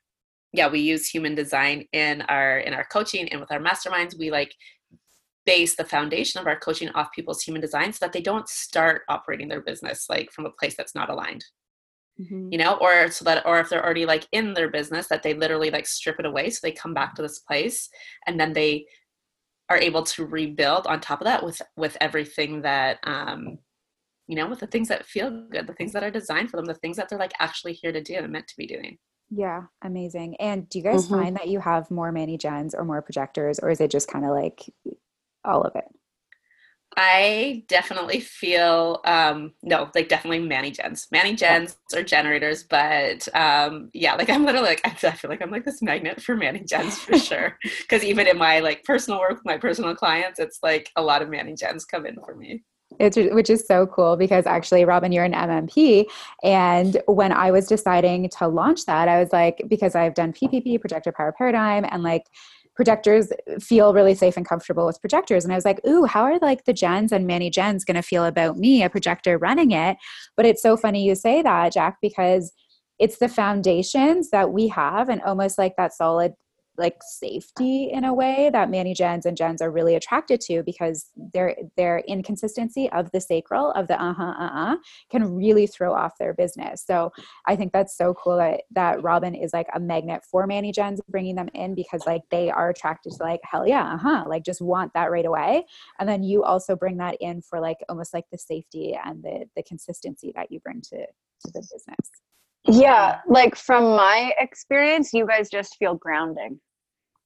yeah 0.52 0.68
we 0.68 0.78
use 0.78 1.08
human 1.08 1.34
design 1.34 1.84
in 1.92 2.22
our 2.22 2.58
in 2.58 2.74
our 2.74 2.84
coaching 2.84 3.28
and 3.30 3.40
with 3.40 3.50
our 3.50 3.58
masterminds. 3.58 4.16
We 4.16 4.30
like 4.30 4.54
base 5.46 5.74
the 5.74 5.84
foundation 5.84 6.40
of 6.40 6.46
our 6.46 6.58
coaching 6.58 6.90
off 6.90 7.12
people's 7.12 7.42
human 7.42 7.60
design 7.60 7.92
so 7.92 7.98
that 8.00 8.12
they 8.12 8.22
don't 8.22 8.48
start 8.48 9.02
operating 9.08 9.48
their 9.48 9.60
business 9.60 10.06
like 10.08 10.30
from 10.30 10.46
a 10.46 10.50
place 10.50 10.76
that's 10.76 10.94
not 10.94 11.10
aligned. 11.10 11.44
Mm-hmm. 12.20 12.52
you 12.52 12.58
know 12.58 12.78
or 12.80 13.10
so 13.10 13.24
that 13.24 13.44
or 13.44 13.58
if 13.58 13.68
they're 13.68 13.84
already 13.84 14.06
like 14.06 14.28
in 14.30 14.54
their 14.54 14.70
business 14.70 15.08
that 15.08 15.24
they 15.24 15.34
literally 15.34 15.72
like 15.72 15.84
strip 15.84 16.20
it 16.20 16.26
away 16.26 16.48
so 16.48 16.60
they 16.62 16.70
come 16.70 16.94
back 16.94 17.16
to 17.16 17.22
this 17.22 17.40
place 17.40 17.90
and 18.28 18.38
then 18.38 18.52
they 18.52 18.86
are 19.68 19.78
able 19.78 20.04
to 20.04 20.24
rebuild 20.24 20.86
on 20.86 21.00
top 21.00 21.20
of 21.20 21.24
that 21.24 21.44
with 21.44 21.60
with 21.76 21.96
everything 22.00 22.62
that 22.62 22.98
um 23.02 23.58
you 24.28 24.36
know 24.36 24.46
with 24.46 24.60
the 24.60 24.66
things 24.68 24.86
that 24.86 25.04
feel 25.06 25.44
good 25.50 25.66
the 25.66 25.74
things 25.74 25.92
that 25.92 26.04
are 26.04 26.10
designed 26.10 26.50
for 26.50 26.56
them 26.56 26.66
the 26.66 26.74
things 26.74 26.96
that 26.96 27.08
they're 27.08 27.18
like 27.18 27.32
actually 27.40 27.72
here 27.72 27.90
to 27.90 28.00
do 28.00 28.14
and 28.14 28.32
meant 28.32 28.46
to 28.46 28.56
be 28.56 28.68
doing 28.68 28.96
yeah, 29.30 29.62
amazing. 29.82 30.36
And 30.36 30.68
do 30.68 30.78
you 30.78 30.84
guys 30.84 31.06
mm-hmm. 31.06 31.14
find 31.14 31.36
that 31.36 31.48
you 31.48 31.60
have 31.60 31.90
more 31.90 32.12
Manny 32.12 32.38
gens 32.38 32.74
or 32.74 32.84
more 32.84 33.02
projectors, 33.02 33.58
or 33.58 33.70
is 33.70 33.80
it 33.80 33.90
just 33.90 34.08
kind 34.08 34.24
of 34.24 34.30
like 34.32 34.70
all 35.44 35.62
of 35.62 35.74
it? 35.76 35.84
I 36.96 37.64
definitely 37.66 38.20
feel 38.20 39.00
um 39.04 39.52
no, 39.62 39.90
like 39.94 40.08
definitely 40.08 40.40
Manny 40.40 40.70
gens. 40.70 41.08
Manny 41.10 41.34
gens 41.34 41.76
oh. 41.92 41.98
are 41.98 42.02
generators, 42.02 42.62
but 42.64 43.26
um 43.34 43.90
yeah, 43.92 44.14
like 44.14 44.30
I'm 44.30 44.44
literally 44.44 44.68
like 44.68 44.82
I 44.84 44.90
feel 44.90 45.30
like 45.30 45.42
I'm 45.42 45.50
like 45.50 45.64
this 45.64 45.82
magnet 45.82 46.22
for 46.22 46.36
Manny 46.36 46.64
gens 46.64 46.98
for 46.98 47.18
sure. 47.18 47.58
Cause 47.88 48.04
even 48.04 48.26
in 48.26 48.38
my 48.38 48.60
like 48.60 48.84
personal 48.84 49.18
work, 49.20 49.30
with 49.30 49.44
my 49.44 49.58
personal 49.58 49.94
clients, 49.94 50.38
it's 50.38 50.60
like 50.62 50.90
a 50.96 51.02
lot 51.02 51.22
of 51.22 51.28
Manny 51.28 51.54
gens 51.54 51.84
come 51.84 52.06
in 52.06 52.16
for 52.16 52.36
me. 52.36 52.62
It's, 52.98 53.16
which 53.16 53.50
is 53.50 53.66
so 53.66 53.86
cool 53.86 54.16
because 54.16 54.46
actually, 54.46 54.84
Robin, 54.84 55.12
you're 55.12 55.24
an 55.24 55.32
MMP. 55.32 56.06
And 56.42 57.00
when 57.06 57.32
I 57.32 57.50
was 57.50 57.66
deciding 57.66 58.28
to 58.38 58.48
launch 58.48 58.86
that, 58.86 59.08
I 59.08 59.20
was 59.20 59.32
like, 59.32 59.62
because 59.68 59.94
I've 59.94 60.14
done 60.14 60.32
PPP, 60.32 60.80
Projector 60.80 61.12
Power 61.12 61.34
Paradigm, 61.36 61.84
and 61.90 62.02
like 62.02 62.26
projectors 62.74 63.32
feel 63.60 63.94
really 63.94 64.14
safe 64.14 64.36
and 64.36 64.46
comfortable 64.46 64.86
with 64.86 65.00
projectors. 65.00 65.44
And 65.44 65.52
I 65.52 65.56
was 65.56 65.64
like, 65.64 65.80
ooh, 65.86 66.04
how 66.04 66.22
are 66.22 66.38
like 66.38 66.64
the 66.64 66.72
gens 66.72 67.12
and 67.12 67.26
Manny 67.26 67.50
gens 67.50 67.84
going 67.84 67.94
to 67.96 68.02
feel 68.02 68.24
about 68.24 68.58
me, 68.58 68.82
a 68.82 68.90
projector 68.90 69.38
running 69.38 69.70
it? 69.70 69.96
But 70.36 70.46
it's 70.46 70.62
so 70.62 70.76
funny 70.76 71.04
you 71.04 71.14
say 71.14 71.42
that, 71.42 71.72
Jack, 71.72 71.98
because 72.02 72.52
it's 72.98 73.18
the 73.18 73.28
foundations 73.28 74.30
that 74.30 74.52
we 74.52 74.68
have 74.68 75.08
and 75.08 75.20
almost 75.22 75.58
like 75.58 75.74
that 75.76 75.94
solid 75.94 76.32
like 76.76 76.96
safety 77.02 77.90
in 77.92 78.04
a 78.04 78.12
way 78.12 78.50
that 78.52 78.70
Manny 78.70 78.94
gens 78.94 79.26
and 79.26 79.36
gens 79.36 79.62
are 79.62 79.70
really 79.70 79.94
attracted 79.94 80.40
to 80.42 80.62
because 80.62 81.10
their 81.16 81.56
their 81.76 81.98
inconsistency 82.08 82.90
of 82.90 83.10
the 83.12 83.20
sacral 83.20 83.70
of 83.72 83.88
the 83.88 84.00
uh-huh 84.00 84.34
uh-uh 84.38 84.76
can 85.10 85.34
really 85.34 85.66
throw 85.66 85.94
off 85.94 86.18
their 86.18 86.34
business. 86.34 86.84
So 86.84 87.12
I 87.46 87.56
think 87.56 87.72
that's 87.72 87.96
so 87.96 88.14
cool 88.14 88.36
that 88.38 88.62
that 88.72 89.02
Robin 89.02 89.34
is 89.34 89.52
like 89.52 89.68
a 89.74 89.80
magnet 89.80 90.22
for 90.30 90.46
Manny 90.46 90.72
gens 90.72 91.00
bringing 91.08 91.36
them 91.36 91.48
in 91.54 91.74
because 91.74 92.02
like 92.06 92.22
they 92.30 92.50
are 92.50 92.70
attracted 92.70 93.12
to 93.12 93.22
like 93.22 93.40
hell 93.44 93.66
yeah 93.66 93.94
uh-huh 93.94 94.24
like 94.26 94.44
just 94.44 94.60
want 94.60 94.92
that 94.94 95.10
right 95.10 95.26
away 95.26 95.64
and 95.98 96.08
then 96.08 96.22
you 96.22 96.42
also 96.42 96.74
bring 96.74 96.96
that 96.96 97.16
in 97.20 97.42
for 97.42 97.60
like 97.60 97.78
almost 97.88 98.12
like 98.14 98.24
the 98.30 98.38
safety 98.38 98.98
and 99.04 99.22
the 99.22 99.44
the 99.56 99.62
consistency 99.62 100.32
that 100.34 100.50
you 100.50 100.60
bring 100.60 100.80
to 100.80 101.06
to 101.44 101.52
the 101.52 101.60
business. 101.60 102.10
Yeah, 102.66 103.20
like 103.28 103.56
from 103.56 103.96
my 103.96 104.32
experience, 104.38 105.12
you 105.12 105.26
guys 105.26 105.50
just 105.50 105.76
feel 105.76 105.94
grounding. 105.94 106.58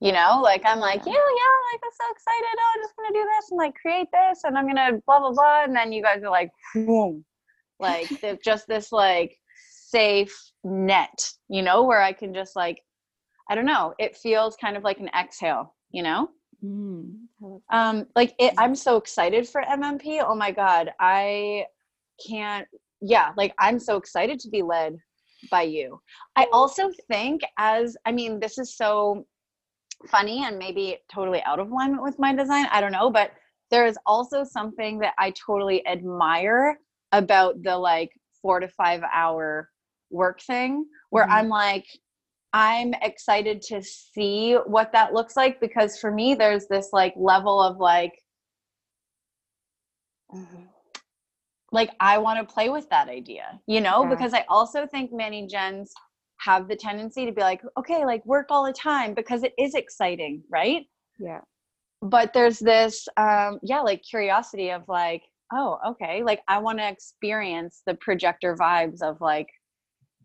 You 0.01 0.13
know, 0.13 0.41
like 0.43 0.63
I'm 0.65 0.79
like, 0.79 1.05
yeah, 1.05 1.13
yeah, 1.13 1.55
like 1.73 1.81
I'm 1.85 1.91
so 1.93 2.13
excited. 2.13 2.57
Oh, 2.57 2.73
I'm 2.75 2.83
just 2.83 2.97
gonna 2.97 3.13
do 3.13 3.29
this 3.37 3.51
and 3.51 3.59
like 3.59 3.75
create 3.75 4.09
this, 4.13 4.45
and 4.45 4.57
I'm 4.57 4.67
gonna 4.67 4.99
blah 5.07 5.21
blah 5.21 5.33
blah. 5.33 5.65
And 5.65 5.75
then 5.75 5.93
you 5.93 6.03
guys 6.03 6.23
are 6.23 6.31
like, 6.31 6.51
boom, 6.75 7.25
like 7.81 8.09
just 8.45 8.67
this 8.69 8.93
like 8.93 9.37
safe 9.71 10.37
net, 10.65 11.31
you 11.49 11.63
know, 11.63 11.85
where 11.85 12.01
I 12.01 12.13
can 12.13 12.35
just 12.35 12.55
like, 12.57 12.83
I 13.49 13.55
don't 13.55 13.67
know, 13.67 13.95
it 13.99 14.17
feels 14.17 14.57
kind 14.57 14.77
of 14.77 14.85
like 14.85 14.99
an 15.01 15.11
exhale, 15.19 15.75
you 15.91 16.03
know. 16.03 16.31
Mm, 16.65 17.15
um, 17.71 18.07
like 18.17 18.35
it, 18.39 18.55
I'm 18.59 18.75
so 18.75 18.97
excited 18.97 19.49
for 19.49 19.63
MMP. 19.63 20.21
Oh 20.25 20.35
my 20.35 20.51
god, 20.51 20.93
I 20.99 21.67
can't. 22.25 22.67
Yeah, 23.01 23.31
like 23.37 23.55
I'm 23.59 23.79
so 23.79 23.97
excited 23.97 24.41
to 24.41 24.49
be 24.49 24.63
led 24.63 24.99
by 25.51 25.63
you. 25.63 26.01
I 26.37 26.47
also 26.53 26.91
think 27.09 27.43
as 27.59 27.97
I 28.05 28.13
mean, 28.13 28.41
this 28.41 28.59
is 28.59 28.77
so 28.77 29.27
funny 30.07 30.45
and 30.45 30.59
maybe 30.59 30.99
totally 31.13 31.43
out 31.43 31.59
of 31.59 31.71
alignment 31.71 32.03
with 32.03 32.19
my 32.19 32.35
design. 32.35 32.67
I 32.71 32.81
don't 32.81 32.93
know, 32.93 33.11
but 33.11 33.33
there 33.71 33.87
is 33.87 33.99
also 34.07 34.45
something 34.45 34.99
that 35.01 35.15
I 35.19 35.33
totally 35.33 35.87
admire 35.87 36.79
about 37.13 37.63
the 37.63 37.77
like 37.77 38.11
four 38.41 38.61
to 38.61 38.69
five 38.69 39.03
hour 39.13 39.71
work 40.11 40.41
thing 40.41 40.87
where 41.11 41.25
mm-hmm. 41.25 41.33
I'm 41.33 41.49
like, 41.49 41.87
I'm 42.53 42.95
excited 43.03 43.61
to 43.63 43.83
see 43.83 44.55
what 44.55 44.93
that 44.93 45.13
looks 45.13 45.37
like 45.37 45.61
because 45.61 45.99
for 45.99 46.11
me, 46.11 46.35
there's 46.35 46.67
this 46.67 46.91
like 46.93 47.15
level 47.17 47.61
of 47.61 47.79
like, 47.79 48.13
like 51.73 51.91
I 52.01 52.19
want 52.19 52.47
to 52.47 52.53
play 52.53 52.71
with 52.71 52.89
that 52.91 53.09
idea, 53.09 53.61
you 53.67 53.81
know, 53.81 54.03
yeah. 54.03 54.11
because 54.11 54.33
I 54.33 54.45
also 54.49 54.87
think 54.87 55.13
Manny 55.13 55.47
gens 55.47 55.93
have 56.41 56.69
the 56.69 56.77
tendency 56.77 57.27
to 57.27 57.33
be 57.33 57.41
like, 57.41 57.63
okay, 57.79 58.05
like 58.05 58.25
work 58.25 58.47
all 58.51 58.65
the 58.65 58.73
time 58.73 59.15
because 59.15 59.43
it 59.43 59.53
is 59.59 59.75
exciting, 59.75 60.43
right? 60.51 60.87
Yeah. 61.19 61.41
But 62.01 62.33
there's 62.33 62.59
this, 62.59 63.07
um, 63.17 63.59
yeah, 63.63 63.81
like 63.81 64.03
curiosity 64.09 64.71
of 64.71 64.83
like, 64.89 65.23
oh, 65.53 65.79
okay, 65.89 66.23
like 66.23 66.41
I 66.49 66.59
want 66.59 66.79
to 66.79 66.89
experience 66.89 67.83
the 67.87 67.95
projector 67.95 68.57
vibes 68.57 69.03
of 69.03 69.21
like, 69.21 69.49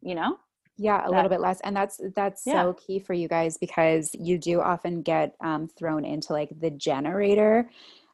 you 0.02 0.16
know, 0.16 0.38
yeah 0.78 1.02
a 1.02 1.10
that, 1.10 1.12
little 1.12 1.30
bit 1.30 1.40
less 1.40 1.62
and 1.62 1.76
that's 1.76 2.00
that's 2.16 2.44
yeah. 2.46 2.64
so 2.64 2.74
key 2.74 3.00
for 3.00 3.14
you 3.14 3.28
guys 3.28 3.58
because 3.58 4.10
you 4.14 4.38
do 4.38 4.60
often 4.60 5.02
get 5.04 5.36
um, 5.44 5.68
thrown 5.78 6.04
into 6.04 6.34
like 6.34 6.50
the 6.60 6.72
generator 6.72 7.70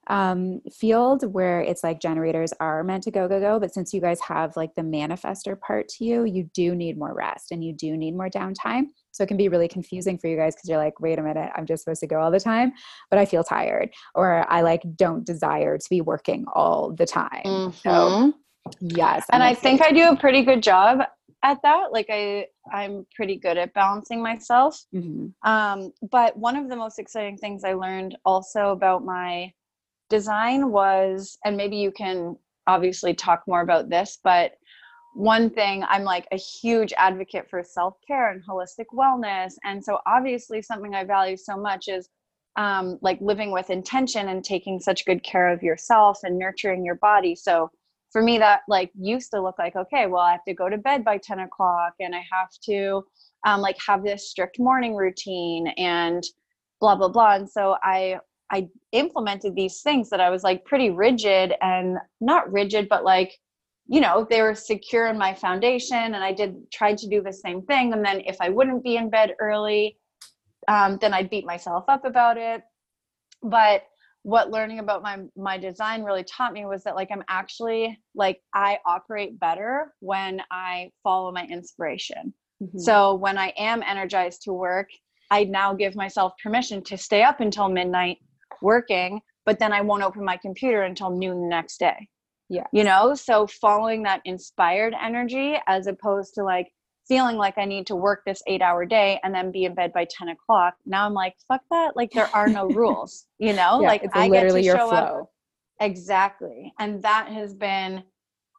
um, 0.10 0.62
field 0.72 1.32
where 1.34 1.62
it's 1.62 1.84
like 1.84 2.02
generators 2.02 2.52
are 2.60 2.84
meant 2.84 3.04
to 3.04 3.12
go, 3.12 3.28
go, 3.28 3.40
go. 3.40 3.60
But 3.60 3.74
since 3.74 3.94
you 3.94 4.02
guys 4.02 4.20
have 4.22 4.58
like 4.58 4.74
the 4.76 4.82
manifester 4.82 5.60
part 5.60 5.88
to 5.90 6.06
you, 6.06 6.26
you 6.26 6.50
do 6.54 6.76
need 6.76 6.98
more 6.98 7.14
rest 7.14 7.52
and 7.52 7.64
you 7.64 7.74
do 7.74 7.96
need 7.96 8.16
more 8.16 8.30
downtime. 8.30 8.88
So 9.12 9.24
it 9.24 9.28
can 9.28 9.38
be 9.38 9.50
really 9.50 9.68
confusing 9.68 10.18
for 10.18 10.28
you 10.28 10.36
guys 10.36 10.56
because 10.56 10.68
you're 10.68 10.80
like, 10.80 11.00
wait 11.00 11.20
a 11.20 11.22
minute, 11.22 11.52
I'm 11.56 11.66
just 11.66 11.84
supposed 11.84 12.02
to 12.02 12.08
go 12.08 12.20
all 12.20 12.32
the 12.32 12.40
time, 12.40 12.74
but 13.10 13.20
I 13.20 13.26
feel 13.26 13.44
tired 13.44 13.92
or 14.16 14.52
I 14.52 14.62
like 14.62 14.82
don't 14.96 15.26
desire 15.26 15.78
to 15.78 15.90
be 15.90 16.02
working 16.02 16.46
all 16.54 16.92
the 16.92 17.06
time. 17.06 17.44
Mm-hmm. 17.46 17.90
So 17.90 18.34
yes. 18.82 19.26
And 19.32 19.44
I 19.44 19.54
think 19.54 19.82
I 19.82 19.92
do 19.92 20.10
a 20.10 20.16
pretty 20.16 20.44
good 20.44 20.64
job 20.64 21.02
at 21.42 21.58
that 21.62 21.94
like 21.94 22.08
i 22.10 22.46
i'm 22.74 23.06
pretty 23.16 23.38
good 23.38 23.58
at 23.58 23.74
balancing 23.74 24.22
myself 24.22 24.84
mm-hmm. 24.94 25.28
um, 25.50 25.92
but 26.12 26.36
one 26.38 26.58
of 26.58 26.68
the 26.68 26.76
most 26.76 27.00
exciting 27.00 27.38
things 27.38 27.64
i 27.64 27.72
learned 27.72 28.18
also 28.26 28.72
about 28.72 29.06
my 29.06 29.50
design 30.10 30.72
was 30.72 31.38
and 31.46 31.56
maybe 31.58 31.78
you 31.78 31.92
can 31.92 32.36
obviously 32.68 33.14
talk 33.14 33.44
more 33.48 33.62
about 33.62 33.90
this 33.90 34.20
but 34.24 34.54
one 35.16 35.50
thing 35.50 35.84
i'm 35.90 36.04
like 36.04 36.28
a 36.32 36.38
huge 36.38 36.94
advocate 36.98 37.50
for 37.50 37.64
self-care 37.64 38.32
and 38.32 38.44
holistic 38.48 38.86
wellness 38.94 39.54
and 39.64 39.84
so 39.84 40.00
obviously 40.06 40.62
something 40.62 40.94
i 40.94 41.04
value 41.04 41.38
so 41.38 41.58
much 41.58 41.88
is 41.88 42.10
um, 42.56 43.00
like 43.02 43.22
living 43.22 43.52
with 43.52 43.70
intention 43.70 44.28
and 44.28 44.44
taking 44.44 44.80
such 44.82 45.06
good 45.06 45.24
care 45.24 45.50
of 45.50 45.64
yourself 45.64 46.20
and 46.24 46.38
nurturing 46.38 46.84
your 46.84 46.96
body. 46.96 47.34
So 47.34 47.72
for 48.12 48.22
me 48.22 48.38
that 48.40 48.62
like 48.68 48.92
used 49.00 49.32
to 49.32 49.42
look 49.42 49.58
like 49.60 49.76
okay 49.76 50.08
well 50.08 50.22
i 50.22 50.32
have 50.32 50.44
to 50.44 50.54
go 50.54 50.70
to 50.70 50.78
bed 50.78 51.04
by 51.04 51.18
10 51.18 51.40
o'clock 51.40 51.94
and 52.00 52.16
i 52.16 52.24
have 52.32 52.50
to 52.64 53.04
um, 53.46 53.62
like 53.62 53.78
have 53.86 54.04
this 54.04 54.30
strict 54.30 54.60
morning 54.60 54.96
routine 54.96 55.68
and 55.78 56.24
blah 56.80 56.96
blah 56.96 57.08
blah 57.08 57.36
and 57.36 57.50
so 57.50 57.76
i 57.84 58.18
i 58.52 58.68
implemented 58.92 59.56
these 59.56 59.82
things 59.82 60.10
that 60.10 60.20
i 60.20 60.30
was 60.30 60.44
like 60.44 60.66
pretty 60.66 60.90
rigid 60.90 61.54
and 61.62 61.98
not 62.22 62.52
rigid 62.52 62.88
but 62.90 63.04
like 63.04 63.34
you 63.90 64.00
know 64.00 64.26
they 64.30 64.42
were 64.42 64.56
secure 64.56 65.08
in 65.08 65.18
my 65.18 65.34
foundation 65.34 65.98
and 65.98 66.18
i 66.18 66.32
did 66.32 66.56
tried 66.72 66.98
to 66.98 67.08
do 67.10 67.22
the 67.22 67.34
same 67.34 67.62
thing. 67.64 67.92
And 67.92 68.06
then 68.06 68.22
if 68.22 68.38
i 68.40 68.50
wouldn't 68.50 68.84
be 68.84 68.96
in 68.96 69.10
bed 69.10 69.34
early 69.40 69.98
um, 70.68 70.98
then 71.02 71.14
i'd 71.14 71.30
beat 71.30 71.46
myself 71.46 71.86
up 71.88 72.06
about 72.06 72.38
it. 72.38 72.62
But 73.42 73.84
what 74.24 74.52
learning 74.52 74.80
about 74.80 75.02
my 75.02 75.18
my 75.36 75.58
design 75.58 76.04
really 76.04 76.24
taught 76.24 76.54
me 76.54 76.66
was 76.66 76.84
that 76.84 76.96
like 76.96 77.10
i'm 77.12 77.24
actually 77.30 77.98
like 78.14 78.40
i 78.54 78.78
operate 78.86 79.40
better 79.40 79.94
when 80.02 80.42
i 80.52 80.92
follow 81.04 81.32
my 81.32 81.46
inspiration. 81.46 82.34
Mm-hmm. 82.62 82.78
so 82.78 83.16
when 83.16 83.38
i 83.38 83.54
am 83.58 83.82
energized 83.82 84.42
to 84.44 84.52
work 84.52 84.90
i 85.32 85.46
now 85.46 85.74
give 85.74 85.96
myself 85.96 86.34
permission 86.44 86.84
to 86.84 86.98
stay 86.98 87.24
up 87.24 87.40
until 87.40 87.70
midnight 87.70 88.18
working 88.62 89.20
but 89.46 89.60
then 89.60 89.74
i 89.74 89.82
won't 89.82 90.04
open 90.04 90.24
my 90.24 90.38
computer 90.38 90.84
until 90.84 91.10
noon 91.10 91.42
the 91.42 91.48
next 91.48 91.80
day 91.80 92.08
yeah 92.50 92.66
you 92.74 92.84
know 92.84 93.14
so 93.14 93.48
following 93.48 94.04
that 94.04 94.22
inspired 94.26 94.94
energy 95.02 95.56
as 95.68 95.88
opposed 95.88 96.34
to 96.34 96.44
like 96.44 96.68
feeling 97.10 97.38
like 97.38 97.58
I 97.58 97.66
need 97.66 97.88
to 97.88 97.96
work 97.96 98.22
this 98.26 98.42
eight 98.48 98.62
hour 98.62 98.86
day 98.86 99.20
and 99.24 99.34
then 99.34 99.52
be 99.52 99.66
in 99.66 99.74
bed 99.74 99.92
by 99.92 100.06
10 100.10 100.30
o'clock. 100.30 100.76
Now 100.86 101.06
I'm 101.06 101.14
like, 101.14 101.34
fuck 101.48 101.62
that. 101.72 101.98
Like 101.98 102.12
there 102.12 102.30
are 102.34 102.48
no 102.48 102.68
rules, 102.70 103.26
you 103.40 103.52
know, 103.52 103.82
yeah, 103.82 103.88
like 103.88 104.04
I 104.14 104.28
literally 104.28 104.62
get 104.62 104.74
to 104.74 104.78
show 104.78 104.92
up. 104.92 105.32
Exactly. 105.82 106.72
And 106.80 107.02
that 107.02 107.28
has 107.30 107.56
been, 107.56 108.04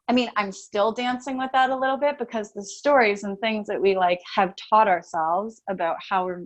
I 0.09 0.13
mean, 0.13 0.29
I'm 0.35 0.51
still 0.51 0.91
dancing 0.91 1.37
with 1.37 1.51
that 1.53 1.69
a 1.69 1.75
little 1.75 1.97
bit 1.97 2.19
because 2.19 2.51
the 2.51 2.63
stories 2.63 3.23
and 3.23 3.39
things 3.39 3.67
that 3.67 3.81
we 3.81 3.95
like 3.95 4.19
have 4.35 4.53
taught 4.69 4.89
ourselves 4.89 5.61
about 5.69 5.95
how 6.07 6.25
we're, 6.25 6.43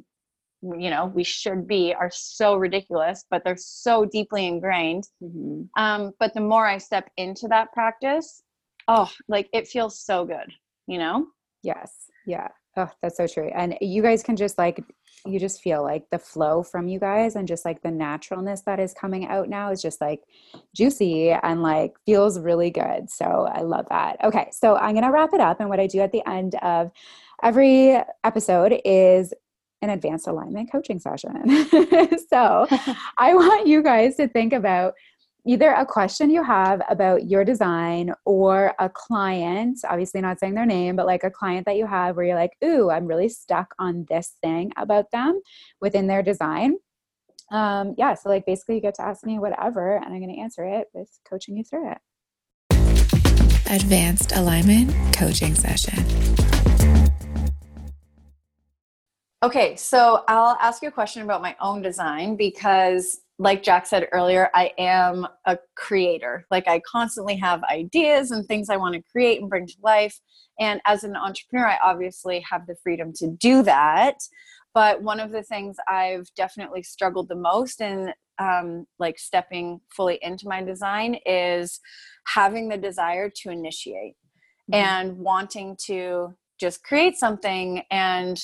you 0.61 0.89
know, 0.89 1.05
we 1.05 1.23
should 1.23 1.67
be 1.67 1.93
are 1.93 2.11
so 2.11 2.55
ridiculous, 2.55 3.25
but 3.29 3.43
they're 3.43 3.57
so 3.57 4.05
deeply 4.05 4.47
ingrained. 4.47 5.07
Mm-hmm. 5.21 5.63
Um, 5.81 6.11
but 6.19 6.33
the 6.33 6.41
more 6.41 6.65
I 6.65 6.77
step 6.77 7.09
into 7.17 7.47
that 7.49 7.71
practice, 7.73 8.43
oh, 8.87 9.11
like 9.27 9.49
it 9.53 9.67
feels 9.67 9.99
so 9.99 10.25
good, 10.25 10.51
you 10.87 10.97
know? 10.97 11.27
Yes. 11.63 11.91
Yeah. 12.25 12.47
Oh, 12.77 12.89
that's 13.01 13.17
so 13.17 13.27
true. 13.27 13.49
And 13.55 13.77
you 13.79 14.01
guys 14.01 14.21
can 14.21 14.35
just 14.35 14.57
like, 14.57 14.83
you 15.25 15.39
just 15.39 15.61
feel 15.61 15.81
like 15.81 16.09
the 16.11 16.19
flow 16.19 16.61
from 16.61 16.87
you 16.87 16.99
guys 16.99 17.35
and 17.35 17.47
just 17.47 17.63
like 17.63 17.81
the 17.81 17.89
naturalness 17.89 18.61
that 18.65 18.79
is 18.79 18.93
coming 18.93 19.27
out 19.27 19.47
now 19.47 19.71
is 19.71 19.81
just 19.81 20.01
like 20.01 20.21
juicy 20.75 21.31
and 21.31 21.63
like 21.63 21.93
feels 22.05 22.37
really 22.39 22.69
good. 22.69 23.09
So 23.09 23.49
I 23.51 23.61
love 23.61 23.85
that. 23.89 24.17
Okay. 24.23 24.49
So 24.51 24.75
I'm 24.75 24.91
going 24.91 25.05
to 25.05 25.11
wrap 25.11 25.33
it 25.33 25.39
up. 25.39 25.61
And 25.61 25.69
what 25.69 25.79
I 25.79 25.87
do 25.87 26.01
at 26.01 26.11
the 26.11 26.27
end 26.27 26.55
of 26.55 26.91
every 27.41 27.97
episode 28.23 28.79
is 28.83 29.33
an 29.85 29.91
advanced 29.91 30.27
alignment 30.27 30.71
coaching 30.71 30.99
session. 30.99 31.45
so 32.29 32.67
I 33.17 33.33
want 33.33 33.67
you 33.67 33.83
guys 33.83 34.15
to 34.17 34.27
think 34.27 34.51
about 34.51 34.95
either 35.45 35.71
a 35.71 35.85
question 35.85 36.31
you 36.31 36.43
have 36.43 36.81
about 36.89 37.29
your 37.29 37.45
design 37.45 38.11
or 38.25 38.73
a 38.79 38.89
client, 38.89 39.77
obviously 39.87 40.19
not 40.19 40.39
saying 40.39 40.55
their 40.55 40.65
name, 40.65 40.95
but 40.95 41.05
like 41.05 41.23
a 41.23 41.29
client 41.29 41.67
that 41.67 41.77
you 41.77 41.85
have 41.85 42.15
where 42.15 42.25
you're 42.25 42.35
like, 42.35 42.53
ooh, 42.63 42.89
I'm 42.89 43.05
really 43.05 43.29
stuck 43.29 43.75
on 43.77 44.07
this 44.09 44.33
thing 44.41 44.71
about 44.75 45.11
them 45.11 45.39
within 45.81 46.07
their 46.07 46.23
design. 46.23 46.77
Um, 47.51 47.93
yeah, 47.95 48.15
so 48.15 48.29
like 48.29 48.47
basically 48.47 48.75
you 48.75 48.81
get 48.81 48.95
to 48.95 49.03
ask 49.03 49.23
me 49.23 49.37
whatever 49.37 49.97
and 49.97 50.05
I'm 50.05 50.19
going 50.19 50.33
to 50.33 50.41
answer 50.41 50.65
it 50.65 50.87
with 50.95 51.09
coaching 51.29 51.55
you 51.55 51.63
through 51.63 51.91
it. 51.91 51.99
Advanced 53.69 54.35
Alignment 54.35 54.91
Coaching 55.13 55.53
Session. 55.53 56.44
Okay, 59.45 59.75
so 59.75 60.23
I'll 60.27 60.57
ask 60.59 60.81
you 60.81 60.87
a 60.87 60.91
question 60.91 61.21
about 61.21 61.43
my 61.43 61.55
own 61.61 61.83
design 61.83 62.35
because 62.35 63.19
like 63.37 63.61
Jack 63.61 63.85
said 63.85 64.07
earlier, 64.11 64.49
I 64.55 64.71
am 64.79 65.27
a 65.45 65.59
creator. 65.75 66.47
Like 66.49 66.67
I 66.67 66.81
constantly 66.91 67.35
have 67.35 67.61
ideas 67.65 68.31
and 68.31 68.43
things 68.47 68.71
I 68.71 68.77
want 68.77 68.95
to 68.95 69.03
create 69.11 69.39
and 69.39 69.47
bring 69.47 69.67
to 69.67 69.75
life. 69.83 70.19
And 70.59 70.81
as 70.87 71.03
an 71.03 71.15
entrepreneur, 71.15 71.67
I 71.67 71.77
obviously 71.83 72.43
have 72.49 72.65
the 72.65 72.75
freedom 72.81 73.13
to 73.17 73.27
do 73.39 73.61
that. 73.61 74.15
But 74.73 75.03
one 75.03 75.19
of 75.19 75.31
the 75.31 75.43
things 75.43 75.75
I've 75.87 76.27
definitely 76.35 76.81
struggled 76.81 77.29
the 77.29 77.35
most 77.35 77.81
in 77.81 78.13
um, 78.39 78.87
like 78.97 79.19
stepping 79.19 79.79
fully 79.95 80.17
into 80.23 80.49
my 80.49 80.63
design 80.63 81.19
is 81.23 81.79
having 82.25 82.67
the 82.67 82.77
desire 82.77 83.29
to 83.43 83.51
initiate 83.51 84.15
mm-hmm. 84.71 84.73
and 84.73 85.17
wanting 85.19 85.77
to 85.85 86.33
just 86.59 86.83
create 86.83 87.15
something 87.15 87.83
and 87.91 88.43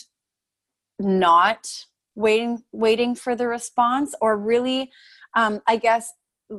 not 1.01 1.67
waiting 2.15 2.63
waiting 2.71 3.15
for 3.15 3.35
the 3.35 3.47
response 3.47 4.13
or 4.21 4.37
really 4.37 4.91
um, 5.35 5.61
i 5.67 5.77
guess 5.77 6.13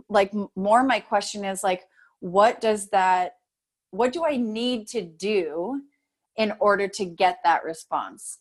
like 0.09 0.33
more 0.57 0.83
my 0.83 0.99
question 0.99 1.45
is 1.45 1.63
like 1.63 1.83
what 2.21 2.61
does 2.61 2.89
that 2.89 3.37
what 3.91 4.13
do 4.13 4.25
i 4.25 4.37
need 4.37 4.87
to 4.89 5.03
do 5.03 5.83
in 6.37 6.53
order 6.61 6.89
to 6.89 7.05
get 7.05 7.39
that 7.45 7.65
response? 7.65 8.39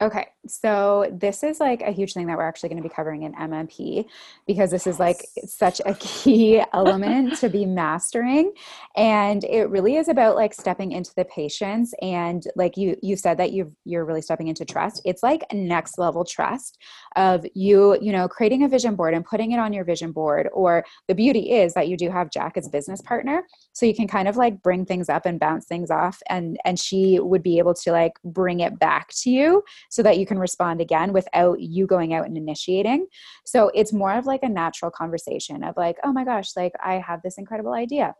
Okay, 0.00 0.28
so 0.46 1.10
this 1.12 1.42
is 1.42 1.60
like 1.60 1.82
a 1.82 1.90
huge 1.90 2.12
thing 2.12 2.26
that 2.26 2.36
we're 2.36 2.46
actually 2.46 2.68
going 2.68 2.82
to 2.82 2.88
be 2.88 2.94
covering 2.94 3.22
in 3.22 3.34
MMP 3.34 4.06
because 4.46 4.70
this 4.70 4.86
yes. 4.86 4.94
is 4.94 5.00
like 5.00 5.26
such 5.46 5.80
a 5.86 5.94
key 5.94 6.62
element 6.72 7.36
to 7.38 7.48
be 7.48 7.64
mastering 7.64 8.52
and 8.96 9.44
it 9.44 9.68
really 9.70 9.96
is 9.96 10.08
about 10.08 10.36
like 10.36 10.54
stepping 10.54 10.92
into 10.92 11.14
the 11.16 11.24
patience 11.24 11.94
and 12.02 12.46
like 12.56 12.76
you 12.76 12.96
you 13.02 13.16
said 13.16 13.38
that 13.38 13.52
you 13.52 13.74
you're 13.84 14.04
really 14.04 14.22
stepping 14.22 14.48
into 14.48 14.64
trust. 14.64 15.00
It's 15.04 15.22
like 15.22 15.42
next 15.52 15.98
level 15.98 16.24
trust 16.24 16.78
of 17.16 17.44
you, 17.54 17.98
you 18.00 18.12
know, 18.12 18.28
creating 18.28 18.64
a 18.64 18.68
vision 18.68 18.94
board 18.94 19.14
and 19.14 19.24
putting 19.24 19.52
it 19.52 19.58
on 19.58 19.72
your 19.72 19.84
vision 19.84 20.12
board 20.12 20.48
or 20.52 20.84
the 21.08 21.14
beauty 21.14 21.52
is 21.52 21.74
that 21.74 21.88
you 21.88 21.96
do 21.96 22.10
have 22.10 22.30
Jack 22.30 22.56
as 22.56 22.68
business 22.68 23.00
partner 23.00 23.44
so 23.72 23.86
you 23.86 23.94
can 23.94 24.08
kind 24.08 24.28
of 24.28 24.36
like 24.36 24.62
bring 24.62 24.84
things 24.84 25.08
up 25.08 25.26
and 25.26 25.40
bounce 25.40 25.66
things 25.66 25.90
off 25.90 26.22
and 26.28 26.58
and 26.64 26.78
she 26.78 27.18
would 27.20 27.42
be 27.42 27.58
able 27.58 27.74
to 27.74 27.92
like 27.92 28.12
bring 28.24 28.60
it 28.60 28.78
back 28.78 29.08
to 29.14 29.30
you 29.30 29.62
so 29.90 30.02
that 30.02 30.18
you 30.18 30.26
can 30.26 30.33
respond 30.38 30.80
again 30.80 31.12
without 31.12 31.60
you 31.60 31.86
going 31.86 32.14
out 32.14 32.26
and 32.26 32.36
initiating. 32.36 33.06
So 33.44 33.70
it's 33.74 33.92
more 33.92 34.12
of 34.12 34.26
like 34.26 34.42
a 34.42 34.48
natural 34.48 34.90
conversation 34.90 35.62
of 35.64 35.76
like, 35.76 35.96
oh 36.04 36.12
my 36.12 36.24
gosh, 36.24 36.50
like 36.56 36.72
I 36.84 36.94
have 36.94 37.20
this 37.22 37.38
incredible 37.38 37.72
idea. 37.72 38.14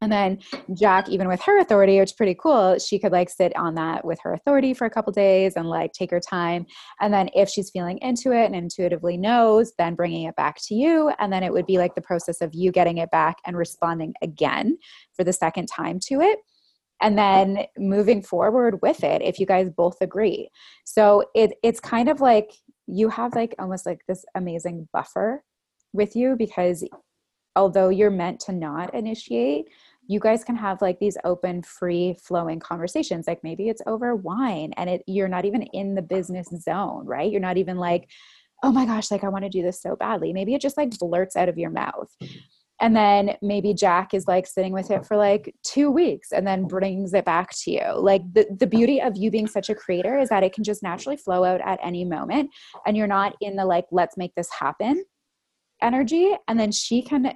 And 0.00 0.12
then 0.12 0.40
Jack, 0.74 1.08
even 1.08 1.28
with 1.28 1.40
her 1.42 1.58
authority, 1.60 1.98
which 1.98 2.10
is 2.10 2.12
pretty 2.12 2.34
cool, 2.34 2.78
she 2.78 2.98
could 2.98 3.12
like 3.12 3.30
sit 3.30 3.56
on 3.56 3.74
that 3.76 4.04
with 4.04 4.18
her 4.22 4.34
authority 4.34 4.74
for 4.74 4.84
a 4.84 4.90
couple 4.90 5.12
days 5.12 5.54
and 5.56 5.68
like 5.68 5.92
take 5.92 6.10
her 6.10 6.20
time. 6.20 6.66
And 7.00 7.14
then 7.14 7.30
if 7.34 7.48
she's 7.48 7.70
feeling 7.70 7.98
into 8.02 8.32
it 8.32 8.44
and 8.44 8.54
intuitively 8.54 9.16
knows, 9.16 9.72
then 9.78 9.94
bringing 9.94 10.24
it 10.26 10.36
back 10.36 10.56
to 10.66 10.74
you. 10.74 11.10
And 11.18 11.32
then 11.32 11.42
it 11.42 11.52
would 11.52 11.66
be 11.66 11.78
like 11.78 11.94
the 11.94 12.02
process 12.02 12.42
of 12.42 12.54
you 12.54 12.70
getting 12.70 12.98
it 12.98 13.10
back 13.10 13.36
and 13.46 13.56
responding 13.56 14.12
again 14.20 14.76
for 15.14 15.24
the 15.24 15.32
second 15.32 15.66
time 15.66 15.98
to 16.08 16.20
it 16.20 16.40
and 17.00 17.18
then 17.18 17.64
moving 17.76 18.22
forward 18.22 18.80
with 18.82 19.02
it 19.04 19.22
if 19.22 19.38
you 19.38 19.46
guys 19.46 19.68
both 19.70 19.96
agree 20.00 20.48
so 20.84 21.24
it 21.34 21.52
it's 21.62 21.80
kind 21.80 22.08
of 22.08 22.20
like 22.20 22.52
you 22.86 23.08
have 23.08 23.34
like 23.34 23.54
almost 23.58 23.86
like 23.86 24.00
this 24.08 24.24
amazing 24.34 24.88
buffer 24.92 25.42
with 25.92 26.14
you 26.16 26.36
because 26.36 26.86
although 27.56 27.88
you're 27.88 28.10
meant 28.10 28.40
to 28.40 28.52
not 28.52 28.94
initiate 28.94 29.66
you 30.06 30.20
guys 30.20 30.44
can 30.44 30.56
have 30.56 30.82
like 30.82 30.98
these 30.98 31.16
open 31.24 31.62
free 31.62 32.14
flowing 32.22 32.60
conversations 32.60 33.26
like 33.26 33.42
maybe 33.42 33.68
it's 33.68 33.82
over 33.86 34.14
wine 34.14 34.72
and 34.76 34.90
it 34.90 35.02
you're 35.06 35.28
not 35.28 35.44
even 35.44 35.62
in 35.72 35.94
the 35.94 36.02
business 36.02 36.48
zone 36.60 37.06
right 37.06 37.30
you're 37.30 37.40
not 37.40 37.56
even 37.56 37.76
like 37.76 38.08
oh 38.64 38.72
my 38.72 38.86
gosh, 38.86 39.10
like 39.10 39.22
I 39.22 39.28
want 39.28 39.44
to 39.44 39.50
do 39.50 39.62
this 39.62 39.80
so 39.80 39.94
badly. 39.94 40.32
Maybe 40.32 40.54
it 40.54 40.62
just 40.62 40.78
like 40.78 40.98
blurts 40.98 41.36
out 41.36 41.50
of 41.50 41.58
your 41.58 41.70
mouth. 41.70 42.10
And 42.80 42.96
then 42.96 43.36
maybe 43.40 43.72
Jack 43.72 44.14
is 44.14 44.26
like 44.26 44.46
sitting 44.46 44.72
with 44.72 44.90
it 44.90 45.06
for 45.06 45.16
like 45.16 45.54
two 45.62 45.90
weeks 45.90 46.32
and 46.32 46.46
then 46.46 46.66
brings 46.66 47.14
it 47.14 47.24
back 47.24 47.50
to 47.62 47.70
you. 47.70 47.92
Like 47.96 48.22
the, 48.32 48.46
the 48.58 48.66
beauty 48.66 49.00
of 49.00 49.16
you 49.16 49.30
being 49.30 49.46
such 49.46 49.70
a 49.70 49.74
creator 49.74 50.18
is 50.18 50.28
that 50.28 50.42
it 50.42 50.52
can 50.52 50.64
just 50.64 50.82
naturally 50.82 51.16
flow 51.16 51.44
out 51.44 51.60
at 51.60 51.78
any 51.82 52.04
moment. 52.04 52.50
And 52.86 52.96
you're 52.96 53.06
not 53.06 53.36
in 53.40 53.56
the 53.56 53.64
like, 53.64 53.86
let's 53.90 54.16
make 54.16 54.34
this 54.34 54.50
happen 54.52 55.04
energy. 55.82 56.32
And 56.48 56.58
then 56.58 56.72
she 56.72 57.02
can, 57.02 57.32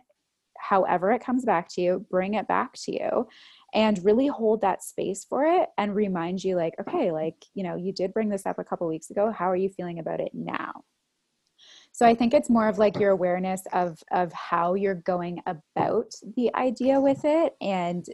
however 0.58 1.12
it 1.12 1.24
comes 1.24 1.44
back 1.44 1.68
to 1.74 1.80
you, 1.80 2.06
bring 2.10 2.34
it 2.34 2.48
back 2.48 2.72
to 2.84 2.92
you 2.92 3.28
and 3.74 4.02
really 4.04 4.26
hold 4.26 4.62
that 4.62 4.82
space 4.82 5.24
for 5.24 5.44
it 5.44 5.68
and 5.76 5.94
remind 5.94 6.42
you 6.42 6.56
like 6.56 6.74
okay 6.80 7.10
like 7.10 7.34
you 7.54 7.62
know 7.62 7.76
you 7.76 7.92
did 7.92 8.14
bring 8.14 8.28
this 8.28 8.46
up 8.46 8.58
a 8.58 8.64
couple 8.64 8.86
weeks 8.86 9.10
ago 9.10 9.30
how 9.30 9.50
are 9.50 9.56
you 9.56 9.68
feeling 9.68 9.98
about 9.98 10.20
it 10.20 10.30
now 10.32 10.72
so 11.98 12.06
i 12.06 12.14
think 12.14 12.32
it's 12.32 12.48
more 12.48 12.68
of 12.68 12.78
like 12.78 12.96
your 12.96 13.10
awareness 13.10 13.62
of 13.72 14.00
of 14.12 14.32
how 14.32 14.74
you're 14.74 14.94
going 14.94 15.42
about 15.46 16.12
the 16.36 16.54
idea 16.54 17.00
with 17.00 17.24
it 17.24 17.54
and 17.60 18.06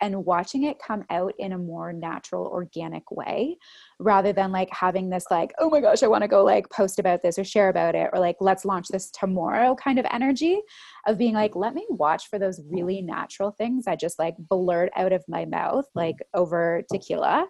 and 0.00 0.24
watching 0.24 0.64
it 0.64 0.78
come 0.84 1.04
out 1.10 1.32
in 1.38 1.52
a 1.52 1.58
more 1.58 1.92
natural 1.92 2.46
organic 2.46 3.10
way 3.10 3.56
rather 3.98 4.32
than 4.32 4.52
like 4.52 4.68
having 4.72 5.10
this 5.10 5.24
like 5.30 5.52
oh 5.58 5.68
my 5.68 5.80
gosh 5.80 6.02
i 6.02 6.08
want 6.08 6.22
to 6.22 6.28
go 6.28 6.44
like 6.44 6.68
post 6.70 6.98
about 6.98 7.22
this 7.22 7.38
or 7.38 7.44
share 7.44 7.68
about 7.68 7.94
it 7.94 8.08
or 8.12 8.18
like 8.18 8.36
let's 8.40 8.64
launch 8.64 8.88
this 8.88 9.10
tomorrow 9.10 9.74
kind 9.74 9.98
of 9.98 10.06
energy 10.10 10.60
of 11.06 11.18
being 11.18 11.34
like 11.34 11.54
let 11.54 11.74
me 11.74 11.86
watch 11.90 12.28
for 12.28 12.38
those 12.38 12.60
really 12.70 13.02
natural 13.02 13.50
things 13.50 13.86
I 13.86 13.96
just 13.96 14.18
like 14.18 14.34
blurt 14.38 14.90
out 14.96 15.12
of 15.12 15.24
my 15.28 15.44
mouth 15.44 15.84
like 15.94 16.16
over 16.34 16.82
tequila. 16.90 17.46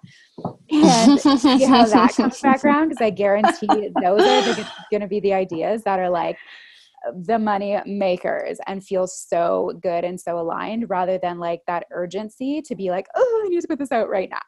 And 0.70 1.20
see 1.20 1.64
how 1.64 1.86
that 1.86 2.14
comes 2.16 2.40
back 2.40 2.64
around 2.64 2.88
because 2.88 3.02
i 3.02 3.10
guarantee 3.10 3.90
those 4.02 4.22
are 4.22 4.66
going 4.90 5.00
to 5.00 5.08
be 5.08 5.20
the 5.20 5.34
ideas 5.34 5.82
that 5.84 5.98
are 5.98 6.10
like 6.10 6.38
the 7.24 7.38
money 7.38 7.78
makers 7.86 8.58
and 8.66 8.84
feel 8.84 9.06
so 9.06 9.72
good 9.82 10.04
and 10.04 10.20
so 10.20 10.38
aligned 10.38 10.90
rather 10.90 11.18
than 11.18 11.38
like 11.38 11.60
that 11.66 11.86
urgency 11.90 12.62
to 12.62 12.74
be 12.74 12.90
like, 12.90 13.06
oh, 13.14 13.42
I 13.44 13.48
need 13.48 13.60
to 13.60 13.68
put 13.68 13.78
this 13.78 13.92
out 13.92 14.08
right 14.08 14.30
now. 14.30 14.38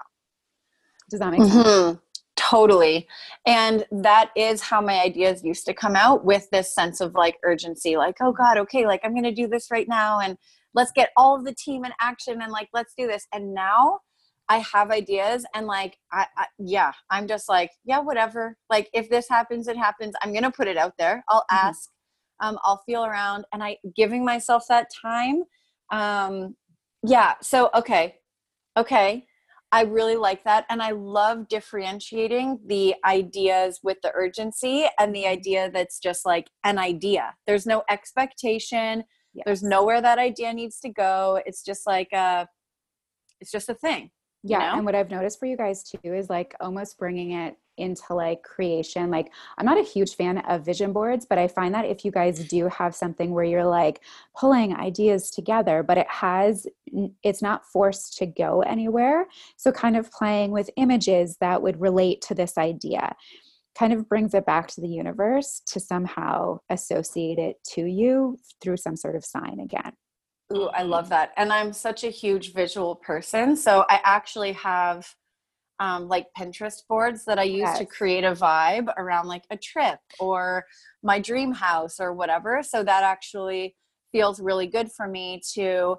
Does 1.11 1.20
that 1.20 1.30
make 1.30 1.40
mm-hmm. 1.40 1.62
sense? 1.62 1.98
Totally. 2.36 3.07
And 3.46 3.86
that 3.90 4.30
is 4.36 4.62
how 4.62 4.80
my 4.80 5.00
ideas 5.00 5.44
used 5.44 5.66
to 5.66 5.74
come 5.74 5.94
out 5.94 6.24
with 6.24 6.48
this 6.50 6.74
sense 6.74 7.00
of 7.00 7.14
like 7.14 7.38
urgency, 7.44 7.96
like, 7.96 8.16
oh 8.20 8.32
God, 8.32 8.59
okay, 8.59 8.86
like 8.86 9.00
I'm 9.05 9.12
going 9.12 9.22
to 9.24 9.32
do 9.32 9.46
this 9.46 9.70
right 9.70 9.88
now. 9.88 10.20
And 10.20 10.36
let's 10.74 10.92
get 10.92 11.11
all 11.16 11.36
of 11.36 11.44
the 11.44 11.55
team 11.55 11.84
in 11.84 11.92
action 12.00 12.40
and 12.42 12.50
like, 12.50 12.68
let's 12.72 12.94
do 12.96 13.07
this. 13.07 13.26
And 13.32 13.55
now 13.55 14.00
I 14.48 14.59
have 14.59 14.90
ideas 14.90 15.44
and 15.55 15.66
like, 15.66 15.96
I, 16.12 16.26
I 16.36 16.46
yeah, 16.59 16.92
I'm 17.11 17.26
just 17.26 17.48
like, 17.48 17.70
yeah, 17.84 18.00
whatever. 18.00 18.57
Like 18.68 18.90
if 18.92 19.09
this 19.09 19.28
happens, 19.28 19.68
it 19.68 19.76
happens. 19.76 20.14
I'm 20.22 20.32
going 20.32 20.42
to 20.42 20.50
put 20.50 20.68
it 20.68 20.76
out 20.76 20.94
there. 20.98 21.24
I'll 21.28 21.44
mm-hmm. 21.50 21.66
Um, 22.43 22.59
I'll 22.64 22.82
feel 22.84 23.05
around 23.05 23.47
and 23.53 23.62
I 23.62 23.78
giving 23.97 24.24
myself 24.24 24.64
that 24.68 24.88
time. 25.01 25.45
Um, 25.90 26.57
yeah. 27.07 27.34
So, 27.40 27.70
okay. 27.74 28.16
Okay. 28.76 29.26
I 29.74 29.84
really 29.84 30.16
like 30.16 30.45
that. 30.45 30.66
And 30.68 30.82
I 30.82 30.90
love 30.90 31.49
differentiating 31.49 32.61
the 32.66 32.95
ideas 33.07 33.80
with 33.82 33.97
the 34.03 34.12
urgency 34.14 34.86
and 34.99 35.14
the 35.14 35.26
idea 35.26 35.70
that's 35.72 35.99
just 35.99 36.26
like 36.26 36.51
an 36.64 36.78
idea. 36.78 37.34
There's 37.47 37.64
no 37.64 37.82
expectation. 37.88 39.05
Yes. 39.32 39.45
There's 39.47 39.62
nowhere 39.62 40.03
that 40.03 40.18
idea 40.18 40.53
needs 40.53 40.78
to 40.80 40.90
go. 40.90 41.40
It's 41.47 41.64
just 41.64 41.86
like 41.86 42.09
a, 42.12 42.47
it's 43.40 43.51
just 43.51 43.70
a 43.70 43.74
thing. 43.74 44.11
Yeah. 44.43 44.59
You 44.59 44.66
know? 44.66 44.76
And 44.76 44.84
what 44.84 44.95
I've 44.95 45.11
noticed 45.11 45.38
for 45.38 45.47
you 45.47 45.57
guys 45.57 45.82
too 45.82 45.99
is 46.03 46.28
like 46.28 46.55
almost 46.61 46.99
bringing 46.99 47.32
it 47.32 47.57
into 47.78 48.14
like 48.14 48.43
creation 48.43 49.11
like 49.11 49.32
i'm 49.57 49.64
not 49.64 49.78
a 49.78 49.82
huge 49.82 50.14
fan 50.14 50.38
of 50.38 50.64
vision 50.64 50.93
boards 50.93 51.24
but 51.24 51.38
i 51.38 51.49
find 51.49 51.74
that 51.74 51.86
if 51.86 52.05
you 52.05 52.11
guys 52.11 52.47
do 52.47 52.68
have 52.68 52.95
something 52.95 53.32
where 53.32 53.45
you're 53.45 53.64
like 53.64 54.01
pulling 54.36 54.76
ideas 54.76 55.30
together 55.30 55.82
but 55.82 55.97
it 55.97 56.07
has 56.09 56.66
it's 57.22 57.40
not 57.40 57.64
forced 57.64 58.16
to 58.18 58.26
go 58.26 58.61
anywhere 58.62 59.26
so 59.57 59.72
kind 59.72 59.97
of 59.97 60.11
playing 60.12 60.51
with 60.51 60.68
images 60.76 61.38
that 61.40 61.62
would 61.62 61.80
relate 61.80 62.20
to 62.20 62.34
this 62.34 62.59
idea 62.59 63.14
kind 63.74 63.95
of 63.95 64.07
brings 64.07 64.34
it 64.34 64.45
back 64.45 64.68
to 64.68 64.82
the 64.82 64.88
universe 64.88 65.62
to 65.64 65.80
somehow 65.80 66.59
associate 66.68 67.38
it 67.38 67.57
to 67.64 67.86
you 67.86 68.36
through 68.61 68.76
some 68.76 68.97
sort 68.97 69.16
of 69.16 69.24
sign 69.24 69.59
again 69.61 69.93
Ooh, 70.55 70.68
I 70.68 70.82
love 70.82 71.09
that. 71.09 71.32
And 71.36 71.53
I'm 71.53 71.72
such 71.72 72.05
a 72.05 72.09
huge 72.09 72.53
visual 72.53 72.96
person. 72.96 73.57
So 73.57 73.84
I 73.88 74.00
actually 74.05 74.53
have 74.53 75.07
um, 75.80 76.09
like 76.09 76.26
Pinterest 76.38 76.80
boards 76.88 77.24
that 77.24 77.38
I 77.38 77.44
use 77.44 77.61
yes. 77.61 77.78
to 77.78 77.86
create 77.86 78.24
a 78.24 78.32
vibe 78.32 78.92
around 78.96 79.26
like 79.26 79.44
a 79.50 79.57
trip 79.57 79.98
or 80.20 80.64
my 81.03 81.18
dream 81.18 81.53
house 81.53 81.98
or 81.98 82.12
whatever. 82.12 82.62
So 82.62 82.84
that 82.84 83.03
actually 83.03 83.74
feels 84.12 84.40
really 84.40 84.66
good 84.66 84.92
for 84.92 85.09
me 85.09 85.40
to, 85.55 85.96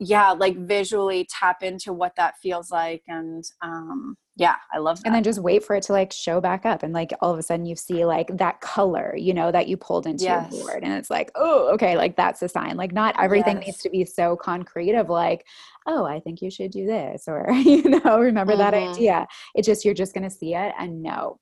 yeah, 0.00 0.32
like 0.32 0.56
visually 0.58 1.28
tap 1.30 1.62
into 1.62 1.92
what 1.92 2.14
that 2.16 2.34
feels 2.42 2.70
like. 2.70 3.02
And 3.06 3.44
um, 3.62 4.16
yeah 4.36 4.56
i 4.72 4.78
love 4.78 4.98
that 4.98 5.06
and 5.06 5.14
then 5.14 5.22
just 5.22 5.38
wait 5.40 5.62
for 5.62 5.76
it 5.76 5.82
to 5.82 5.92
like 5.92 6.12
show 6.12 6.40
back 6.40 6.66
up 6.66 6.82
and 6.82 6.92
like 6.92 7.12
all 7.20 7.32
of 7.32 7.38
a 7.38 7.42
sudden 7.42 7.64
you 7.66 7.76
see 7.76 8.04
like 8.04 8.36
that 8.36 8.60
color 8.60 9.14
you 9.16 9.32
know 9.32 9.52
that 9.52 9.68
you 9.68 9.76
pulled 9.76 10.06
into 10.06 10.24
yes. 10.24 10.50
your 10.50 10.64
board 10.64 10.82
and 10.82 10.92
it's 10.92 11.10
like 11.10 11.30
oh 11.36 11.72
okay 11.72 11.96
like 11.96 12.16
that's 12.16 12.42
a 12.42 12.48
sign 12.48 12.76
like 12.76 12.92
not 12.92 13.14
everything 13.20 13.56
yes. 13.58 13.66
needs 13.66 13.78
to 13.78 13.90
be 13.90 14.04
so 14.04 14.36
concrete 14.36 14.94
of 14.94 15.08
like 15.08 15.46
oh 15.86 16.04
i 16.04 16.18
think 16.18 16.42
you 16.42 16.50
should 16.50 16.70
do 16.70 16.84
this 16.84 17.24
or 17.28 17.50
you 17.52 17.82
know 17.88 18.18
remember 18.18 18.54
mm-hmm. 18.54 18.62
that 18.62 18.74
idea 18.74 19.26
it 19.54 19.64
just 19.64 19.84
you're 19.84 19.94
just 19.94 20.14
going 20.14 20.28
to 20.28 20.30
see 20.30 20.54
it 20.54 20.72
and 20.78 21.02
know 21.02 21.38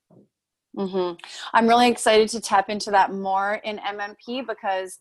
mm-hmm. 0.77 1.15
i'm 1.53 1.67
really 1.67 1.89
excited 1.89 2.29
to 2.29 2.39
tap 2.39 2.69
into 2.69 2.91
that 2.91 3.11
more 3.11 3.55
in 3.63 3.77
mmp 3.79 4.45
because 4.47 4.99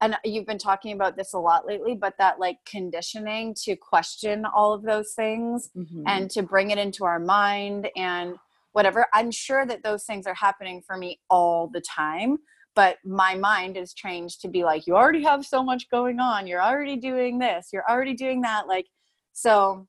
and 0.00 0.16
you've 0.24 0.46
been 0.46 0.58
talking 0.58 0.92
about 0.92 1.16
this 1.16 1.32
a 1.32 1.38
lot 1.38 1.66
lately 1.66 1.94
but 1.94 2.14
that 2.18 2.38
like 2.38 2.58
conditioning 2.66 3.54
to 3.54 3.76
question 3.76 4.44
all 4.44 4.72
of 4.72 4.82
those 4.82 5.12
things 5.12 5.70
mm-hmm. 5.76 6.02
and 6.06 6.30
to 6.30 6.42
bring 6.42 6.70
it 6.70 6.78
into 6.78 7.04
our 7.04 7.18
mind 7.18 7.88
and 7.96 8.36
whatever 8.72 9.06
i'm 9.12 9.30
sure 9.30 9.66
that 9.66 9.82
those 9.82 10.04
things 10.04 10.26
are 10.26 10.34
happening 10.34 10.82
for 10.86 10.96
me 10.96 11.20
all 11.28 11.68
the 11.68 11.80
time 11.80 12.38
but 12.76 12.98
my 13.04 13.34
mind 13.34 13.76
is 13.76 13.92
trained 13.92 14.30
to 14.30 14.48
be 14.48 14.64
like 14.64 14.86
you 14.86 14.94
already 14.94 15.24
have 15.24 15.44
so 15.44 15.60
much 15.60 15.90
going 15.90 16.20
on. 16.20 16.46
You're 16.46 16.62
already 16.62 16.96
doing 16.96 17.36
this. 17.36 17.70
You're 17.72 17.84
already 17.90 18.14
doing 18.14 18.42
that. 18.42 18.68
Like 18.68 18.86
so 19.32 19.88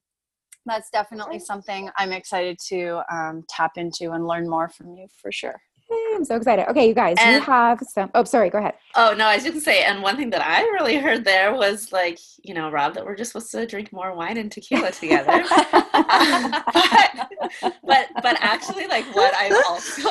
that's 0.65 0.89
definitely 0.89 1.39
something 1.39 1.89
i'm 1.97 2.11
excited 2.11 2.57
to 2.59 3.01
um, 3.11 3.43
tap 3.49 3.71
into 3.77 4.11
and 4.11 4.27
learn 4.27 4.47
more 4.47 4.69
from 4.69 4.95
you 4.95 5.07
for 5.21 5.31
sure 5.31 5.59
I'm 5.91 6.25
so 6.25 6.35
excited. 6.35 6.69
Okay, 6.69 6.87
you 6.87 6.93
guys, 6.93 7.17
and, 7.19 7.35
you 7.35 7.41
have 7.41 7.79
some. 7.81 8.11
Oh, 8.13 8.23
sorry. 8.23 8.49
Go 8.49 8.59
ahead. 8.59 8.75
Oh 8.95 9.13
no, 9.17 9.25
I 9.25 9.35
was 9.35 9.43
just 9.43 9.53
gonna 9.53 9.63
say, 9.63 9.83
and 9.83 10.01
one 10.01 10.17
thing 10.17 10.29
that 10.31 10.45
I 10.45 10.61
really 10.63 10.97
heard 10.97 11.23
there 11.23 11.53
was 11.53 11.91
like, 11.91 12.19
you 12.43 12.53
know, 12.53 12.69
Rob, 12.69 12.93
that 12.95 13.05
we're 13.05 13.15
just 13.15 13.31
supposed 13.31 13.51
to 13.51 13.65
drink 13.65 13.91
more 13.91 14.15
wine 14.15 14.37
and 14.37 14.51
tequila 14.51 14.91
together. 14.91 15.43
but, 15.49 15.81
but 17.83 18.07
but 18.21 18.37
actually, 18.39 18.87
like 18.87 19.05
what 19.15 19.33
I've 19.35 19.53
also 19.67 20.09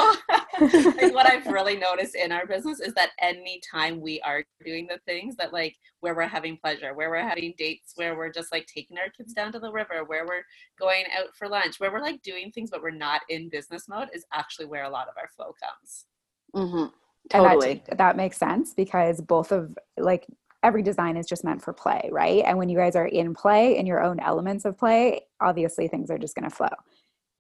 like 0.61 1.15
what 1.15 1.31
I've 1.31 1.47
really 1.47 1.77
noticed 1.77 2.15
in 2.15 2.33
our 2.33 2.47
business 2.47 2.81
is 2.81 2.95
that 2.95 3.11
anytime 3.21 4.01
we 4.01 4.21
are 4.23 4.45
doing 4.65 4.87
the 4.87 4.99
things 5.07 5.37
that 5.37 5.53
like 5.53 5.77
where 6.01 6.15
we're 6.15 6.23
having 6.27 6.57
pleasure, 6.57 6.95
where 6.95 7.11
we're 7.11 7.27
having 7.27 7.55
dates, 7.57 7.93
where 7.97 8.17
we're 8.17 8.33
just 8.33 8.53
like 8.53 8.67
taking 8.67 8.99
our 8.99 9.11
kids 9.11 9.33
down 9.33 9.53
to 9.53 9.59
the 9.59 9.71
river, 9.71 10.05
where 10.07 10.27
we're 10.27 10.43
going 10.79 11.05
out 11.17 11.35
for 11.37 11.49
lunch, 11.49 11.79
where 11.79 11.93
we're 11.93 12.01
like 12.01 12.23
doing 12.23 12.51
things 12.51 12.71
but 12.71 12.83
we're 12.83 12.91
not 12.91 13.23
in 13.29 13.49
business 13.49 13.89
mode, 13.89 14.09
is 14.13 14.25
actually 14.33 14.67
where 14.67 14.85
a 14.85 14.91
lot 14.91 15.09
of 15.09 15.15
our 15.17 15.29
flow 15.37 15.55
comes. 15.63 15.70
Mm-hmm. 16.55 16.87
Totally. 17.31 17.83
That, 17.89 17.99
that 17.99 18.17
makes 18.17 18.37
sense 18.37 18.75
because 18.75 19.21
both 19.21 19.53
of 19.53 19.77
like 19.97 20.27
every 20.63 20.83
design 20.83 21.17
is 21.17 21.27
just 21.27 21.45
meant 21.45 21.63
for 21.63 21.73
play, 21.73 22.09
right? 22.13 22.43
And 22.45 22.59
when 22.59 22.69
you 22.69 22.77
guys 22.77 22.97
are 22.97 23.07
in 23.07 23.35
play 23.35 23.79
in 23.79 23.87
your 23.87 24.03
own 24.03 24.21
elements 24.21 24.65
of 24.65 24.77
play, 24.79 25.23
obviously 25.41 25.89
things 25.89 26.11
are 26.11 26.19
just 26.19 26.35
going 26.35 26.49
to 26.49 26.55
flow. 26.55 26.69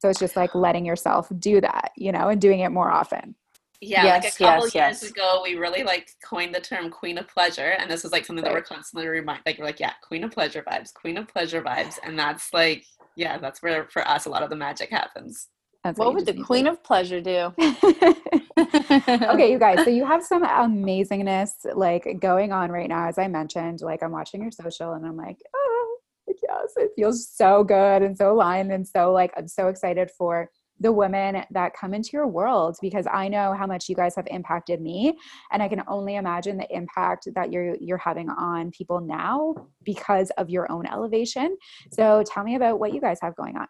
So 0.00 0.08
it's 0.08 0.20
just 0.20 0.36
like 0.36 0.54
letting 0.54 0.86
yourself 0.86 1.30
do 1.38 1.60
that, 1.60 1.92
you 1.96 2.12
know, 2.12 2.28
and 2.28 2.40
doing 2.40 2.60
it 2.60 2.70
more 2.70 2.90
often. 2.90 3.34
Yeah, 3.82 4.04
yes, 4.04 4.24
like 4.24 4.34
a 4.34 4.36
couple 4.36 4.64
yes, 4.66 4.74
years 4.74 5.02
yes. 5.02 5.10
ago, 5.10 5.40
we 5.42 5.54
really 5.54 5.82
like 5.82 6.10
coined 6.22 6.54
the 6.54 6.60
term 6.60 6.90
"queen 6.90 7.16
of 7.16 7.26
pleasure," 7.28 7.76
and 7.78 7.90
this 7.90 8.04
is 8.04 8.12
like 8.12 8.26
something 8.26 8.44
right. 8.44 8.50
that 8.50 8.54
we're 8.54 8.62
constantly 8.62 9.08
remind. 9.08 9.40
Like 9.46 9.58
we're 9.58 9.64
like, 9.64 9.80
yeah, 9.80 9.94
queen 10.02 10.22
of 10.22 10.32
pleasure 10.32 10.62
vibes, 10.62 10.92
queen 10.92 11.16
of 11.16 11.28
pleasure 11.28 11.62
vibes, 11.62 11.98
and 12.02 12.18
that's 12.18 12.52
like, 12.52 12.84
yeah, 13.16 13.38
that's 13.38 13.62
where 13.62 13.88
for 13.88 14.06
us 14.06 14.26
a 14.26 14.30
lot 14.30 14.42
of 14.42 14.50
the 14.50 14.56
magic 14.56 14.90
happens. 14.90 15.48
That's 15.84 15.98
what, 15.98 16.08
what 16.08 16.14
would 16.16 16.26
the 16.26 16.42
queen 16.42 16.66
of 16.66 16.82
pleasure 16.84 17.20
do? 17.20 17.54
okay, 17.58 19.50
you 19.50 19.58
guys. 19.58 19.84
So 19.84 19.90
you 19.90 20.04
have 20.04 20.22
some 20.22 20.44
amazingness 20.44 21.52
like 21.74 22.20
going 22.20 22.52
on 22.52 22.70
right 22.70 22.88
now. 22.88 23.08
As 23.08 23.18
I 23.18 23.28
mentioned, 23.28 23.80
like 23.80 24.02
I'm 24.02 24.12
watching 24.12 24.42
your 24.42 24.50
social, 24.50 24.92
and 24.92 25.06
I'm 25.06 25.16
like, 25.16 25.38
oh, 25.54 25.96
yes, 26.26 26.72
it 26.76 26.90
feels 26.96 27.28
so 27.28 27.64
good 27.64 28.02
and 28.02 28.16
so 28.16 28.32
aligned, 28.32 28.72
and 28.72 28.86
so 28.86 29.12
like 29.12 29.32
I'm 29.36 29.48
so 29.48 29.68
excited 29.68 30.10
for 30.10 30.50
the 30.80 30.92
women 30.92 31.44
that 31.50 31.74
come 31.74 31.92
into 31.92 32.10
your 32.14 32.26
world 32.26 32.76
because 32.80 33.06
I 33.10 33.28
know 33.28 33.54
how 33.54 33.66
much 33.66 33.88
you 33.88 33.94
guys 33.94 34.16
have 34.16 34.26
impacted 34.30 34.80
me 34.80 35.14
and 35.52 35.62
I 35.62 35.68
can 35.68 35.82
only 35.86 36.16
imagine 36.16 36.56
the 36.56 36.74
impact 36.74 37.28
that 37.34 37.52
you're 37.52 37.76
you're 37.76 37.98
having 37.98 38.30
on 38.30 38.70
people 38.70 38.98
now 38.98 39.54
because 39.84 40.30
of 40.38 40.48
your 40.48 40.70
own 40.72 40.86
elevation. 40.86 41.56
So 41.92 42.24
tell 42.26 42.44
me 42.44 42.56
about 42.56 42.80
what 42.80 42.94
you 42.94 43.00
guys 43.00 43.18
have 43.20 43.36
going 43.36 43.56
on. 43.58 43.66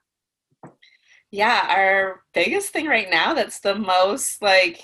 Yeah, 1.31 1.66
our 1.68 2.22
biggest 2.35 2.70
thing 2.72 2.87
right 2.87 3.09
now 3.09 3.35
that's 3.35 3.61
the 3.61 3.76
most 3.76 4.43
like 4.43 4.83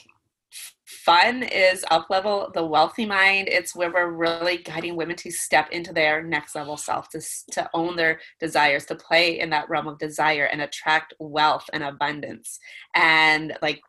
fun 0.84 1.42
is 1.42 1.84
up 1.90 2.09
level 2.09 2.51
the 2.55 2.64
wealthy 2.64 3.05
mind. 3.05 3.49
It's 3.49 3.74
where 3.74 3.92
we're 3.92 4.11
really 4.12 4.59
guiding 4.59 4.94
women 4.97 5.16
to 5.16 5.30
step 5.32 5.70
into 5.70 5.92
their 5.92 6.22
next 6.22 6.55
level 6.55 6.76
self 6.76 7.09
to, 7.11 7.20
to 7.53 7.68
own 7.74 7.97
their 7.97 8.20
desires 8.38 8.86
to 8.86 8.94
play 8.94 9.40
in 9.40 9.51
that 9.51 9.68
realm 9.68 9.88
of 9.88 9.99
desire 9.99 10.44
and 10.44 10.62
attract 10.62 11.14
wealth 11.18 11.68
and 11.72 11.82
abundance. 11.82 12.61
And 12.94 13.55
like 13.61 13.80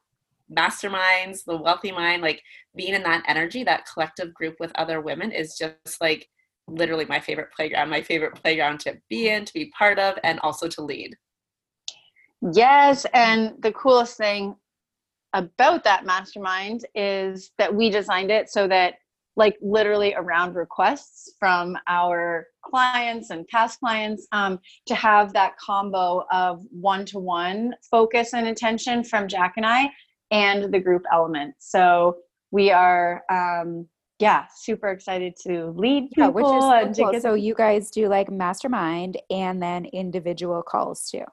masterminds 0.51 1.43
the 1.45 1.58
wealthy 1.58 1.91
mind 1.91 2.22
like 2.22 2.41
being 2.76 2.93
in 2.93 3.03
that 3.03 3.24
energy 3.28 3.66
that 3.66 3.86
collective 3.91 4.34
group 4.34 4.55
with 4.60 4.72
other 4.76 5.01
women 5.01 5.30
is 5.32 5.58
just 5.58 5.99
like 5.99 6.30
literally 6.70 7.05
my 7.05 7.20
favorite 7.20 7.51
playground 7.53 7.89
my 7.89 8.01
favorite 8.01 8.34
playground 8.36 8.80
to 8.80 8.95
be 9.10 9.28
in 9.28 9.43
to 9.43 9.51
be 9.53 9.70
part 9.78 9.99
of 9.99 10.18
and 10.24 10.39
also 10.39 10.70
to 10.70 10.82
lead 10.82 11.14
yes 12.53 13.05
and 13.13 13.53
the 13.59 13.71
coolest 13.71 14.17
thing 14.17 14.55
about 15.33 15.83
that 15.83 16.05
mastermind 16.05 16.85
is 16.95 17.51
that 17.57 17.73
we 17.73 17.89
designed 17.89 18.31
it 18.31 18.49
so 18.49 18.67
that 18.67 18.95
like 19.35 19.55
literally 19.61 20.15
around 20.15 20.55
requests 20.55 21.31
from 21.39 21.77
our 21.88 22.47
clients 22.63 23.29
and 23.29 23.47
past 23.47 23.79
clients 23.79 24.27
um, 24.31 24.59
to 24.88 24.95
have 24.95 25.31
that 25.33 25.57
combo 25.57 26.23
of 26.31 26.63
one-to-one 26.71 27.73
focus 27.89 28.33
and 28.33 28.47
attention 28.47 29.03
from 29.03 29.27
jack 29.27 29.53
and 29.57 29.65
i 29.65 29.89
and 30.31 30.73
the 30.73 30.79
group 30.79 31.03
element 31.11 31.53
so 31.59 32.17
we 32.51 32.71
are 32.71 33.23
um, 33.29 33.88
yeah 34.19 34.45
super 34.55 34.89
excited 34.89 35.33
to 35.35 35.67
lead 35.77 36.09
people 36.09 36.23
yeah, 36.23 36.29
which 36.29 36.45
is 36.91 36.97
so, 36.97 37.11
cool. 37.11 37.21
so 37.21 37.33
you 37.33 37.53
guys 37.53 37.91
do 37.91 38.07
like 38.07 38.31
mastermind 38.31 39.17
and 39.29 39.61
then 39.61 39.85
individual 39.85 40.61
calls 40.63 41.09
too 41.09 41.23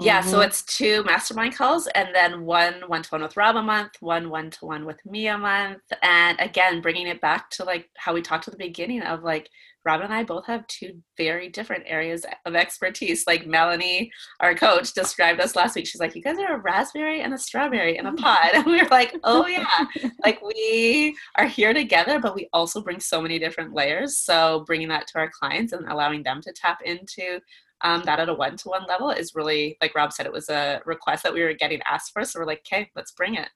yeah, 0.00 0.20
mm-hmm. 0.20 0.30
so 0.30 0.40
it's 0.40 0.62
two 0.62 1.02
mastermind 1.04 1.56
calls 1.56 1.86
and 1.94 2.08
then 2.14 2.44
one 2.44 2.82
one 2.86 3.02
to 3.02 3.08
one 3.10 3.22
with 3.22 3.36
Rob 3.36 3.56
a 3.56 3.62
month, 3.62 3.92
one 4.00 4.30
one 4.30 4.50
to 4.50 4.64
one 4.64 4.84
with 4.84 5.04
me 5.04 5.28
a 5.28 5.38
month. 5.38 5.82
And 6.02 6.38
again, 6.40 6.80
bringing 6.80 7.06
it 7.06 7.20
back 7.20 7.50
to 7.50 7.64
like 7.64 7.88
how 7.96 8.14
we 8.14 8.22
talked 8.22 8.48
at 8.48 8.52
the 8.52 8.58
beginning 8.58 9.02
of 9.02 9.22
like 9.22 9.48
Rob 9.84 10.02
and 10.02 10.12
I 10.12 10.22
both 10.22 10.44
have 10.46 10.66
two 10.66 11.00
very 11.16 11.48
different 11.48 11.84
areas 11.86 12.26
of 12.44 12.54
expertise. 12.54 13.24
Like 13.26 13.46
Melanie, 13.46 14.10
our 14.40 14.54
coach, 14.54 14.92
described 14.92 15.40
us 15.40 15.56
last 15.56 15.76
week. 15.76 15.86
She's 15.86 16.00
like, 16.00 16.14
You 16.14 16.22
guys 16.22 16.38
are 16.38 16.56
a 16.56 16.60
raspberry 16.60 17.22
and 17.22 17.32
a 17.32 17.38
strawberry 17.38 17.96
in 17.96 18.06
a 18.06 18.12
pod. 18.12 18.50
And 18.54 18.66
we 18.66 18.82
were 18.82 18.88
like, 18.90 19.16
Oh, 19.24 19.46
yeah. 19.46 19.86
like 20.24 20.42
we 20.42 21.16
are 21.36 21.46
here 21.46 21.72
together, 21.72 22.18
but 22.20 22.34
we 22.34 22.48
also 22.52 22.82
bring 22.82 23.00
so 23.00 23.22
many 23.22 23.38
different 23.38 23.72
layers. 23.72 24.18
So 24.18 24.64
bringing 24.66 24.88
that 24.88 25.06
to 25.08 25.18
our 25.20 25.30
clients 25.30 25.72
and 25.72 25.88
allowing 25.88 26.22
them 26.22 26.42
to 26.42 26.52
tap 26.52 26.80
into 26.84 27.40
um, 27.82 28.02
that 28.04 28.20
at 28.20 28.28
a 28.28 28.34
one 28.34 28.56
to 28.56 28.68
one 28.68 28.86
level 28.86 29.10
is 29.10 29.34
really, 29.34 29.76
like 29.80 29.94
Rob 29.94 30.12
said, 30.12 30.26
it 30.26 30.32
was 30.32 30.48
a 30.48 30.80
request 30.84 31.22
that 31.22 31.32
we 31.32 31.42
were 31.42 31.52
getting 31.52 31.80
asked 31.88 32.12
for. 32.12 32.24
So 32.24 32.40
we're 32.40 32.46
like, 32.46 32.60
okay, 32.60 32.90
let's 32.96 33.12
bring 33.12 33.34
it. 33.34 33.48